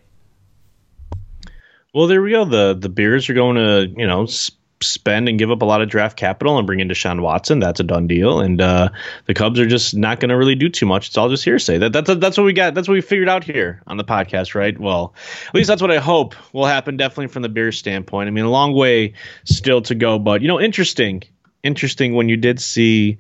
Well, 1.94 2.08
there 2.08 2.20
we 2.20 2.32
go. 2.32 2.44
The 2.44 2.74
the 2.74 2.88
Bears 2.88 3.30
are 3.30 3.34
going 3.34 3.56
to 3.56 3.88
you 3.96 4.06
know 4.06 4.24
s- 4.24 4.50
spend 4.82 5.28
and 5.28 5.38
give 5.38 5.50
up 5.50 5.62
a 5.62 5.64
lot 5.64 5.80
of 5.80 5.88
draft 5.88 6.16
capital 6.16 6.58
and 6.58 6.66
bring 6.66 6.80
in 6.80 6.88
Deshaun 6.88 7.20
Watson. 7.20 7.60
That's 7.60 7.80
a 7.80 7.84
done 7.84 8.06
deal. 8.06 8.40
And 8.40 8.60
uh, 8.60 8.90
the 9.26 9.34
Cubs 9.34 9.58
are 9.60 9.66
just 9.66 9.94
not 9.94 10.20
going 10.20 10.28
to 10.28 10.36
really 10.36 10.56
do 10.56 10.68
too 10.68 10.86
much. 10.86 11.06
It's 11.08 11.16
all 11.16 11.28
just 11.28 11.44
hearsay. 11.44 11.78
That 11.78 11.92
that's 11.92 12.14
that's 12.16 12.36
what 12.36 12.44
we 12.44 12.52
got. 12.52 12.74
That's 12.74 12.88
what 12.88 12.94
we 12.94 13.00
figured 13.00 13.28
out 13.28 13.44
here 13.44 13.80
on 13.86 13.96
the 13.96 14.04
podcast, 14.04 14.54
right? 14.54 14.78
Well, 14.78 15.14
at 15.46 15.54
least 15.54 15.68
that's 15.68 15.80
what 15.80 15.92
I 15.92 15.98
hope 15.98 16.34
will 16.52 16.66
happen. 16.66 16.96
Definitely 16.96 17.28
from 17.28 17.42
the 17.42 17.48
Bears 17.48 17.78
standpoint. 17.78 18.26
I 18.26 18.30
mean, 18.32 18.44
a 18.44 18.50
long 18.50 18.74
way 18.74 19.14
still 19.44 19.80
to 19.82 19.94
go, 19.94 20.18
but 20.18 20.42
you 20.42 20.48
know, 20.48 20.60
interesting. 20.60 21.22
Interesting 21.62 22.14
when 22.14 22.28
you 22.28 22.36
did 22.36 22.60
see. 22.60 23.18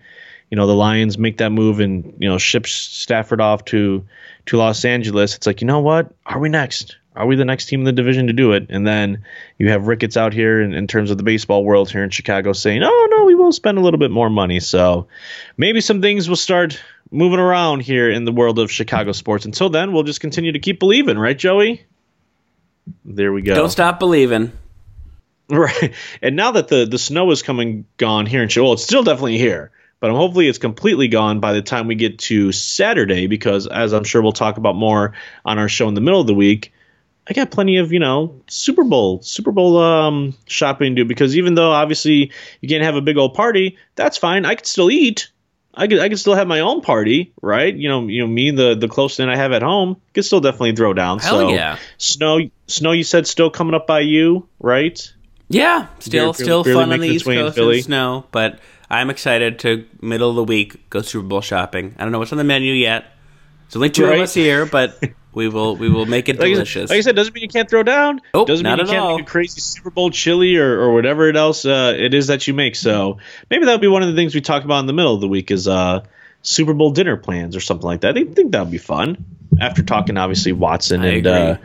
You 0.50 0.56
know 0.56 0.66
the 0.68 0.74
Lions 0.74 1.18
make 1.18 1.38
that 1.38 1.50
move 1.50 1.80
and 1.80 2.14
you 2.20 2.28
know 2.28 2.38
ship 2.38 2.66
Stafford 2.66 3.40
off 3.40 3.64
to 3.66 4.04
to 4.46 4.56
Los 4.56 4.84
Angeles. 4.84 5.34
It's 5.34 5.46
like 5.48 5.62
you 5.62 5.66
know 5.66 5.80
what? 5.80 6.12
Are 6.26 6.38
we 6.38 6.48
next? 6.48 6.96
Are 7.16 7.26
we 7.26 7.36
the 7.36 7.44
next 7.44 7.66
team 7.66 7.80
in 7.80 7.84
the 7.84 7.92
division 7.92 8.26
to 8.26 8.32
do 8.32 8.52
it? 8.52 8.66
And 8.70 8.86
then 8.86 9.24
you 9.58 9.70
have 9.70 9.86
Ricketts 9.86 10.16
out 10.16 10.32
here 10.32 10.60
in, 10.60 10.74
in 10.74 10.88
terms 10.88 11.10
of 11.12 11.16
the 11.16 11.22
baseball 11.22 11.64
world 11.64 11.90
here 11.90 12.02
in 12.02 12.10
Chicago 12.10 12.52
saying, 12.52 12.82
oh, 12.82 13.08
no, 13.10 13.24
we 13.24 13.36
will 13.36 13.52
spend 13.52 13.78
a 13.78 13.80
little 13.80 14.00
bit 14.00 14.10
more 14.10 14.28
money. 14.28 14.58
So 14.58 15.06
maybe 15.56 15.80
some 15.80 16.02
things 16.02 16.28
will 16.28 16.36
start 16.36 16.82
moving 17.12 17.38
around 17.38 17.80
here 17.80 18.10
in 18.10 18.24
the 18.24 18.32
world 18.32 18.58
of 18.58 18.70
Chicago 18.70 19.12
sports. 19.12 19.44
Until 19.44 19.70
then, 19.70 19.92
we'll 19.92 20.02
just 20.02 20.20
continue 20.20 20.52
to 20.52 20.58
keep 20.58 20.80
believing, 20.80 21.16
right, 21.16 21.38
Joey? 21.38 21.86
There 23.04 23.32
we 23.32 23.42
go. 23.42 23.54
Don't 23.54 23.70
stop 23.70 24.00
believing. 24.00 24.52
Right. 25.48 25.94
And 26.20 26.34
now 26.34 26.52
that 26.52 26.68
the, 26.68 26.84
the 26.84 26.98
snow 26.98 27.30
is 27.30 27.42
coming 27.42 27.86
gone 27.96 28.26
here 28.26 28.42
in 28.42 28.48
Chicago, 28.48 28.64
well, 28.64 28.72
it's 28.74 28.82
still 28.82 29.04
definitely 29.04 29.38
here, 29.38 29.70
but 30.00 30.10
hopefully 30.10 30.48
it's 30.48 30.58
completely 30.58 31.06
gone 31.06 31.38
by 31.38 31.52
the 31.52 31.62
time 31.62 31.86
we 31.86 31.94
get 31.94 32.18
to 32.20 32.50
Saturday 32.50 33.28
because, 33.28 33.66
as 33.68 33.92
I'm 33.92 34.04
sure 34.04 34.20
we'll 34.20 34.32
talk 34.32 34.56
about 34.56 34.74
more 34.74 35.12
on 35.44 35.58
our 35.58 35.68
show 35.68 35.86
in 35.86 35.94
the 35.94 36.00
middle 36.00 36.20
of 36.20 36.26
the 36.26 36.34
week, 36.34 36.72
I 37.26 37.32
got 37.32 37.50
plenty 37.50 37.78
of 37.78 37.92
you 37.92 38.00
know 38.00 38.42
Super 38.48 38.84
Bowl 38.84 39.22
Super 39.22 39.50
Bowl 39.52 39.78
um, 39.78 40.34
shopping 40.46 40.94
to 40.94 41.02
do 41.02 41.08
because 41.08 41.36
even 41.36 41.54
though 41.54 41.70
obviously 41.70 42.32
you 42.60 42.68
can't 42.68 42.84
have 42.84 42.96
a 42.96 43.00
big 43.00 43.16
old 43.16 43.34
party, 43.34 43.78
that's 43.94 44.16
fine. 44.18 44.44
I 44.44 44.54
could 44.56 44.66
still 44.66 44.90
eat. 44.90 45.30
I 45.76 45.88
could 45.88 45.98
I 45.98 46.08
could 46.08 46.18
still 46.20 46.34
have 46.34 46.46
my 46.46 46.60
own 46.60 46.82
party, 46.82 47.32
right? 47.42 47.74
You 47.74 47.88
know, 47.88 48.06
you 48.06 48.20
know 48.20 48.26
me 48.28 48.50
the 48.52 48.74
the 48.76 48.88
close 48.88 49.16
that 49.16 49.28
I 49.28 49.36
have 49.36 49.52
at 49.52 49.62
home 49.62 50.00
could 50.12 50.24
still 50.24 50.40
definitely 50.40 50.76
throw 50.76 50.92
down. 50.92 51.18
Hell 51.18 51.40
so 51.40 51.48
yeah. 51.48 51.78
snow 51.98 52.40
snow 52.68 52.92
you 52.92 53.02
said 53.04 53.26
still 53.26 53.50
coming 53.50 53.74
up 53.74 53.86
by 53.86 54.00
you, 54.00 54.46
right? 54.60 55.12
Yeah, 55.48 55.88
still 55.98 56.26
You're 56.26 56.34
still 56.34 56.64
barely 56.64 56.80
fun 56.84 56.92
on 56.92 57.00
the 57.00 57.06
East 57.08 57.16
its 57.22 57.26
way 57.26 57.38
in 57.38 57.44
Coast 57.46 57.56
Philly. 57.56 57.78
in 57.78 57.82
snow, 57.84 58.24
but 58.32 58.60
I'm 58.88 59.10
excited 59.10 59.58
to 59.60 59.84
middle 60.00 60.30
of 60.30 60.36
the 60.36 60.44
week 60.44 60.88
go 60.90 61.02
Super 61.02 61.26
Bowl 61.26 61.40
shopping. 61.40 61.94
I 61.98 62.02
don't 62.02 62.12
know 62.12 62.18
what's 62.18 62.32
on 62.32 62.38
the 62.38 62.44
menu 62.44 62.72
yet. 62.72 63.06
It's 63.66 63.76
only 63.76 63.90
two 63.90 64.04
Right. 64.04 64.16
of 64.16 64.20
us 64.22 64.34
here, 64.34 64.66
but 64.66 65.02
we 65.34 65.48
will 65.48 65.76
we 65.76 65.88
will 65.88 66.06
make 66.06 66.28
it 66.28 66.38
Like, 66.38 66.46
I- 66.46 66.52
delicious. 66.54 66.90
like 66.90 66.98
I 66.98 67.00
said, 67.02 67.16
doesn't 67.16 67.34
mean 67.34 67.42
you 67.42 67.48
can't 67.48 67.68
throw 67.68 67.82
down. 67.82 68.20
Nope, 68.32 68.46
doesn't 68.48 68.64
mean 68.64 68.78
you 68.78 68.84
can't 68.86 68.98
all. 68.98 69.16
make 69.18 69.26
a 69.26 69.30
crazy 69.30 69.60
Super 69.60 69.90
Bowl 69.90 70.10
chili 70.10 70.56
or, 70.56 70.80
or 70.80 70.92
whatever 70.94 71.28
it 71.28 71.36
else 71.36 71.64
uh, 71.64 71.94
it 71.96 72.14
is 72.14 72.28
that 72.28 72.46
you 72.46 72.54
make. 72.54 72.76
So 72.76 73.18
maybe 73.50 73.64
that'll 73.64 73.80
be 73.80 73.88
one 73.88 74.02
of 74.02 74.08
the 74.08 74.14
things 74.14 74.34
we 74.34 74.40
talk 74.40 74.64
about 74.64 74.78
in 74.80 74.86
the 74.86 74.92
middle 74.92 75.14
of 75.14 75.20
the 75.20 75.28
week 75.28 75.50
is 75.50 75.66
uh, 75.68 76.04
Super 76.42 76.74
Bowl 76.74 76.90
dinner 76.90 77.16
plans 77.16 77.56
or 77.56 77.60
something 77.60 77.86
like 77.86 78.02
that. 78.02 78.16
I 78.16 78.24
think, 78.24 78.52
that 78.52 78.60
would 78.60 78.70
be 78.70 78.78
fun. 78.78 79.24
After 79.60 79.82
talking, 79.82 80.16
obviously 80.16 80.52
Watson 80.52 81.02
I 81.02 81.06
and 81.06 81.26
uh, 81.26 81.56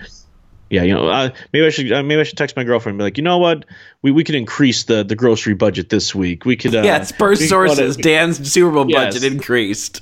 yeah, 0.69 0.83
you 0.83 0.93
know, 0.93 1.07
uh, 1.09 1.29
maybe 1.51 1.65
I 1.65 1.69
should 1.71 1.91
uh, 1.91 2.03
maybe 2.03 2.21
I 2.21 2.23
should 2.23 2.37
text 2.37 2.55
my 2.55 2.63
girlfriend 2.63 2.93
and 2.93 2.99
be 2.99 3.03
like, 3.03 3.17
you 3.17 3.23
know 3.23 3.39
what, 3.39 3.65
we 4.03 4.11
we 4.11 4.23
could 4.23 4.35
increase 4.35 4.83
the 4.83 5.03
the 5.03 5.15
grocery 5.15 5.55
budget 5.55 5.89
this 5.89 6.13
week. 6.13 6.45
We 6.45 6.55
could 6.55 6.75
uh, 6.75 6.83
yeah, 6.83 7.01
it's 7.01 7.11
per 7.11 7.31
we 7.31 7.37
could 7.37 7.49
sources. 7.49 7.97
Dan's 7.97 8.51
Super 8.51 8.71
Bowl 8.71 8.85
Yes. 8.87 9.15
budget 9.15 9.33
increased. 9.33 10.01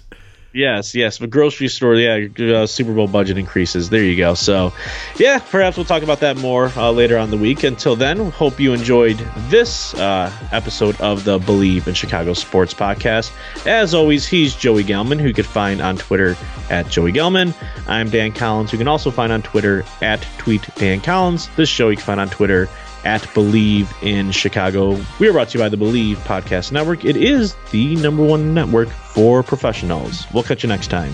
Yes, 0.58 0.96
yes, 0.96 1.20
but 1.20 1.30
grocery 1.30 1.68
store, 1.68 1.94
yeah, 1.94 2.30
uh, 2.40 2.66
Super 2.66 2.92
Bowl 2.92 3.08
budget 3.08 3.38
increases. 3.38 3.92
There 3.92 4.02
you 4.02 4.18
go. 4.18 4.34
So, 4.34 4.74
yeah, 5.20 5.38
perhaps 5.38 5.78
we'll 5.78 5.86
talk 5.86 6.02
about 6.02 6.22
that 6.22 6.36
more 6.38 6.72
uh, 6.76 6.90
later 6.90 7.20
on 7.20 7.30
the 7.30 7.38
week. 7.38 7.62
Until 7.64 7.96
then, 7.96 8.32
hope 8.32 8.60
you 8.60 8.74
enjoyed 8.74 9.20
this 9.50 9.94
uh, 9.94 10.36
episode 10.52 11.00
of 11.00 11.26
the 11.26 11.38
Bleav 11.38 11.86
in 11.86 11.94
Chicago 11.94 12.34
Sports 12.34 12.74
Podcast. 12.74 13.32
As 13.68 13.94
always, 13.94 14.26
he's 14.26 14.56
Joey 14.56 14.84
Gelman, 14.84 15.22
who 15.22 15.28
you 15.28 15.34
can 15.36 15.44
find 15.44 15.80
on 15.80 15.96
Twitter 15.96 16.36
at 16.72 16.90
Joey 16.90 17.12
Gelman. 17.12 17.54
I'm 17.88 18.10
Dan 18.10 18.32
Collins, 18.32 18.72
who 18.72 18.78
you 18.78 18.80
can 18.80 18.88
also 18.88 19.12
find 19.12 19.32
on 19.32 19.44
Twitter 19.44 19.86
at 20.02 20.24
Tweet 20.40 20.68
Dan 20.74 21.02
Collins. 21.02 21.50
This 21.56 21.70
show 21.70 21.90
you 21.90 21.98
can 21.98 22.06
find 22.06 22.20
on 22.20 22.30
Twitter 22.30 22.68
at 23.08 23.22
Bleav 23.34 23.88
in 24.04 24.32
Chicago. 24.32 25.00
We 25.18 25.30
are 25.30 25.32
brought 25.32 25.48
to 25.50 25.58
you 25.58 25.64
by 25.64 25.70
the 25.70 25.78
Bleav 25.78 26.16
Podcast 26.18 26.74
Network. 26.74 27.06
It 27.06 27.16
is 27.16 27.56
the 27.72 27.96
number 27.96 28.22
one 28.22 28.54
network 28.54 28.90
for 28.90 29.44
professionals. 29.44 30.26
We'll 30.34 30.44
catch 30.44 30.62
you 30.62 30.68
next 30.68 30.90
time. 30.90 31.14